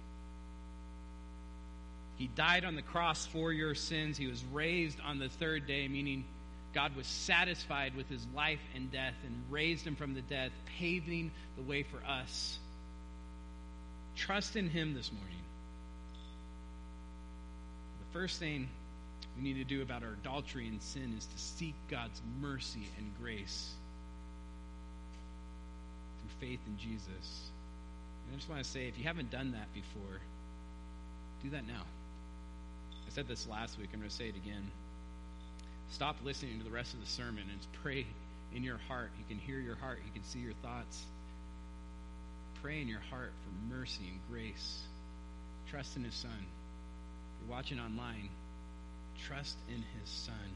He 2.16 2.28
died 2.28 2.64
on 2.64 2.74
the 2.74 2.82
cross 2.82 3.26
for 3.26 3.52
your 3.52 3.74
sins. 3.74 4.16
He 4.16 4.26
was 4.26 4.42
raised 4.52 4.98
on 5.00 5.18
the 5.18 5.28
third 5.28 5.66
day, 5.66 5.86
meaning 5.86 6.24
God 6.72 6.96
was 6.96 7.06
satisfied 7.06 7.94
with 7.94 8.08
his 8.08 8.26
life 8.34 8.60
and 8.74 8.90
death 8.90 9.14
and 9.24 9.34
raised 9.50 9.86
him 9.86 9.96
from 9.96 10.14
the 10.14 10.22
dead, 10.22 10.52
paving 10.78 11.30
the 11.56 11.62
way 11.62 11.82
for 11.82 11.98
us. 12.06 12.58
Trust 14.14 14.56
in 14.56 14.70
him 14.70 14.94
this 14.94 15.12
morning. 15.12 15.36
The 17.98 18.18
first 18.18 18.38
thing 18.38 18.68
we 19.36 19.42
need 19.42 19.54
to 19.54 19.64
do 19.64 19.82
about 19.82 20.02
our 20.02 20.12
adultery 20.12 20.66
and 20.68 20.80
sin 20.80 21.14
is 21.18 21.26
to 21.26 21.38
seek 21.38 21.74
God's 21.90 22.20
mercy 22.40 22.88
and 22.96 23.10
grace 23.20 23.74
through 26.20 26.48
faith 26.48 26.60
in 26.66 26.78
Jesus. 26.78 27.50
And 28.26 28.34
I 28.34 28.36
just 28.36 28.48
want 28.48 28.64
to 28.64 28.70
say 28.70 28.88
if 28.88 28.98
you 28.98 29.04
haven't 29.04 29.30
done 29.30 29.52
that 29.52 29.72
before, 29.74 30.20
do 31.42 31.50
that 31.50 31.66
now. 31.66 31.82
I 33.16 33.24
said 33.24 33.28
this 33.28 33.48
last 33.48 33.78
week, 33.78 33.88
I'm 33.94 34.00
going 34.00 34.10
to 34.10 34.14
say 34.14 34.28
it 34.28 34.36
again. 34.36 34.70
Stop 35.88 36.16
listening 36.22 36.58
to 36.58 36.64
the 36.64 36.70
rest 36.70 36.92
of 36.92 37.00
the 37.00 37.06
sermon 37.06 37.44
and 37.50 37.82
pray 37.82 38.06
in 38.54 38.62
your 38.62 38.76
heart. 38.88 39.10
You 39.18 39.24
can 39.26 39.38
hear 39.38 39.58
your 39.58 39.74
heart, 39.74 40.00
you 40.04 40.12
can 40.12 40.22
see 40.22 40.40
your 40.40 40.52
thoughts. 40.60 41.02
Pray 42.62 42.82
in 42.82 42.88
your 42.88 43.00
heart 43.08 43.32
for 43.42 43.74
mercy 43.74 44.02
and 44.10 44.20
grace. 44.30 44.82
Trust 45.70 45.96
in 45.96 46.04
His 46.04 46.12
Son. 46.12 46.30
If 46.30 47.46
you're 47.46 47.56
watching 47.56 47.80
online, 47.80 48.28
trust 49.26 49.56
in 49.66 49.82
His 49.98 50.10
Son. 50.10 50.50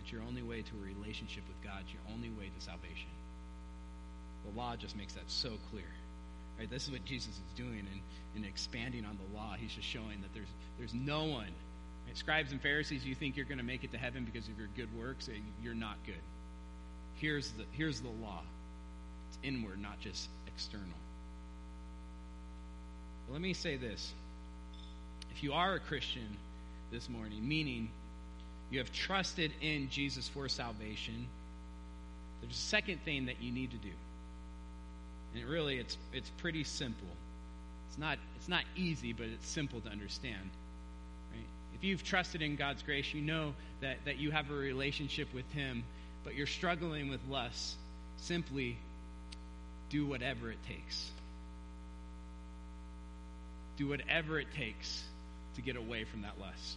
It's 0.00 0.10
your 0.10 0.22
only 0.22 0.42
way 0.42 0.62
to 0.62 0.76
a 0.76 0.82
relationship 0.82 1.42
with 1.46 1.62
God, 1.62 1.82
it's 1.82 1.92
your 1.92 2.14
only 2.14 2.30
way 2.30 2.50
to 2.58 2.64
salvation. 2.64 3.10
The 4.46 4.58
law 4.58 4.76
just 4.76 4.96
makes 4.96 5.12
that 5.12 5.28
so 5.28 5.50
clear. 5.70 5.92
Right? 6.58 6.70
This 6.70 6.84
is 6.84 6.90
what 6.90 7.04
Jesus 7.04 7.34
is 7.34 7.52
doing 7.54 7.86
in, 8.34 8.40
in 8.40 8.48
expanding 8.48 9.04
on 9.04 9.18
the 9.18 9.36
law. 9.36 9.56
He's 9.58 9.74
just 9.74 9.86
showing 9.86 10.22
that 10.22 10.32
there's, 10.32 10.48
there's 10.78 10.94
no 10.94 11.24
one. 11.24 11.52
Scribes 12.16 12.50
and 12.50 12.62
Pharisees, 12.62 13.04
you 13.04 13.14
think 13.14 13.36
you're 13.36 13.44
going 13.44 13.58
to 13.58 13.64
make 13.64 13.84
it 13.84 13.92
to 13.92 13.98
heaven 13.98 14.24
because 14.24 14.48
of 14.48 14.58
your 14.58 14.68
good 14.74 14.88
works. 14.98 15.28
Eh, 15.28 15.36
you're 15.62 15.74
not 15.74 15.96
good. 16.06 16.14
Here's 17.16 17.50
the, 17.52 17.64
here's 17.72 18.00
the 18.00 18.08
law 18.08 18.40
it's 19.28 19.38
inward, 19.42 19.80
not 19.80 20.00
just 20.00 20.30
external. 20.46 20.86
But 23.26 23.34
let 23.34 23.42
me 23.42 23.52
say 23.52 23.76
this. 23.76 24.14
If 25.30 25.42
you 25.42 25.52
are 25.52 25.74
a 25.74 25.80
Christian 25.80 26.38
this 26.90 27.10
morning, 27.10 27.46
meaning 27.46 27.90
you 28.70 28.78
have 28.78 28.90
trusted 28.92 29.52
in 29.60 29.90
Jesus 29.90 30.26
for 30.26 30.48
salvation, 30.48 31.26
there's 32.40 32.54
a 32.54 32.56
second 32.56 33.02
thing 33.04 33.26
that 33.26 33.42
you 33.42 33.52
need 33.52 33.72
to 33.72 33.76
do. 33.76 33.92
And 35.34 35.44
really 35.44 35.76
it's 35.76 35.98
it's 36.14 36.30
pretty 36.38 36.64
simple. 36.64 37.08
It's 37.88 37.98
not 37.98 38.16
it's 38.36 38.48
not 38.48 38.64
easy, 38.74 39.12
but 39.12 39.26
it's 39.26 39.46
simple 39.46 39.82
to 39.82 39.90
understand. 39.90 40.48
You've 41.86 42.02
trusted 42.02 42.42
in 42.42 42.56
God's 42.56 42.82
grace, 42.82 43.14
you 43.14 43.20
know 43.20 43.54
that, 43.80 43.98
that 44.06 44.18
you 44.18 44.32
have 44.32 44.50
a 44.50 44.54
relationship 44.54 45.32
with 45.32 45.48
Him, 45.52 45.84
but 46.24 46.34
you're 46.34 46.48
struggling 46.48 47.08
with 47.10 47.20
lust, 47.28 47.76
simply 48.16 48.76
do 49.88 50.04
whatever 50.04 50.50
it 50.50 50.58
takes. 50.66 51.08
Do 53.76 53.86
whatever 53.86 54.40
it 54.40 54.48
takes 54.56 55.04
to 55.54 55.62
get 55.62 55.76
away 55.76 56.02
from 56.02 56.22
that 56.22 56.40
lust. 56.40 56.76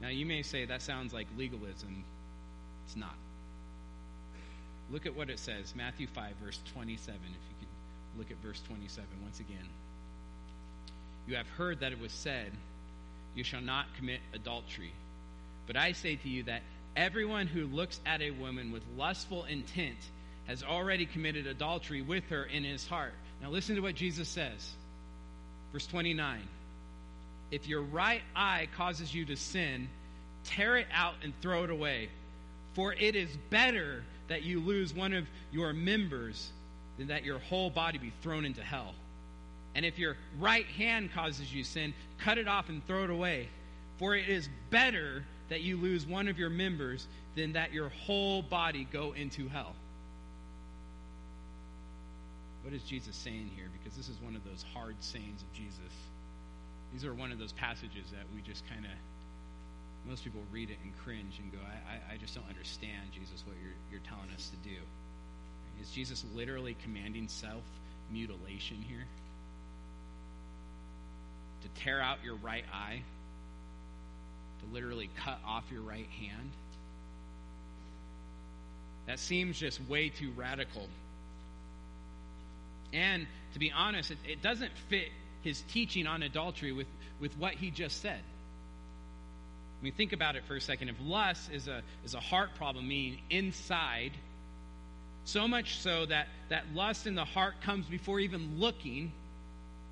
Now, 0.00 0.08
you 0.08 0.24
may 0.24 0.40
say 0.40 0.64
that 0.64 0.80
sounds 0.80 1.12
like 1.12 1.26
legalism. 1.36 2.04
It's 2.86 2.96
not. 2.96 3.16
Look 4.90 5.04
at 5.04 5.14
what 5.14 5.28
it 5.28 5.38
says 5.38 5.74
Matthew 5.76 6.06
5, 6.06 6.36
verse 6.42 6.58
27. 6.72 7.16
If 7.16 7.26
you 7.26 7.36
could 7.60 8.18
look 8.18 8.30
at 8.30 8.38
verse 8.38 8.62
27 8.66 9.06
once 9.22 9.40
again. 9.40 9.68
You 11.26 11.36
have 11.36 11.48
heard 11.48 11.80
that 11.80 11.92
it 11.92 12.00
was 12.00 12.12
said, 12.12 12.52
You 13.34 13.44
shall 13.44 13.60
not 13.60 13.86
commit 13.96 14.20
adultery. 14.34 14.92
But 15.66 15.76
I 15.76 15.92
say 15.92 16.16
to 16.16 16.28
you 16.28 16.42
that 16.44 16.62
everyone 16.96 17.46
who 17.46 17.66
looks 17.66 18.00
at 18.04 18.20
a 18.20 18.30
woman 18.30 18.72
with 18.72 18.82
lustful 18.96 19.44
intent 19.44 19.96
has 20.46 20.62
already 20.62 21.06
committed 21.06 21.46
adultery 21.46 22.02
with 22.02 22.28
her 22.28 22.44
in 22.44 22.64
his 22.64 22.86
heart. 22.86 23.14
Now 23.42 23.50
listen 23.50 23.76
to 23.76 23.82
what 23.82 23.94
Jesus 23.94 24.28
says. 24.28 24.72
Verse 25.72 25.86
29. 25.86 26.42
If 27.50 27.66
your 27.66 27.82
right 27.82 28.22
eye 28.36 28.68
causes 28.76 29.14
you 29.14 29.24
to 29.26 29.36
sin, 29.36 29.88
tear 30.44 30.76
it 30.76 30.86
out 30.92 31.14
and 31.22 31.32
throw 31.40 31.64
it 31.64 31.70
away. 31.70 32.08
For 32.74 32.92
it 32.92 33.16
is 33.16 33.30
better 33.50 34.02
that 34.28 34.42
you 34.42 34.60
lose 34.60 34.92
one 34.92 35.14
of 35.14 35.26
your 35.52 35.72
members 35.72 36.50
than 36.98 37.08
that 37.08 37.24
your 37.24 37.38
whole 37.38 37.70
body 37.70 37.98
be 37.98 38.12
thrown 38.22 38.44
into 38.44 38.62
hell. 38.62 38.94
And 39.74 39.84
if 39.84 39.98
your 39.98 40.16
right 40.38 40.66
hand 40.66 41.12
causes 41.12 41.52
you 41.52 41.64
sin, 41.64 41.94
cut 42.18 42.38
it 42.38 42.46
off 42.46 42.68
and 42.68 42.86
throw 42.86 43.04
it 43.04 43.10
away. 43.10 43.48
For 43.98 44.14
it 44.14 44.28
is 44.28 44.48
better 44.70 45.24
that 45.48 45.62
you 45.62 45.76
lose 45.76 46.06
one 46.06 46.28
of 46.28 46.38
your 46.38 46.50
members 46.50 47.06
than 47.34 47.52
that 47.52 47.72
your 47.72 47.88
whole 47.88 48.42
body 48.42 48.86
go 48.90 49.12
into 49.12 49.48
hell. 49.48 49.74
What 52.62 52.72
is 52.72 52.82
Jesus 52.82 53.14
saying 53.16 53.50
here? 53.54 53.66
Because 53.78 53.96
this 53.96 54.08
is 54.08 54.16
one 54.22 54.36
of 54.36 54.44
those 54.44 54.64
hard 54.72 54.96
sayings 55.00 55.42
of 55.42 55.52
Jesus. 55.52 55.92
These 56.92 57.04
are 57.04 57.12
one 57.12 57.32
of 57.32 57.38
those 57.38 57.52
passages 57.52 58.06
that 58.12 58.24
we 58.34 58.40
just 58.40 58.66
kind 58.68 58.84
of 58.84 58.90
most 60.08 60.22
people 60.22 60.42
read 60.52 60.70
it 60.70 60.76
and 60.84 60.92
cringe 61.02 61.40
and 61.42 61.50
go, 61.50 61.58
I, 61.58 62.14
I, 62.14 62.16
just 62.18 62.34
don't 62.34 62.48
understand, 62.48 63.08
Jesus, 63.12 63.42
what 63.46 63.56
you're, 63.62 63.72
you're 63.90 64.06
telling 64.06 64.28
us 64.34 64.50
to 64.50 64.68
do. 64.68 64.76
Is 65.80 65.90
Jesus 65.90 66.24
literally 66.34 66.76
commanding 66.82 67.26
self 67.26 67.62
mutilation 68.12 68.84
here? 68.86 69.06
To 71.64 71.82
tear 71.82 72.00
out 72.00 72.18
your 72.22 72.36
right 72.36 72.64
eye? 72.72 73.02
To 74.60 74.72
literally 74.72 75.10
cut 75.16 75.38
off 75.46 75.64
your 75.72 75.80
right 75.80 76.08
hand? 76.20 76.50
That 79.06 79.18
seems 79.18 79.58
just 79.58 79.80
way 79.88 80.10
too 80.10 80.30
radical. 80.36 80.86
And 82.92 83.26
to 83.54 83.58
be 83.58 83.72
honest, 83.72 84.10
it, 84.10 84.18
it 84.26 84.42
doesn't 84.42 84.72
fit 84.88 85.08
his 85.42 85.62
teaching 85.72 86.06
on 86.06 86.22
adultery 86.22 86.72
with, 86.72 86.86
with 87.20 87.36
what 87.38 87.54
he 87.54 87.70
just 87.70 88.00
said. 88.00 88.20
I 89.80 89.84
mean, 89.84 89.92
think 89.92 90.12
about 90.12 90.36
it 90.36 90.44
for 90.44 90.56
a 90.56 90.60
second. 90.60 90.88
If 90.88 90.96
lust 91.02 91.50
is 91.52 91.68
a, 91.68 91.82
is 92.04 92.14
a 92.14 92.20
heart 92.20 92.54
problem, 92.56 92.88
meaning 92.88 93.20
inside, 93.28 94.12
so 95.24 95.48
much 95.48 95.78
so 95.78 96.06
that, 96.06 96.28
that 96.48 96.74
lust 96.74 97.06
in 97.06 97.14
the 97.14 97.24
heart 97.24 97.60
comes 97.62 97.86
before 97.86 98.20
even 98.20 98.58
looking, 98.58 99.12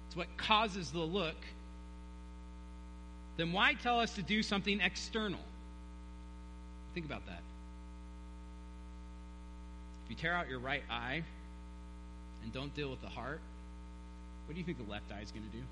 it's 0.07 0.17
what 0.17 0.35
causes 0.37 0.91
the 0.93 1.01
look, 1.01 1.37
then 3.37 3.53
why 3.53 3.75
tell 3.75 4.01
us 4.01 4.15
to 4.15 4.23
do 4.23 4.43
something 4.43 4.81
external? 4.81 5.41
Think 6.95 7.07
about 7.07 7.27
that. 7.27 7.41
If 10.05 10.11
you 10.11 10.17
tear 10.17 10.35
out 10.35 10.49
your 10.49 10.59
right 10.59 10.83
eye 10.91 11.23
and 12.43 12.53
don't 12.53 12.75
deal 12.75 12.91
with 12.91 13.01
the 13.01 13.09
heart, 13.09 13.41
what 14.47 14.55
do 14.55 14.61
you 14.61 14.65
think 14.65 14.85
the 14.85 14.91
left 14.91 15.11
eye 15.11 15.21
is 15.23 15.31
going 15.31 15.47
to 15.51 15.57
do? 15.57 15.63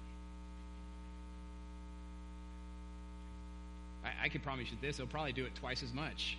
I, 4.05 4.25
I 4.25 4.29
can 4.29 4.41
promise 4.41 4.71
you 4.71 4.79
this, 4.81 4.97
he'll 4.97 5.07
probably 5.07 5.33
do 5.33 5.45
it 5.45 5.55
twice 5.55 5.83
as 5.83 5.93
much 5.93 6.39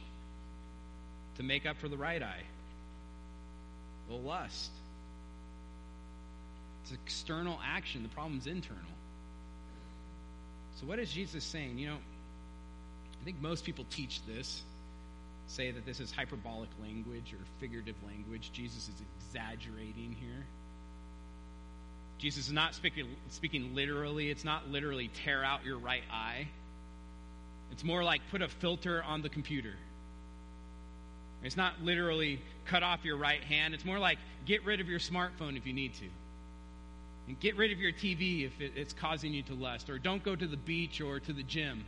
to 1.38 1.44
make 1.44 1.66
up 1.66 1.78
for 1.78 1.88
the 1.88 1.98
right 1.98 2.22
eye. 2.22 2.44
The 4.10 4.16
lust. 4.16 4.72
It's 6.84 6.92
external 6.92 7.60
action. 7.64 8.04
The 8.04 8.10
problem's 8.10 8.48
internal. 8.48 8.82
So, 10.80 10.86
what 10.88 11.00
is 11.00 11.12
Jesus 11.12 11.44
saying? 11.44 11.78
You 11.78 11.90
know, 11.90 11.98
I 13.22 13.24
think 13.24 13.42
most 13.42 13.66
people 13.66 13.86
teach 13.90 14.26
this, 14.26 14.64
say 15.48 15.72
that 15.72 15.86
this 15.86 16.00
is 16.00 16.12
hyperbolic 16.12 16.70
language 16.82 17.34
or 17.34 17.40
figurative 17.60 17.96
language. 18.06 18.52
Jesus 18.54 18.88
is 18.88 18.96
exaggerating 19.20 20.16
here. 20.20 20.46
Jesus 22.18 22.48
is 22.48 22.54
not 22.54 22.76
speaking, 22.76 23.08
speaking 23.30 23.76
literally. 23.76 24.30
It's 24.30 24.44
not 24.44 24.70
literally 24.70 25.10
tear 25.24 25.44
out 25.44 25.66
your 25.66 25.78
right 25.78 26.04
eye. 26.12 26.48
It's 27.72 27.84
more 27.84 28.04
like 28.04 28.22
put 28.30 28.42
a 28.42 28.48
filter 28.48 29.04
on 29.04 29.22
the 29.22 29.30
computer. 29.30 29.74
It's 31.44 31.58
not 31.58 31.82
literally 31.82 32.42
cut 32.66 32.84
off 32.84 33.04
your 33.04 33.18
right 33.18 33.44
hand. 33.44 33.74
It's 33.74 33.86
more 33.86 34.00
like 34.00 34.20
get 34.46 34.66
rid 34.66 34.80
of 34.80 34.88
your 34.88 35.00
smartphone 35.00 35.58
if 35.58 35.66
you 35.66 35.74
need 35.74 35.94
to. 35.96 36.06
And 37.28 37.40
get 37.40 37.56
rid 37.56 37.72
of 37.72 37.80
your 37.80 37.92
TV 37.92 38.46
if 38.46 38.60
it's 38.60 38.94
causing 38.94 39.34
you 39.34 39.44
to 39.44 39.54
lust. 39.54 39.90
Or 39.90 40.00
don't 40.00 40.24
go 40.24 40.36
to 40.36 40.48
the 40.48 40.58
beach 40.58 41.02
or 41.02 41.20
to 41.20 41.34
the 41.34 41.44
gym. 41.44 41.86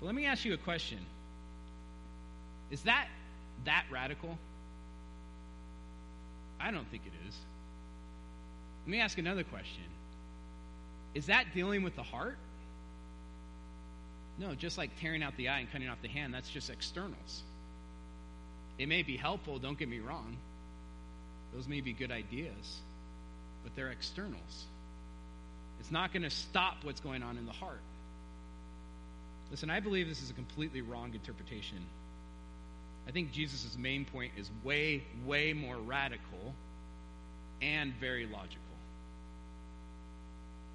But 0.00 0.06
let 0.06 0.14
me 0.14 0.26
ask 0.26 0.44
you 0.44 0.54
a 0.54 0.58
question 0.58 0.98
Is 2.70 2.82
that 2.82 3.08
that 3.64 3.84
radical? 3.90 4.38
I 6.60 6.70
don't 6.70 6.88
think 6.90 7.04
it 7.06 7.12
is. 7.28 7.36
Let 8.84 8.90
me 8.90 9.00
ask 9.00 9.18
another 9.18 9.44
question 9.44 9.84
Is 11.14 11.26
that 11.26 11.46
dealing 11.54 11.82
with 11.82 11.96
the 11.96 12.02
heart? 12.02 12.38
No, 14.38 14.54
just 14.54 14.78
like 14.78 14.90
tearing 15.00 15.22
out 15.22 15.36
the 15.36 15.48
eye 15.48 15.58
and 15.58 15.70
cutting 15.70 15.88
off 15.88 16.00
the 16.00 16.08
hand, 16.08 16.32
that's 16.32 16.48
just 16.48 16.70
externals. 16.70 17.42
It 18.78 18.88
may 18.88 19.02
be 19.02 19.16
helpful, 19.16 19.58
don't 19.58 19.76
get 19.76 19.88
me 19.88 19.98
wrong. 19.98 20.36
Those 21.52 21.66
may 21.66 21.80
be 21.80 21.92
good 21.92 22.12
ideas, 22.12 22.80
but 23.68 23.76
they're 23.76 23.90
externals. 23.90 24.64
It's 25.80 25.90
not 25.90 26.10
going 26.10 26.22
to 26.22 26.30
stop 26.30 26.76
what's 26.84 27.00
going 27.00 27.22
on 27.22 27.36
in 27.36 27.44
the 27.44 27.52
heart. 27.52 27.82
Listen, 29.50 29.68
I 29.68 29.80
believe 29.80 30.08
this 30.08 30.22
is 30.22 30.30
a 30.30 30.32
completely 30.32 30.80
wrong 30.80 31.12
interpretation. 31.12 31.84
I 33.06 33.10
think 33.10 33.30
Jesus' 33.30 33.76
main 33.78 34.06
point 34.06 34.32
is 34.38 34.50
way, 34.64 35.04
way 35.26 35.52
more 35.52 35.76
radical 35.76 36.54
and 37.60 37.92
very 38.00 38.24
logical. 38.24 38.58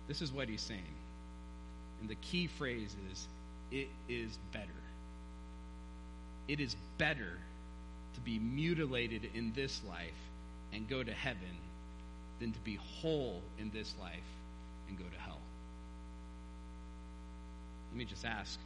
This 0.07 0.21
is 0.21 0.31
what 0.31 0.47
he's 0.47 0.61
saying. 0.61 0.81
And 1.99 2.09
the 2.09 2.15
key 2.15 2.45
phrase 2.45 2.95
is 3.11 3.27
it 3.71 3.89
is 4.07 4.37
better. 4.51 4.67
It 6.47 6.59
is 6.59 6.75
better 6.99 7.39
to 8.13 8.21
be 8.21 8.37
mutilated 8.37 9.31
in 9.33 9.51
this 9.53 9.81
life 9.87 10.11
and 10.71 10.87
go 10.87 11.01
to 11.01 11.11
heaven 11.11 11.57
than 12.43 12.51
to 12.51 12.59
be 12.59 12.77
whole 12.99 13.41
in 13.57 13.71
this 13.71 13.95
life 14.01 14.19
and 14.89 14.97
go 14.97 15.05
to 15.05 15.17
hell. 15.21 15.39
Let 17.89 17.97
me 17.97 18.03
just 18.03 18.25
ask 18.25 18.59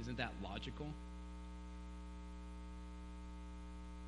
isn't 0.00 0.18
that 0.18 0.32
logical? 0.44 0.86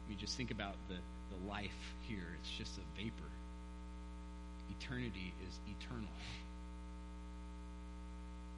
I 0.06 0.08
mean, 0.08 0.18
just 0.18 0.36
think 0.36 0.52
about 0.52 0.74
the, 0.88 0.94
the 0.94 1.50
life 1.50 1.94
here. 2.06 2.36
It's 2.40 2.50
just 2.50 2.78
a 2.78 2.82
vapor. 3.02 3.30
Eternity 4.78 5.32
is 5.48 5.58
eternal. 5.66 6.10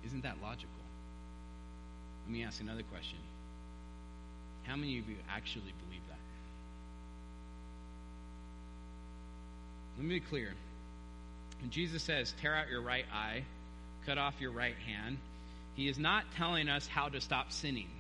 Isn't 0.05 0.23
that 0.25 0.37
logical? 0.43 0.69
Let 2.27 2.33
me 2.33 2.43
ask 2.45 2.61
another 2.61 2.83
question. 2.83 3.19
How 4.65 4.77
many 4.77 4.99
of 4.99 5.09
you 5.09 5.17
actually 5.31 5.73
believe 5.87 6.03
that? 6.09 6.19
Let 10.01 10.09
me 10.09 10.15
be 10.15 10.21
clear. 10.21 10.55
When 11.61 11.71
Jesus 11.71 12.03
says, 12.03 12.33
tear 12.41 12.55
out 12.55 12.71
your 12.71 12.81
right 12.81 13.05
eye, 13.13 13.45
cut 14.07 14.17
off 14.17 14.41
your 14.41 14.51
right 14.51 14.77
hand, 14.87 15.19
he 15.75 15.89
is 15.89 15.99
not 15.99 16.25
telling 16.39 16.71
us 16.71 16.87
how 16.87 17.11
to 17.11 17.21
stop 17.21 17.53
sinning. 17.53 17.91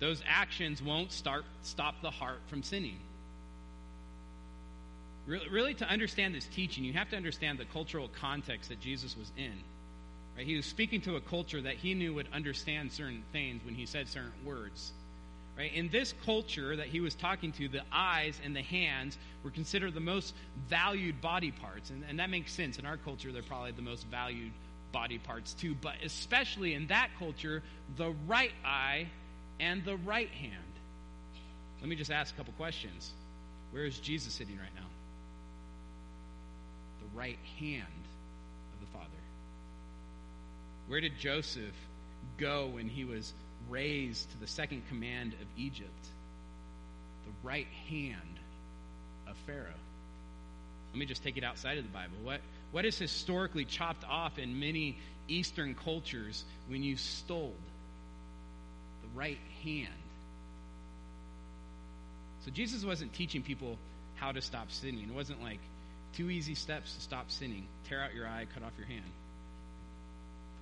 Those 0.00 0.22
actions 0.26 0.82
won't 0.82 1.12
start, 1.12 1.44
stop 1.60 2.00
the 2.00 2.10
heart 2.10 2.38
from 2.46 2.62
sinning. 2.62 2.98
Really, 5.26 5.48
really, 5.50 5.74
to 5.74 5.86
understand 5.86 6.34
this 6.34 6.46
teaching, 6.46 6.82
you 6.82 6.94
have 6.94 7.10
to 7.10 7.16
understand 7.16 7.58
the 7.58 7.66
cultural 7.66 8.08
context 8.08 8.70
that 8.70 8.80
Jesus 8.80 9.14
was 9.14 9.30
in. 9.36 9.52
Right? 10.38 10.46
He 10.46 10.56
was 10.56 10.64
speaking 10.64 11.02
to 11.02 11.16
a 11.16 11.20
culture 11.20 11.60
that 11.60 11.74
he 11.74 11.92
knew 11.92 12.14
would 12.14 12.28
understand 12.32 12.92
certain 12.92 13.24
things 13.30 13.62
when 13.62 13.74
he 13.74 13.84
said 13.84 14.08
certain 14.08 14.32
words. 14.42 14.92
Right? 15.56 15.72
In 15.72 15.88
this 15.88 16.12
culture 16.26 16.76
that 16.76 16.88
he 16.88 17.00
was 17.00 17.14
talking 17.14 17.52
to, 17.52 17.68
the 17.68 17.82
eyes 17.90 18.38
and 18.44 18.54
the 18.54 18.62
hands 18.62 19.16
were 19.42 19.50
considered 19.50 19.94
the 19.94 20.00
most 20.00 20.34
valued 20.68 21.22
body 21.22 21.50
parts. 21.50 21.88
And, 21.88 22.04
and 22.08 22.18
that 22.18 22.28
makes 22.28 22.52
sense. 22.52 22.78
In 22.78 22.84
our 22.84 22.98
culture, 22.98 23.32
they're 23.32 23.42
probably 23.42 23.72
the 23.72 23.80
most 23.80 24.06
valued 24.08 24.52
body 24.92 25.18
parts 25.18 25.54
too. 25.54 25.74
But 25.74 25.94
especially 26.04 26.74
in 26.74 26.88
that 26.88 27.08
culture, 27.18 27.62
the 27.96 28.14
right 28.26 28.52
eye 28.64 29.08
and 29.58 29.82
the 29.84 29.96
right 29.96 30.30
hand. 30.30 30.54
Let 31.80 31.88
me 31.88 31.96
just 31.96 32.10
ask 32.10 32.34
a 32.34 32.36
couple 32.36 32.52
questions. 32.54 33.12
Where 33.70 33.84
is 33.84 33.98
Jesus 33.98 34.34
sitting 34.34 34.56
right 34.56 34.74
now? 34.74 34.88
The 37.00 37.18
right 37.18 37.38
hand 37.58 37.82
of 38.74 38.80
the 38.80 38.92
Father. 38.92 39.08
where 40.88 41.00
did 41.00 41.18
Joseph 41.18 41.74
go 42.38 42.66
when 42.66 42.88
he 42.88 43.04
was 43.04 43.32
raised 43.68 44.30
to 44.30 44.38
the 44.38 44.46
second 44.46 44.82
command 44.88 45.34
of 45.34 45.46
Egypt? 45.56 46.06
The 47.24 47.48
right 47.48 47.66
hand 47.88 48.38
of 49.28 49.36
Pharaoh. 49.46 49.80
Let 50.92 50.98
me 50.98 51.06
just 51.06 51.22
take 51.22 51.36
it 51.36 51.44
outside 51.44 51.78
of 51.78 51.84
the 51.84 51.90
Bible. 51.90 52.16
What, 52.22 52.40
what 52.72 52.84
is 52.84 52.98
historically 52.98 53.64
chopped 53.64 54.04
off 54.04 54.38
in 54.38 54.58
many 54.60 54.98
Eastern 55.28 55.74
cultures 55.74 56.44
when 56.68 56.82
you 56.82 56.96
stole? 56.96 57.54
The 59.02 59.18
right 59.18 59.38
hand. 59.62 59.92
So 62.44 62.50
Jesus 62.50 62.84
wasn't 62.84 63.12
teaching 63.12 63.42
people 63.42 63.76
how 64.14 64.32
to 64.32 64.40
stop 64.40 64.70
sinning. 64.70 65.08
It 65.08 65.14
wasn't 65.14 65.42
like 65.42 65.60
two 66.14 66.30
easy 66.30 66.54
steps 66.54 66.94
to 66.94 67.00
stop 67.00 67.30
sinning 67.30 67.66
tear 67.88 68.02
out 68.02 68.14
your 68.14 68.26
eye, 68.26 68.46
cut 68.54 68.62
off 68.62 68.72
your 68.78 68.86
hand 68.86 69.04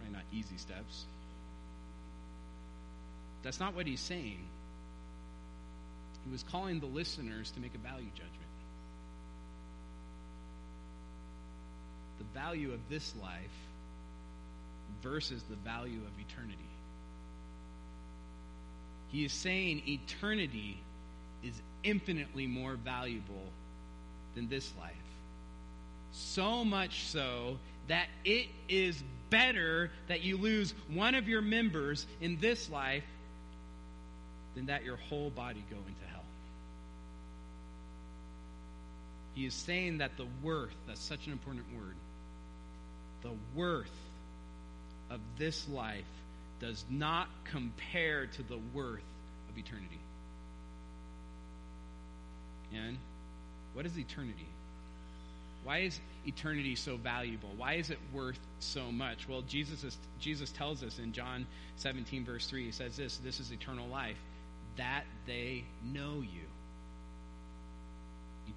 Probably 0.05 0.17
not 0.17 0.25
easy 0.33 0.57
steps. 0.59 1.07
That's 3.45 3.61
not 3.61 3.77
what 3.77 3.87
he's 3.87 4.01
saying. 4.01 4.41
He 6.25 6.33
was 6.33 6.43
calling 6.43 6.81
the 6.81 6.87
listeners 6.87 7.51
to 7.53 7.61
make 7.61 7.75
a 7.75 7.79
value 7.79 8.09
judgment. 8.15 8.33
The 12.19 12.25
value 12.33 12.73
of 12.73 12.81
this 12.89 13.15
life 13.23 13.37
versus 15.03 15.43
the 15.51 15.57
value 15.57 15.99
of 15.99 16.19
eternity. 16.19 16.59
He 19.09 19.27
is 19.27 19.33
saying 19.33 19.83
eternity 19.87 20.81
is 21.43 21.61
infinitely 21.83 22.47
more 22.47 22.75
valuable 22.75 23.53
than 24.35 24.49
this 24.49 24.73
life. 24.81 24.93
So 26.13 26.65
much 26.65 27.05
so 27.05 27.59
that 27.89 28.07
it 28.25 28.49
is 28.69 29.03
better 29.29 29.91
that 30.09 30.23
you 30.23 30.39
lose 30.39 30.73
one 30.89 31.15
of 31.15 31.29
your 31.29 31.43
members 31.43 32.07
in 32.21 32.39
this 32.41 32.71
life 32.71 33.05
than 34.55 34.67
that 34.67 34.85
your 34.85 34.97
whole 34.97 35.31
body 35.31 35.65
go 35.71 35.77
into 35.77 36.07
hell. 36.13 36.25
He 39.35 39.47
is 39.47 39.55
saying 39.55 39.99
that 39.99 40.17
the 40.17 40.27
worth, 40.43 40.75
that's 40.87 41.01
such 41.01 41.27
an 41.27 41.33
important 41.33 41.67
word, 41.77 41.97
the 43.23 43.33
worth 43.55 43.91
of 45.11 45.21
this 45.39 45.69
life 45.69 46.05
does 46.61 46.85
not 46.89 47.29
compare 47.45 48.27
to 48.27 48.43
the 48.43 48.59
worth 48.73 49.03
of 49.51 49.59
eternity. 49.59 50.01
And 52.73 52.99
what 53.73 53.87
is 53.87 53.99
eternity? 53.99 54.47
Why 55.65 55.79
is 55.79 55.99
eternity 56.27 56.77
so 56.77 56.97
valuable? 56.97 57.49
Why 57.57 57.75
is 57.75 57.91
it 57.91 57.99
worth 58.13 58.39
so 58.61 58.93
much? 58.93 59.29
Well, 59.29 59.43
Jesus, 59.43 59.83
is, 59.83 59.97
Jesus 60.21 60.51
tells 60.51 60.83
us 60.83 60.99
in 60.99 61.13
John 61.13 61.47
17, 61.77 62.25
verse 62.25 62.47
3, 62.47 62.67
he 62.67 62.71
says 62.71 62.97
this 62.97 63.17
this 63.19 63.41
is 63.41 63.51
eternal 63.51 63.89
life, 63.89 64.19
that 64.77 65.05
they 65.27 65.65
know 65.83 66.21
you. 66.21 66.47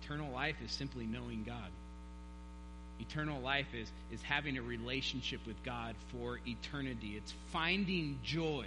Eternal 0.02 0.32
life 0.32 0.56
is 0.64 0.72
simply 0.72 1.06
knowing 1.06 1.44
God. 1.44 1.72
Eternal 3.00 3.40
life 3.42 3.68
is, 3.74 3.92
is 4.12 4.22
having 4.22 4.58
a 4.58 4.62
relationship 4.62 5.46
with 5.46 5.64
God 5.64 5.96
for 6.12 6.40
eternity. 6.46 7.14
It's 7.16 7.34
finding 7.52 8.20
joy. 8.24 8.66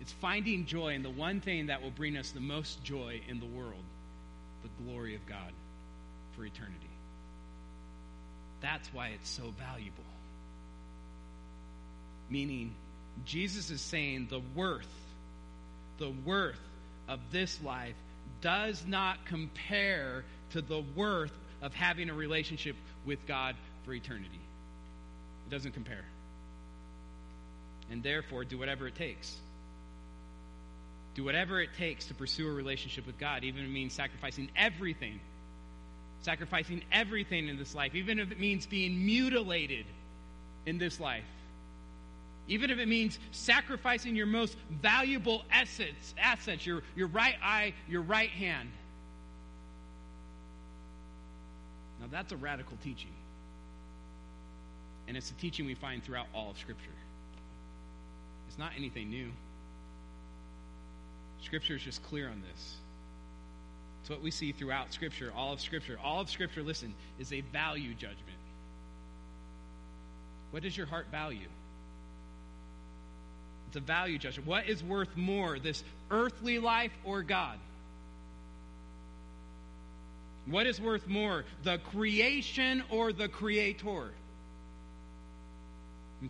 It's 0.00 0.12
finding 0.12 0.66
joy 0.66 0.94
in 0.94 1.02
the 1.02 1.10
one 1.10 1.40
thing 1.40 1.66
that 1.66 1.82
will 1.82 1.92
bring 1.92 2.16
us 2.16 2.30
the 2.30 2.40
most 2.40 2.82
joy 2.82 3.20
in 3.28 3.38
the 3.38 3.46
world 3.46 3.84
the 4.62 4.84
glory 4.84 5.14
of 5.14 5.26
God 5.26 5.52
for 6.36 6.44
eternity. 6.44 6.76
That's 8.60 8.88
why 8.94 9.08
it's 9.08 9.28
so 9.28 9.52
valuable. 9.58 10.04
Meaning, 12.30 12.74
Jesus 13.24 13.70
is 13.70 13.80
saying 13.80 14.28
the 14.30 14.40
worth, 14.54 14.86
the 16.02 16.12
worth 16.24 16.58
of 17.08 17.20
this 17.30 17.62
life 17.62 17.94
does 18.40 18.84
not 18.84 19.24
compare 19.24 20.24
to 20.50 20.60
the 20.60 20.82
worth 20.96 21.32
of 21.62 21.72
having 21.72 22.10
a 22.10 22.14
relationship 22.14 22.74
with 23.06 23.24
God 23.26 23.54
for 23.84 23.94
eternity. 23.94 24.40
It 25.46 25.50
doesn't 25.50 25.72
compare. 25.72 26.04
And 27.90 28.02
therefore, 28.02 28.44
do 28.44 28.58
whatever 28.58 28.88
it 28.88 28.96
takes. 28.96 29.36
Do 31.14 31.22
whatever 31.22 31.60
it 31.60 31.70
takes 31.78 32.06
to 32.06 32.14
pursue 32.14 32.48
a 32.48 32.52
relationship 32.52 33.06
with 33.06 33.18
God, 33.18 33.44
even 33.44 33.62
if 33.62 33.68
it 33.68 33.72
means 33.72 33.92
sacrificing 33.92 34.50
everything 34.56 35.20
sacrificing 36.22 36.82
everything 36.92 37.48
in 37.48 37.58
this 37.58 37.74
life, 37.74 37.94
even 37.94 38.18
if 38.18 38.30
it 38.30 38.40
means 38.40 38.64
being 38.66 39.04
mutilated 39.04 39.86
in 40.66 40.78
this 40.78 41.00
life. 41.00 41.24
Even 42.48 42.70
if 42.70 42.78
it 42.78 42.88
means 42.88 43.18
sacrificing 43.30 44.16
your 44.16 44.26
most 44.26 44.56
valuable 44.70 45.42
assets, 45.50 46.14
assets 46.18 46.66
your, 46.66 46.82
your 46.96 47.06
right 47.08 47.36
eye, 47.42 47.72
your 47.88 48.02
right 48.02 48.30
hand. 48.30 48.70
Now, 52.00 52.08
that's 52.10 52.32
a 52.32 52.36
radical 52.36 52.76
teaching. 52.82 53.12
And 55.06 55.16
it's 55.16 55.30
a 55.30 55.34
teaching 55.34 55.66
we 55.66 55.74
find 55.74 56.02
throughout 56.02 56.26
all 56.34 56.50
of 56.50 56.58
Scripture. 56.58 56.90
It's 58.48 58.58
not 58.58 58.72
anything 58.76 59.08
new. 59.08 59.30
Scripture 61.42 61.76
is 61.76 61.82
just 61.82 62.02
clear 62.02 62.28
on 62.28 62.42
this. 62.50 62.76
It's 64.00 64.10
what 64.10 64.20
we 64.20 64.32
see 64.32 64.50
throughout 64.50 64.92
Scripture, 64.92 65.32
all 65.34 65.52
of 65.52 65.60
Scripture. 65.60 65.96
All 66.02 66.20
of 66.20 66.28
Scripture, 66.28 66.62
listen, 66.62 66.92
is 67.20 67.32
a 67.32 67.40
value 67.40 67.94
judgment. 67.94 68.18
What 70.50 70.64
does 70.64 70.76
your 70.76 70.86
heart 70.86 71.06
value? 71.10 71.48
It's 73.72 73.78
a 73.78 73.80
value 73.80 74.18
judgment. 74.18 74.46
What 74.46 74.68
is 74.68 74.84
worth 74.84 75.16
more, 75.16 75.58
this 75.58 75.82
earthly 76.10 76.58
life 76.58 76.92
or 77.04 77.22
God? 77.22 77.58
What 80.44 80.66
is 80.66 80.78
worth 80.78 81.08
more, 81.08 81.46
the 81.62 81.78
creation 81.78 82.84
or 82.90 83.14
the 83.14 83.28
creator? 83.28 84.10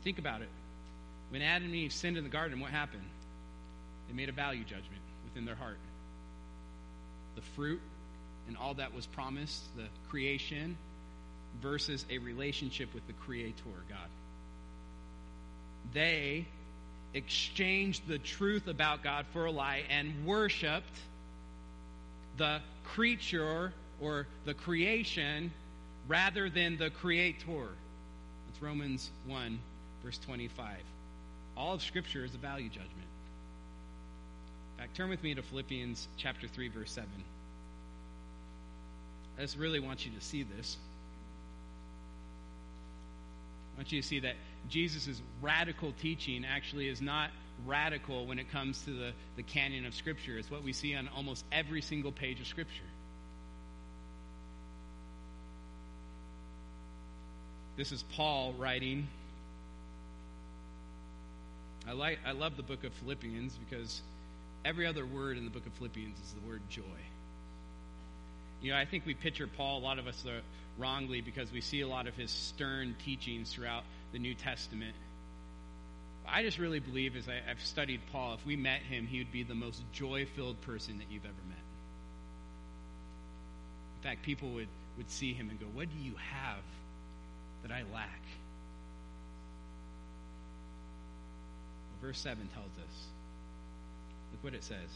Think 0.05 0.21
about 0.21 0.43
it. 0.43 0.49
When 1.31 1.43
Adam 1.43 1.65
and 1.65 1.75
Eve 1.75 1.93
sinned 1.93 2.17
in 2.17 2.23
the 2.23 2.31
garden, 2.31 2.61
what 2.61 2.71
happened? 2.71 3.03
They 4.07 4.15
made 4.15 4.29
a 4.29 4.33
value 4.33 4.63
judgment 4.63 5.03
within 5.25 5.45
their 5.45 5.57
heart. 5.57 5.79
The 7.35 7.43
fruit 7.57 7.81
and 8.47 8.57
all 8.57 8.75
that 8.75 8.95
was 8.95 9.05
promised, 9.07 9.65
the 9.77 9.87
creation, 10.11 10.77
versus 11.61 12.07
a 12.09 12.19
relationship 12.19 12.95
with 12.95 13.05
the 13.09 13.15
Creator, 13.15 13.65
God. 13.89 13.99
They 15.93 16.47
exchanged 17.15 18.07
the 18.09 18.19
truth 18.19 18.67
about 18.67 19.03
God 19.03 19.27
for 19.33 19.47
a 19.47 19.51
lie 19.51 19.83
and 19.91 20.27
worshiped 20.27 20.99
the 22.39 22.61
creature 22.85 23.73
or 24.01 24.27
the 24.45 24.55
creation 24.55 25.53
rather 26.09 26.49
than 26.51 26.77
the 26.79 26.91
Creator. 26.91 27.69
That's 28.47 28.63
Romans 28.63 29.11
1, 29.27 29.59
verse 30.03 30.19
25. 30.19 30.79
All 31.57 31.75
of 31.75 31.83
Scripture 31.83 32.25
is 32.25 32.35
a 32.35 32.39
value 32.39 32.69
judgment. 32.69 32.91
In 34.75 34.83
fact, 34.83 34.97
turn 34.97 35.11
with 35.11 35.23
me 35.23 35.35
to 35.35 35.43
Philippians 35.43 36.09
chapter 36.17 36.49
3, 36.49 36.69
verse 36.69 36.93
7. 36.93 37.09
I 39.39 39.43
just 39.43 39.57
really 39.57 39.81
want 39.81 40.05
you 40.05 40.13
to 40.13 40.25
see 40.25 40.43
this. 40.43 40.77
Want 43.83 43.91
you 43.91 44.01
to 44.01 44.07
see 44.07 44.21
that 44.21 44.37
Jesus' 44.69 45.21
radical 45.41 45.93
teaching 46.01 46.45
actually 46.45 46.87
is 46.87 47.01
not 47.01 47.31
radical 47.67 48.27
when 48.27 48.39
it 48.39 48.49
comes 48.49 48.81
to 48.85 48.93
the, 48.93 49.13
the 49.35 49.43
canon 49.43 49.87
of 49.87 49.93
Scripture. 49.93 50.39
It's 50.39 50.49
what 50.49 50.63
we 50.63 50.73
see 50.73 50.95
on 50.95 51.09
almost 51.17 51.45
every 51.51 51.83
single 51.83 52.13
page 52.13 52.41
of 52.41 52.47
Scripture. 52.47 52.85
This 57.77 57.91
is 57.91 58.05
Paul 58.15 58.53
writing 58.53 59.09
I 61.89 61.91
like 61.91 62.21
I 62.25 62.31
love 62.31 62.57
the 62.57 62.63
book 62.63 62.85
of 62.85 62.93
Philippians 62.93 63.59
because 63.69 64.01
every 64.65 64.87
other 64.87 65.05
word 65.05 65.39
in 65.39 65.45
the 65.45 65.51
book 65.51 65.67
of 65.67 65.73
Philippians 65.73 66.21
is 66.21 66.35
the 66.41 66.49
word 66.49 66.63
joy. 66.71 66.83
You 68.61 68.71
know, 68.71 68.79
I 68.79 68.85
think 68.85 69.05
we 69.07 69.15
picture 69.15 69.49
Paul, 69.49 69.79
a 69.79 69.83
lot 69.83 69.99
of 69.99 70.07
us, 70.07 70.25
wrongly 70.79 71.21
because 71.21 71.53
we 71.53 71.61
see 71.61 71.81
a 71.81 71.89
lot 71.89 72.07
of 72.07 72.15
his 72.15 72.31
stern 72.31 72.97
teachings 73.05 73.53
throughout 73.53 73.85
the 74.13 74.19
New 74.19 74.35
Testament. 74.35 74.95
I 76.27 76.43
just 76.43 76.59
really 76.59 76.79
believe, 76.79 77.17
as 77.17 77.29
I, 77.29 77.41
have 77.47 77.61
studied 77.61 78.01
Paul, 78.13 78.35
if 78.35 78.47
we 78.47 78.57
met 78.57 78.81
him, 78.81 79.07
he 79.07 79.19
would 79.19 79.33
be 79.33 79.43
the 79.43 79.55
most 79.55 79.83
joy 79.93 80.27
filled 80.37 80.61
person 80.63 80.99
that 80.99 81.07
you've 81.11 81.25
ever 81.25 81.35
met. 81.49 81.59
In 83.99 84.09
fact, 84.09 84.23
people 84.23 84.51
would, 84.51 84.69
would 84.97 85.11
see 85.11 85.33
him 85.33 85.51
and 85.51 85.59
go, 85.59 85.67
What 85.67 85.89
do 85.91 85.99
you 86.03 86.15
have 86.31 86.63
that 87.63 87.73
I 87.73 87.83
lack? 87.93 88.21
verse 92.03 92.19
7 92.19 92.49
tells 92.53 92.67
us. 92.67 93.07
Look 94.33 94.45
what 94.45 94.55
it 94.55 94.65
says. 94.65 94.91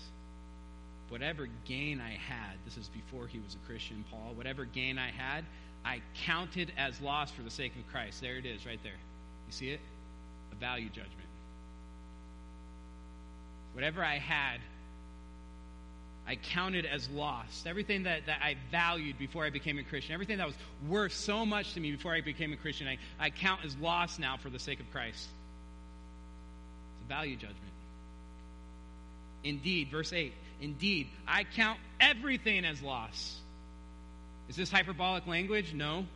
Whatever 1.08 1.46
gain 1.64 2.00
I 2.00 2.10
had, 2.10 2.56
this 2.64 2.76
is 2.76 2.88
before 2.88 3.28
he 3.28 3.38
was 3.38 3.54
a 3.54 3.66
Christian, 3.66 4.04
Paul, 4.10 4.32
whatever 4.34 4.64
gain 4.64 4.98
I 4.98 5.12
had, 5.12 5.44
I 5.86 6.02
counted 6.24 6.72
as 6.76 7.00
loss 7.00 7.30
for 7.30 7.42
the 7.42 7.50
sake 7.50 7.76
of 7.76 7.86
Christ. 7.92 8.20
There 8.20 8.36
it 8.36 8.44
is, 8.44 8.66
right 8.66 8.80
there. 8.82 8.92
You 9.46 9.52
see 9.52 9.70
it? 9.70 9.80
A 10.50 10.56
value 10.56 10.88
judgment. 10.88 11.12
Whatever 13.72 14.02
I 14.02 14.18
had, 14.18 14.58
I 16.26 16.34
counted 16.34 16.86
as 16.86 17.08
lost. 17.10 17.68
Everything 17.68 18.02
that, 18.02 18.26
that 18.26 18.40
I 18.42 18.56
valued 18.72 19.16
before 19.16 19.44
I 19.44 19.50
became 19.50 19.78
a 19.78 19.84
Christian, 19.84 20.12
everything 20.12 20.38
that 20.38 20.48
was 20.48 20.56
worth 20.88 21.12
so 21.12 21.46
much 21.46 21.74
to 21.74 21.80
me 21.80 21.92
before 21.92 22.12
I 22.12 22.20
became 22.20 22.52
a 22.52 22.56
Christian, 22.56 22.88
I, 22.88 22.98
I 23.20 23.30
count 23.30 23.64
as 23.64 23.76
lost 23.76 24.18
now 24.18 24.38
for 24.38 24.50
the 24.50 24.58
sake 24.58 24.80
of 24.80 24.90
Christ 24.90 25.28
It's 26.94 27.04
a 27.04 27.08
value 27.08 27.36
judgment. 27.36 27.60
Indeed, 29.44 29.92
verse 29.92 30.12
8, 30.12 30.32
indeed, 30.60 31.06
I 31.28 31.44
count 31.44 31.78
everything 32.00 32.64
as 32.64 32.82
loss. 32.82 33.40
Is 34.48 34.56
this 34.56 34.70
hyperbolic 34.70 35.26
language? 35.26 35.74
No. 35.74 36.06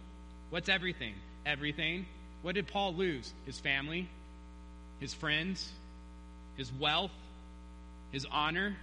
What's 0.50 0.68
everything? 0.68 1.14
Everything. 1.44 2.06
What 2.42 2.54
did 2.54 2.68
Paul 2.68 2.94
lose? 2.94 3.32
His 3.46 3.58
family, 3.58 4.08
his 4.98 5.12
friends, 5.14 5.70
his 6.56 6.72
wealth, 6.72 7.10
his 8.12 8.26
honor. 8.30 8.76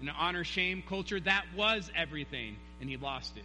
In 0.00 0.08
an 0.08 0.14
honor 0.18 0.44
shame 0.44 0.82
culture, 0.88 1.20
that 1.20 1.44
was 1.56 1.90
everything, 1.96 2.56
and 2.80 2.90
he 2.90 2.96
lost 2.96 3.36
it. 3.36 3.44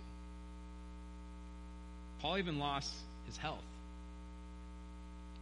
Paul 2.20 2.40
even 2.40 2.58
lost 2.58 2.92
his 3.28 3.38
health. 3.38 3.64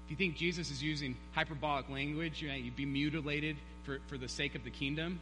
If 0.05 0.11
you 0.11 0.17
think 0.17 0.35
Jesus 0.35 0.71
is 0.71 0.83
using 0.83 1.15
hyperbolic 1.33 1.89
language, 1.89 2.41
you 2.41 2.49
know, 2.49 2.55
you'd 2.55 2.75
be 2.75 2.85
mutilated 2.85 3.57
for, 3.83 3.99
for 4.07 4.17
the 4.17 4.27
sake 4.27 4.55
of 4.55 4.63
the 4.63 4.69
kingdom. 4.69 5.19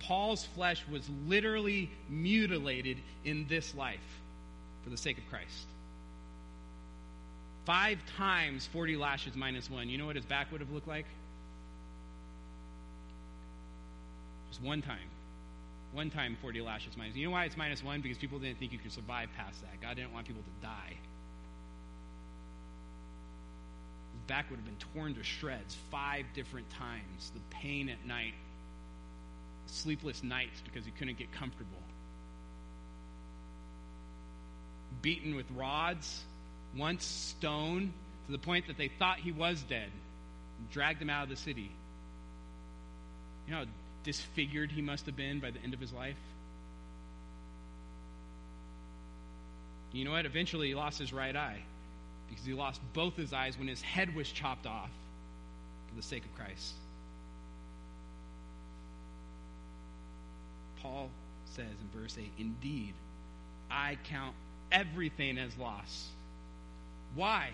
Paul's 0.00 0.44
flesh 0.44 0.82
was 0.90 1.08
literally 1.26 1.90
mutilated 2.08 2.98
in 3.24 3.46
this 3.48 3.74
life 3.74 4.00
for 4.82 4.90
the 4.90 4.96
sake 4.96 5.18
of 5.18 5.28
Christ. 5.28 5.66
Five 7.64 7.98
times 8.16 8.66
40 8.66 8.96
lashes 8.96 9.36
minus 9.36 9.70
one. 9.70 9.88
You 9.88 9.98
know 9.98 10.06
what 10.06 10.16
his 10.16 10.24
back 10.24 10.50
would 10.50 10.60
have 10.60 10.70
looked 10.70 10.88
like? 10.88 11.06
Just 14.50 14.62
one 14.62 14.82
time. 14.82 14.98
One 15.92 16.10
time 16.10 16.36
40 16.40 16.60
lashes 16.62 16.96
minus. 16.96 17.16
You 17.16 17.26
know 17.26 17.32
why 17.32 17.44
it's 17.44 17.56
minus 17.56 17.84
one? 17.84 18.00
Because 18.00 18.18
people 18.18 18.38
didn't 18.38 18.58
think 18.58 18.72
you 18.72 18.78
could 18.78 18.92
survive 18.92 19.28
past 19.36 19.60
that. 19.62 19.80
God 19.80 19.96
didn't 19.96 20.12
want 20.12 20.26
people 20.26 20.42
to 20.42 20.66
die. 20.66 20.96
His 24.12 24.22
back 24.26 24.50
would 24.50 24.56
have 24.56 24.66
been 24.66 24.76
torn 24.94 25.14
to 25.14 25.22
shreds 25.22 25.76
five 25.90 26.24
different 26.34 26.70
times. 26.70 27.32
The 27.34 27.40
pain 27.50 27.88
at 27.88 28.04
night, 28.06 28.34
sleepless 29.70 30.22
nights 30.22 30.60
because 30.64 30.84
he 30.84 30.90
couldn't 30.90 31.18
get 31.18 31.32
comfortable. 31.32 31.82
Beaten 35.02 35.34
with 35.34 35.46
rods, 35.52 36.24
once 36.76 37.04
stoned 37.04 37.92
to 38.26 38.32
the 38.32 38.38
point 38.38 38.66
that 38.66 38.76
they 38.76 38.88
thought 38.88 39.18
he 39.18 39.32
was 39.32 39.62
dead, 39.62 39.90
dragged 40.70 41.00
him 41.00 41.10
out 41.10 41.24
of 41.24 41.28
the 41.28 41.36
city. 41.36 41.70
You 43.46 43.52
know 43.52 43.58
how 43.60 43.66
disfigured 44.04 44.70
he 44.70 44.82
must 44.82 45.06
have 45.06 45.16
been 45.16 45.40
by 45.40 45.50
the 45.50 45.60
end 45.60 45.74
of 45.74 45.80
his 45.80 45.92
life? 45.92 46.18
You 49.92 50.04
know 50.04 50.12
what? 50.12 50.26
Eventually, 50.26 50.68
he 50.68 50.74
lost 50.74 50.98
his 50.98 51.12
right 51.12 51.34
eye 51.34 51.62
because 52.28 52.44
he 52.44 52.54
lost 52.54 52.80
both 52.92 53.16
his 53.16 53.32
eyes 53.32 53.58
when 53.58 53.66
his 53.66 53.82
head 53.82 54.14
was 54.14 54.30
chopped 54.30 54.66
off 54.66 54.90
for 55.88 55.96
the 55.96 56.02
sake 56.02 56.24
of 56.24 56.34
Christ. 56.36 56.74
Paul 60.80 61.10
says 61.50 61.66
in 61.66 62.00
verse 62.00 62.16
8, 62.18 62.30
Indeed, 62.38 62.94
I 63.70 63.98
count 64.04 64.34
everything 64.72 65.38
as 65.38 65.56
loss. 65.58 66.08
Why? 67.14 67.50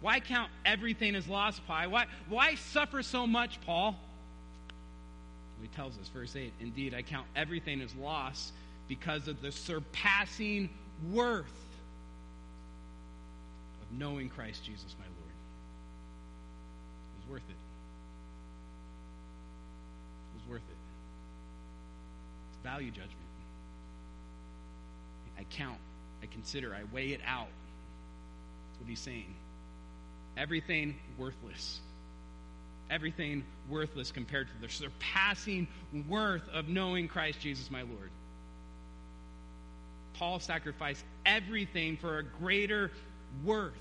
Why 0.00 0.20
count 0.20 0.50
everything 0.64 1.14
as 1.14 1.26
loss, 1.28 1.60
Paul? 1.66 1.90
Why, 1.90 2.06
why 2.28 2.54
suffer 2.56 3.02
so 3.02 3.26
much, 3.26 3.60
Paul? 3.62 3.96
He 5.62 5.68
tells 5.68 5.98
us, 5.98 6.08
verse 6.08 6.36
8, 6.36 6.52
Indeed, 6.60 6.92
I 6.92 7.00
count 7.00 7.26
everything 7.34 7.80
as 7.80 7.94
loss 7.94 8.52
because 8.86 9.28
of 9.28 9.40
the 9.40 9.50
surpassing 9.50 10.68
worth 11.10 11.46
of 13.80 13.98
knowing 13.98 14.28
Christ 14.28 14.62
Jesus 14.62 14.94
my 14.98 15.06
Lord. 15.06 15.32
It 17.14 17.22
was 17.22 17.30
worth 17.30 17.48
it. 17.48 17.56
It 20.34 20.38
was 20.38 20.50
worth 20.50 20.68
it. 20.68 20.76
It's 22.50 22.53
value 22.64 22.90
judgment. 22.90 23.12
I 25.38 25.44
count, 25.44 25.78
I 26.22 26.26
consider, 26.26 26.74
I 26.74 26.82
weigh 26.92 27.12
it 27.12 27.20
out. 27.26 27.46
That's 27.46 28.80
what 28.80 28.88
he's 28.88 29.00
saying. 29.00 29.34
Everything 30.36 30.96
worthless. 31.16 31.80
Everything 32.90 33.44
worthless 33.68 34.10
compared 34.10 34.48
to 34.48 34.60
the 34.60 34.68
surpassing 34.68 35.68
worth 36.08 36.48
of 36.52 36.68
knowing 36.68 37.08
Christ 37.08 37.40
Jesus 37.40 37.70
my 37.70 37.82
Lord. 37.82 38.10
Paul 40.14 40.40
sacrificed 40.40 41.04
everything 41.26 41.96
for 41.96 42.18
a 42.18 42.22
greater 42.22 42.90
worth. 43.44 43.72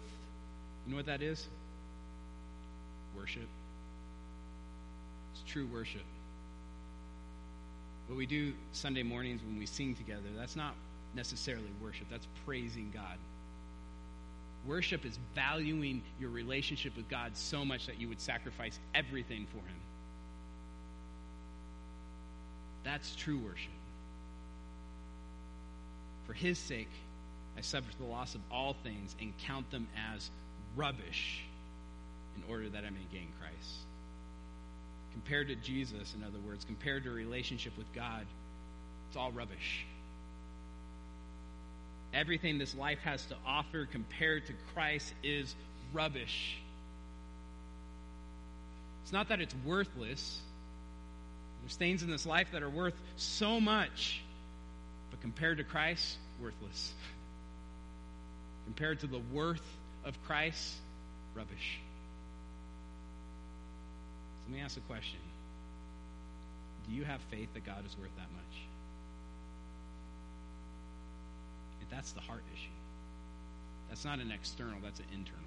You 0.86 0.92
know 0.92 0.98
what 0.98 1.06
that 1.06 1.22
is? 1.22 1.48
Worship. 3.16 3.48
It's 5.34 5.52
true 5.52 5.68
worship. 5.72 6.02
What 8.14 8.20
we 8.20 8.28
do 8.28 8.54
Sunday 8.74 9.02
mornings 9.02 9.42
when 9.42 9.58
we 9.58 9.66
sing 9.66 9.96
together, 9.96 10.22
that's 10.38 10.56
not 10.56 10.76
necessarily 11.16 11.72
worship, 11.82 12.06
that's 12.12 12.28
praising 12.46 12.92
God. 12.94 13.18
Worship 14.68 15.04
is 15.04 15.18
valuing 15.34 16.04
your 16.20 16.30
relationship 16.30 16.96
with 16.96 17.10
God 17.10 17.36
so 17.36 17.66
much 17.66 17.88
that 17.88 18.00
you 18.00 18.08
would 18.10 18.22
sacrifice 18.22 18.78
everything 18.94 19.48
for 19.48 19.58
Him. 19.58 19.80
That's 22.84 23.16
true 23.16 23.40
worship. 23.40 23.72
For 26.28 26.34
His 26.34 26.60
sake, 26.60 26.92
I 27.58 27.62
suffer 27.62 27.88
the 27.98 28.06
loss 28.06 28.36
of 28.36 28.42
all 28.52 28.76
things 28.84 29.16
and 29.20 29.34
count 29.40 29.72
them 29.72 29.88
as 30.14 30.30
rubbish 30.76 31.42
in 32.38 32.44
order 32.48 32.70
that 32.70 32.86
I 32.86 32.92
may 32.92 33.08
gain 33.12 33.30
Christ. 33.40 33.88
Compared 35.14 35.48
to 35.48 35.56
Jesus, 35.56 36.14
in 36.16 36.24
other 36.24 36.40
words, 36.40 36.66
compared 36.66 37.04
to 37.04 37.10
a 37.10 37.14
relationship 37.14 37.78
with 37.78 37.92
God, 37.94 38.26
it's 39.08 39.18
all 39.18 39.32
rubbish. 39.32 39.86
Everything 42.14 42.58
this 42.58 42.76
life 42.76 43.00
has 43.00 43.26
to 43.28 43.36
offer 43.46 43.88
compared 43.92 44.46
to 44.48 44.54
Christ 44.74 45.14
is 45.24 45.56
rubbish. 45.94 46.58
It's 49.04 49.14
not 49.14 49.30
that 49.30 49.42
it's 49.42 49.56
worthless. 49.66 50.40
There's 51.62 51.76
things 51.76 52.04
in 52.04 52.10
this 52.10 52.26
life 52.26 52.50
that 52.52 52.62
are 52.62 52.70
worth 52.70 53.00
so 53.16 53.60
much, 53.60 54.22
but 55.12 55.22
compared 55.22 55.58
to 55.58 55.64
Christ, 55.64 56.18
worthless. 56.42 56.94
Compared 58.66 59.02
to 59.02 59.08
the 59.08 59.20
worth 59.34 59.78
of 60.06 60.16
Christ, 60.24 60.76
rubbish. 61.36 61.83
So 64.44 64.52
let 64.52 64.58
me 64.58 64.64
ask 64.64 64.78
a 64.78 64.82
question 64.82 65.20
Do 66.88 66.94
you 66.94 67.04
have 67.06 67.22
faith 67.32 67.54
that 67.54 67.66
God 67.66 67.86
is 67.86 67.98
worth 67.98 68.16
that 68.18 68.32
much? 68.32 68.62
If 71.82 71.90
That's 71.90 72.12
the 72.12 72.22
heart 72.22 72.44
issue. 72.54 72.70
That's 73.90 74.06
not 74.06 74.20
an 74.20 74.32
external, 74.32 74.80
that's 74.84 75.00
an 75.00 75.06
internal. 75.14 75.44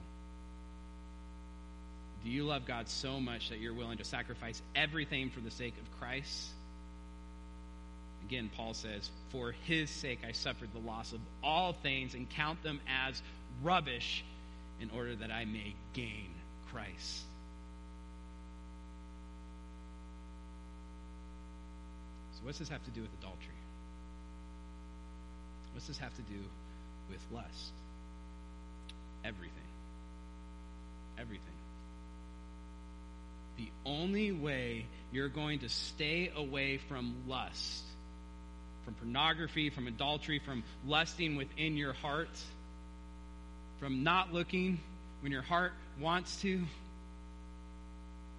Do 2.25 2.31
you 2.31 2.45
love 2.45 2.65
God 2.65 2.89
so 2.89 3.21
much 3.21 3.51
that 3.51 3.61
you're 3.61 3.75
willing 3.75 3.99
to 3.99 4.05
sacrifice 4.05 4.61
everything 4.75 5.31
for 5.31 5.41
the 5.41 5.51
sake 5.51 5.75
of 5.79 5.99
Christ? 5.99 6.51
Again, 8.25 8.51
Paul 8.57 8.75
says, 8.75 9.09
For 9.31 9.53
his 9.67 9.91
sake 9.91 10.21
I 10.27 10.33
suffered 10.33 10.73
the 10.73 10.81
loss 10.81 11.13
of 11.13 11.21
all 11.43 11.73
things 11.73 12.15
and 12.15 12.29
count 12.31 12.63
them 12.63 12.81
as 13.07 13.23
rubbish 13.63 14.25
in 14.81 14.91
order 14.91 15.15
that 15.17 15.31
I 15.31 15.45
may 15.45 15.75
gain 15.93 16.35
Christ. 16.73 17.23
What's 22.47 22.61
this 22.61 22.69
have 22.69 22.85
to 22.85 22.91
do 22.93 23.03
with 23.03 23.13
adultery? 23.19 23.55
What's 25.73 25.89
this 25.89 25.99
have 25.99 26.15
to 26.15 26.23
do 26.23 26.39
with 27.11 27.21
lust? 27.33 27.73
Everything. 29.25 29.51
Everything. 31.19 31.43
The 33.57 33.69
only 33.85 34.31
way 34.31 34.87
you're 35.11 35.29
going 35.29 35.59
to 35.61 35.69
stay 35.69 36.31
away 36.37 36.77
from 36.77 37.17
lust, 37.27 37.83
from 38.85 38.95
pornography, 38.95 39.71
from 39.71 39.89
adultery, 39.89 40.39
from 40.39 40.63
lusting 40.87 41.35
within 41.35 41.77
your 41.77 41.95
heart, 41.95 42.31
from 43.81 44.05
not 44.05 44.33
looking 44.33 44.79
when 45.21 45.33
your 45.33 45.43
heart 45.43 45.73
wants 46.01 46.41
to, 46.43 46.63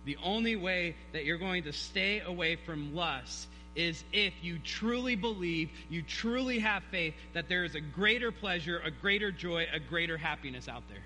the 0.05 0.15
only 0.23 0.55
way 0.55 0.95
that 1.11 1.25
you're 1.25 1.37
going 1.37 1.63
to 1.63 1.73
stay 1.73 2.21
away 2.21 2.55
from 2.55 2.95
lust 2.95 3.49
is 3.77 4.03
if 4.11 4.33
you 4.41 4.57
truly 4.59 5.15
believe, 5.15 5.69
you 5.87 6.01
truly 6.01 6.57
have 6.59 6.83
faith 6.89 7.13
that 7.33 7.47
there 7.47 7.63
is 7.63 7.75
a 7.75 7.79
greater 7.79 8.31
pleasure, 8.31 8.81
a 8.83 8.89
greater 8.89 9.31
joy, 9.31 9.67
a 9.71 9.79
greater 9.79 10.17
happiness 10.17 10.67
out 10.67 10.83
there. 10.89 11.03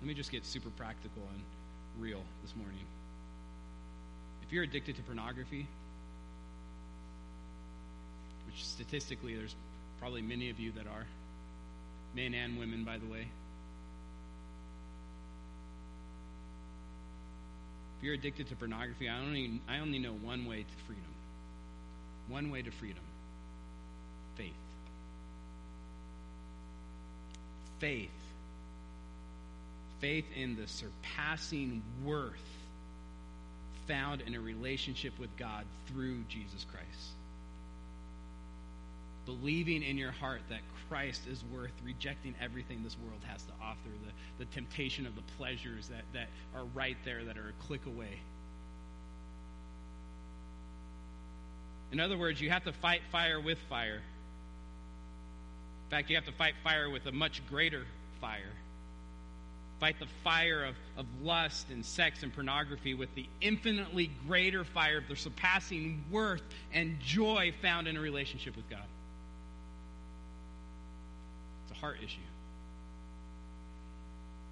Let 0.00 0.08
me 0.08 0.14
just 0.14 0.32
get 0.32 0.46
super 0.46 0.70
practical 0.70 1.22
and 1.30 1.42
real 1.98 2.22
this 2.42 2.56
morning. 2.56 2.86
If 4.42 4.50
you're 4.50 4.64
addicted 4.64 4.96
to 4.96 5.02
pornography, 5.02 5.68
which 8.46 8.64
statistically 8.64 9.36
there's 9.36 9.54
probably 10.00 10.22
many 10.22 10.48
of 10.48 10.58
you 10.58 10.72
that 10.72 10.86
are, 10.86 11.06
men 12.16 12.32
and 12.32 12.58
women, 12.58 12.82
by 12.82 12.96
the 12.96 13.06
way. 13.06 13.28
If 18.00 18.04
you're 18.04 18.14
addicted 18.14 18.48
to 18.48 18.56
pornography, 18.56 19.10
I 19.10 19.18
only, 19.18 19.60
I 19.68 19.80
only 19.80 19.98
know 19.98 20.14
one 20.14 20.46
way 20.46 20.62
to 20.62 20.84
freedom. 20.86 21.04
One 22.28 22.50
way 22.50 22.62
to 22.62 22.70
freedom 22.70 23.02
faith. 24.36 24.54
Faith. 27.78 28.08
Faith 30.00 30.24
in 30.34 30.56
the 30.56 30.66
surpassing 30.66 31.82
worth 32.02 32.32
found 33.86 34.22
in 34.22 34.34
a 34.34 34.40
relationship 34.40 35.18
with 35.18 35.36
God 35.36 35.66
through 35.86 36.22
Jesus 36.30 36.64
Christ 36.64 37.19
believing 39.26 39.82
in 39.82 39.96
your 39.96 40.10
heart 40.10 40.42
that 40.48 40.60
Christ 40.88 41.26
is 41.28 41.44
worth 41.52 41.72
rejecting 41.84 42.34
everything 42.40 42.82
this 42.82 42.96
world 42.98 43.20
has 43.26 43.42
to 43.44 43.52
offer, 43.62 43.78
the, 44.04 44.44
the 44.44 44.50
temptation 44.50 45.06
of 45.06 45.14
the 45.14 45.22
pleasures 45.38 45.88
that, 45.88 46.02
that 46.12 46.28
are 46.54 46.64
right 46.74 46.96
there, 47.04 47.24
that 47.24 47.38
are 47.38 47.48
a 47.48 47.64
click 47.64 47.86
away. 47.86 48.18
In 51.92 52.00
other 52.00 52.16
words, 52.16 52.40
you 52.40 52.50
have 52.50 52.64
to 52.64 52.72
fight 52.72 53.02
fire 53.10 53.40
with 53.40 53.58
fire. 53.68 54.02
In 55.86 55.90
fact, 55.90 56.08
you 56.08 56.16
have 56.16 56.26
to 56.26 56.32
fight 56.32 56.54
fire 56.62 56.88
with 56.88 57.06
a 57.06 57.12
much 57.12 57.42
greater 57.48 57.84
fire. 58.20 58.52
Fight 59.80 59.98
the 59.98 60.06
fire 60.22 60.64
of, 60.64 60.74
of 60.96 61.06
lust 61.22 61.70
and 61.70 61.84
sex 61.84 62.22
and 62.22 62.32
pornography 62.32 62.94
with 62.94 63.12
the 63.14 63.26
infinitely 63.40 64.10
greater 64.26 64.62
fire 64.62 64.98
of 64.98 65.08
the 65.08 65.16
surpassing 65.16 66.04
worth 66.10 66.42
and 66.72 67.00
joy 67.00 67.52
found 67.62 67.88
in 67.88 67.96
a 67.96 68.00
relationship 68.00 68.56
with 68.56 68.68
God 68.68 68.84
heart 71.80 71.98
issue. 72.04 72.18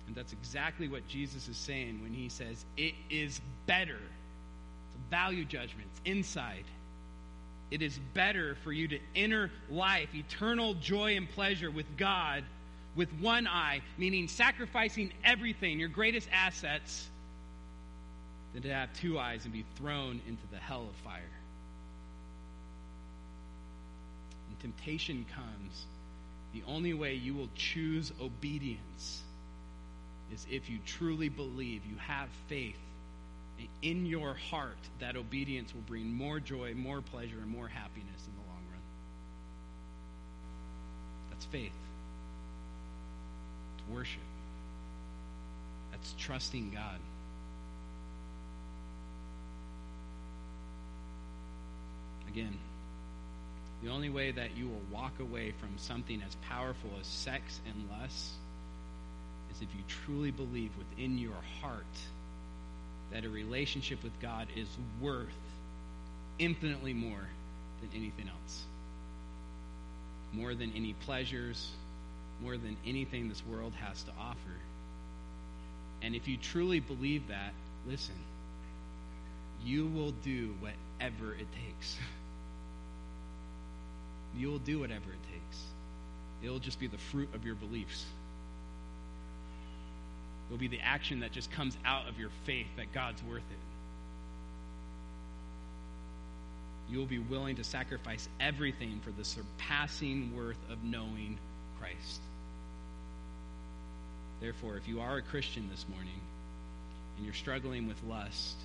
And 0.06 0.16
that's 0.16 0.32
exactly 0.32 0.88
what 0.88 1.06
Jesus 1.06 1.48
is 1.48 1.56
saying 1.56 2.00
when 2.02 2.12
he 2.12 2.28
says, 2.28 2.64
It 2.76 2.94
is 3.10 3.40
better. 3.66 3.98
It's 3.98 4.96
a 4.96 5.10
value 5.10 5.44
judgment, 5.44 5.88
it's 5.92 6.00
inside. 6.04 6.64
It 7.70 7.82
is 7.82 7.98
better 8.14 8.56
for 8.64 8.72
you 8.72 8.88
to 8.88 8.98
enter 9.14 9.50
life, 9.68 10.14
eternal 10.14 10.72
joy 10.74 11.16
and 11.18 11.28
pleasure 11.28 11.70
with 11.70 11.98
God 11.98 12.44
with 12.96 13.12
one 13.20 13.46
eye, 13.46 13.82
meaning 13.98 14.26
sacrificing 14.26 15.12
everything, 15.22 15.78
your 15.78 15.90
greatest 15.90 16.28
assets, 16.32 17.08
than 18.52 18.62
to 18.62 18.72
have 18.72 18.92
two 18.94 19.18
eyes 19.18 19.44
and 19.44 19.52
be 19.52 19.64
thrown 19.76 20.20
into 20.26 20.42
the 20.50 20.56
hell 20.56 20.82
of 20.82 20.96
fire. 21.04 21.20
And 24.48 24.58
temptation 24.60 25.26
comes 25.34 25.86
the 26.52 26.62
only 26.66 26.94
way 26.94 27.14
you 27.14 27.34
will 27.34 27.50
choose 27.54 28.12
obedience 28.20 29.22
is 30.32 30.46
if 30.50 30.68
you 30.68 30.78
truly 30.84 31.28
believe, 31.28 31.84
you 31.86 31.96
have 31.96 32.28
faith 32.48 32.78
in 33.82 34.06
your 34.06 34.34
heart 34.34 34.78
that 35.00 35.16
obedience 35.16 35.74
will 35.74 35.82
bring 35.82 36.12
more 36.12 36.40
joy, 36.40 36.74
more 36.74 37.00
pleasure, 37.00 37.38
and 37.38 37.48
more 37.48 37.68
happiness 37.68 38.26
in 38.26 38.32
the 38.34 38.48
long 38.48 38.62
run. 38.70 38.80
That's 41.30 41.44
faith. 41.46 41.72
It's 43.76 43.88
worship. 43.88 44.20
That's 45.90 46.14
trusting 46.18 46.70
God. 46.70 46.98
Again, 52.28 52.56
the 53.82 53.90
only 53.90 54.10
way 54.10 54.30
that 54.32 54.56
you 54.56 54.68
will 54.68 54.82
walk 54.92 55.20
away 55.20 55.52
from 55.60 55.70
something 55.78 56.22
as 56.26 56.34
powerful 56.48 56.90
as 57.00 57.06
sex 57.06 57.60
and 57.66 57.88
lust 57.90 58.32
is 59.52 59.62
if 59.62 59.68
you 59.74 59.82
truly 60.04 60.30
believe 60.30 60.70
within 60.78 61.18
your 61.18 61.36
heart 61.60 61.84
that 63.12 63.24
a 63.24 63.28
relationship 63.30 64.02
with 64.02 64.12
God 64.20 64.48
is 64.56 64.68
worth 65.00 65.28
infinitely 66.38 66.92
more 66.92 67.28
than 67.80 67.90
anything 67.94 68.28
else. 68.28 68.64
more 70.32 70.54
than 70.54 70.72
any 70.76 70.92
pleasures, 70.92 71.70
more 72.42 72.56
than 72.56 72.76
anything 72.86 73.28
this 73.28 73.42
world 73.46 73.72
has 73.80 74.02
to 74.02 74.10
offer. 74.20 74.36
And 76.02 76.14
if 76.14 76.28
you 76.28 76.36
truly 76.36 76.80
believe 76.80 77.28
that, 77.28 77.52
listen, 77.86 78.14
you 79.64 79.86
will 79.86 80.12
do 80.12 80.54
whatever 80.60 81.32
it 81.34 81.46
takes. 81.66 81.96
You 84.38 84.52
will 84.52 84.60
do 84.60 84.78
whatever 84.78 85.10
it 85.10 85.32
takes. 85.32 85.62
It'll 86.42 86.60
just 86.60 86.78
be 86.78 86.86
the 86.86 86.98
fruit 86.98 87.34
of 87.34 87.44
your 87.44 87.56
beliefs. 87.56 88.06
It'll 90.46 90.58
be 90.58 90.68
the 90.68 90.80
action 90.80 91.20
that 91.20 91.32
just 91.32 91.50
comes 91.50 91.76
out 91.84 92.08
of 92.08 92.18
your 92.18 92.30
faith 92.44 92.68
that 92.76 92.92
God's 92.92 93.22
worth 93.24 93.42
it. 93.42 93.58
You 96.90 96.98
will 96.98 97.06
be 97.06 97.18
willing 97.18 97.56
to 97.56 97.64
sacrifice 97.64 98.28
everything 98.40 99.00
for 99.04 99.10
the 99.10 99.24
surpassing 99.24 100.34
worth 100.34 100.58
of 100.70 100.82
knowing 100.84 101.36
Christ. 101.80 102.20
Therefore, 104.40 104.76
if 104.76 104.86
you 104.86 105.00
are 105.00 105.16
a 105.16 105.22
Christian 105.22 105.68
this 105.68 105.84
morning 105.90 106.20
and 107.16 107.26
you're 107.26 107.34
struggling 107.34 107.88
with 107.88 108.02
lust, 108.04 108.56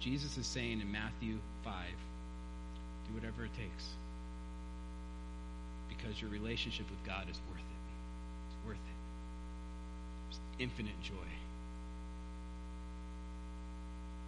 Jesus 0.00 0.36
is 0.36 0.46
saying 0.46 0.82
in 0.82 0.92
Matthew 0.92 1.38
5 1.64 1.74
do 3.08 3.14
whatever 3.14 3.46
it 3.46 3.54
takes 3.56 3.88
because 5.98 6.20
your 6.20 6.30
relationship 6.30 6.88
with 6.88 7.04
God 7.04 7.24
is 7.30 7.38
worth 7.50 7.58
it. 7.58 7.82
It's 8.48 8.66
worth 8.66 8.76
it. 8.76 8.98
There's 10.28 10.40
infinite 10.58 11.00
joy. 11.02 11.28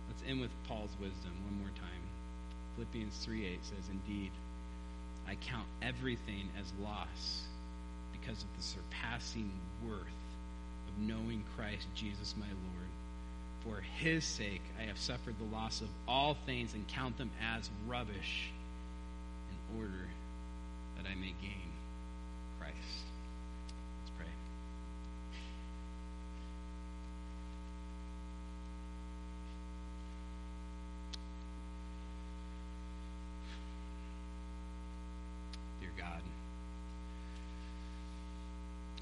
Let's 0.09 0.23
end 0.29 0.41
with 0.41 0.51
Paul's 0.67 0.91
wisdom 1.01 1.33
one 1.45 1.59
more 1.59 1.71
time. 1.79 2.03
Philippians 2.75 3.17
3 3.25 3.47
8 3.47 3.59
says, 3.63 3.85
Indeed, 3.91 4.31
I 5.29 5.37
count 5.37 5.67
everything 5.83 6.49
as 6.59 6.73
loss 6.83 7.43
because 8.13 8.43
of 8.43 8.49
the 8.57 8.63
surpassing 8.63 9.51
worth 9.87 10.01
of 10.01 10.99
knowing 10.99 11.45
Christ 11.57 11.87
Jesus 11.95 12.35
my 12.39 12.47
Lord. 12.47 12.89
For 13.65 13.83
his 13.99 14.25
sake 14.25 14.63
I 14.81 14.85
have 14.85 14.99
suffered 14.99 15.37
the 15.39 15.55
loss 15.55 15.81
of 15.81 15.89
all 16.09 16.37
things 16.47 16.75
and 16.75 16.87
count 16.89 17.19
them 17.19 17.31
as 17.55 17.69
rubbish 17.87 18.51
in 19.51 19.79
order 19.79 20.09
that 21.03 21.11
I 21.11 21.15
may 21.15 21.35
gain 21.41 21.73
Christ. 22.59 22.75
Let's 24.01 24.11
pray. 24.19 24.27
Dear 35.81 35.91
God, 35.97 36.21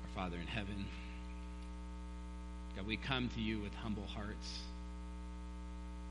our 0.03 0.09
Father 0.15 0.37
in 0.37 0.47
heaven, 0.47 0.87
God, 2.77 2.87
we 2.87 2.97
come 2.97 3.29
to 3.35 3.41
you 3.41 3.59
with 3.59 3.75
humble 3.75 4.07
hearts. 4.15 4.61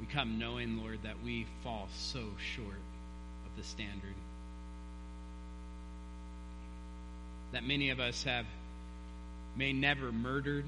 We 0.01 0.05
come 0.05 0.37
knowing, 0.37 0.77
Lord, 0.77 0.99
that 1.03 1.23
we 1.23 1.47
fall 1.63 1.87
so 1.95 2.25
short 2.37 2.81
of 3.45 3.55
the 3.55 3.63
standard. 3.63 4.15
That 7.51 7.63
many 7.65 7.89
of 7.89 7.99
us 7.99 8.23
have 8.23 8.45
may 9.55 9.73
never 9.73 10.11
murdered, 10.11 10.65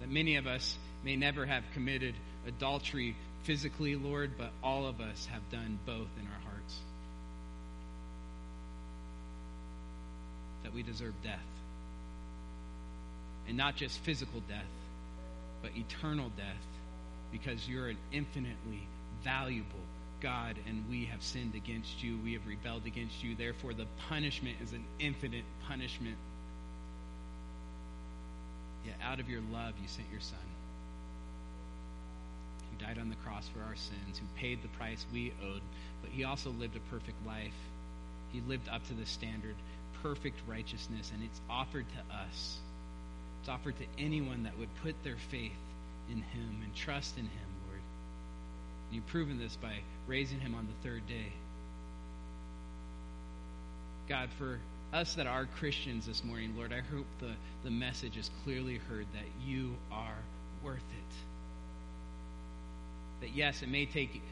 that 0.00 0.08
many 0.08 0.36
of 0.36 0.46
us 0.46 0.76
may 1.04 1.16
never 1.16 1.44
have 1.44 1.64
committed 1.74 2.14
adultery 2.46 3.16
physically, 3.42 3.96
Lord, 3.96 4.32
but 4.38 4.50
all 4.62 4.86
of 4.86 5.00
us 5.00 5.26
have 5.32 5.48
done 5.50 5.78
both 5.84 6.08
in 6.20 6.26
our 6.26 6.40
hearts. 6.50 6.78
That 10.62 10.72
we 10.72 10.82
deserve 10.82 11.14
death. 11.22 11.38
And 13.46 13.56
not 13.56 13.76
just 13.76 13.98
physical 14.00 14.40
death, 14.48 14.62
but 15.62 15.72
eternal 15.76 16.30
death, 16.36 16.66
because 17.32 17.66
you're 17.68 17.88
an 17.88 17.98
infinitely 18.12 18.86
valuable 19.24 19.80
God 20.20 20.56
and 20.66 20.84
we 20.90 21.06
have 21.06 21.22
sinned 21.22 21.54
against 21.54 22.02
you. 22.02 22.18
We 22.22 22.32
have 22.34 22.46
rebelled 22.46 22.86
against 22.86 23.22
you. 23.22 23.34
Therefore, 23.34 23.74
the 23.74 23.86
punishment 24.08 24.56
is 24.62 24.72
an 24.72 24.84
infinite 24.98 25.44
punishment. 25.68 26.16
Yet, 28.84 28.96
out 29.02 29.20
of 29.20 29.28
your 29.28 29.42
love, 29.52 29.74
you 29.82 29.88
sent 29.88 30.08
your 30.10 30.20
Son, 30.20 30.38
who 32.70 32.84
died 32.84 32.98
on 32.98 33.08
the 33.08 33.16
cross 33.16 33.48
for 33.48 33.60
our 33.60 33.76
sins, 33.76 34.18
who 34.18 34.26
paid 34.40 34.62
the 34.62 34.68
price 34.68 35.04
we 35.12 35.32
owed, 35.44 35.62
but 36.00 36.10
he 36.10 36.24
also 36.24 36.50
lived 36.50 36.76
a 36.76 36.80
perfect 36.90 37.26
life. 37.26 37.54
He 38.32 38.40
lived 38.40 38.68
up 38.68 38.86
to 38.88 38.94
the 38.94 39.06
standard, 39.06 39.56
perfect 40.02 40.40
righteousness, 40.46 41.10
and 41.12 41.22
it's 41.22 41.40
offered 41.50 41.86
to 41.88 42.14
us. 42.14 42.58
It's 43.40 43.48
offered 43.48 43.74
to 43.78 43.84
anyone 44.02 44.44
that 44.44 44.58
would 44.58 44.74
put 44.82 44.94
their 45.04 45.16
faith 45.30 45.52
in 46.10 46.16
him 46.18 46.60
and 46.62 46.74
trust 46.74 47.18
in 47.18 47.24
him. 47.24 47.47
And 48.88 48.96
you've 48.96 49.06
proven 49.06 49.38
this 49.38 49.56
by 49.56 49.74
raising 50.06 50.40
him 50.40 50.54
on 50.54 50.66
the 50.66 50.88
third 50.88 51.06
day. 51.06 51.32
God, 54.08 54.30
for 54.38 54.58
us 54.92 55.14
that 55.14 55.26
are 55.26 55.44
Christians 55.44 56.06
this 56.06 56.24
morning, 56.24 56.54
Lord, 56.56 56.72
I 56.72 56.80
hope 56.80 57.06
the, 57.20 57.32
the 57.62 57.70
message 57.70 58.16
is 58.16 58.30
clearly 58.44 58.78
heard 58.88 59.06
that 59.12 59.46
you 59.46 59.76
are 59.92 60.16
worth 60.64 60.76
it. 60.78 61.14
That 63.20 63.36
yes, 63.36 63.62
it 63.62 63.68
may 63.68 63.84
take 63.84 64.22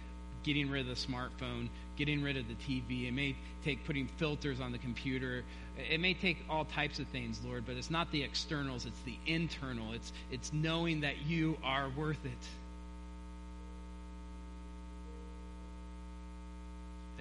getting 0.43 0.71
rid 0.71 0.89
of 0.89 0.97
the 0.97 1.07
smartphone, 1.07 1.69
getting 1.97 2.23
rid 2.23 2.37
of 2.37 2.47
the 2.49 2.55
TV, 2.55 3.09
it 3.09 3.13
may 3.13 3.37
take 3.65 3.85
putting 3.85 4.07
filters 4.07 4.61
on 4.61 4.71
the 4.71 4.79
computer, 4.79 5.45
it 5.77 6.01
may 6.01 6.15
take 6.15 6.39
all 6.49 6.65
types 6.65 6.99
of 7.01 7.07
things, 7.09 7.41
Lord, 7.45 7.65
but 7.67 7.77
it's 7.77 7.91
not 7.91 8.11
the 8.13 8.23
externals, 8.23 8.87
it's 8.87 9.01
the 9.01 9.17
internal. 9.27 9.93
It's, 9.93 10.13
it's 10.31 10.53
knowing 10.53 11.01
that 11.01 11.27
you 11.27 11.59
are 11.63 11.91
worth 11.91 12.25
it. 12.25 12.49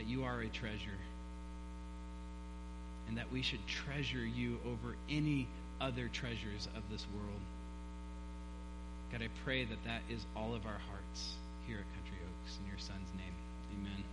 That 0.05 0.11
you 0.11 0.23
are 0.23 0.39
a 0.39 0.47
treasure. 0.47 0.99
And 3.07 3.17
that 3.17 3.31
we 3.31 3.41
should 3.41 3.65
treasure 3.67 4.25
you 4.25 4.59
over 4.65 4.95
any 5.09 5.47
other 5.79 6.09
treasures 6.11 6.67
of 6.75 6.83
this 6.91 7.05
world. 7.15 7.41
God, 9.11 9.21
I 9.21 9.29
pray 9.43 9.65
that 9.65 9.83
that 9.85 10.01
is 10.09 10.25
all 10.35 10.55
of 10.55 10.65
our 10.65 10.79
hearts 10.89 11.33
here 11.67 11.77
at 11.77 11.85
Country 11.95 12.17
Oaks. 12.25 12.57
In 12.61 12.67
your 12.67 12.79
son's 12.79 13.09
name, 13.17 13.33
amen. 13.79 14.03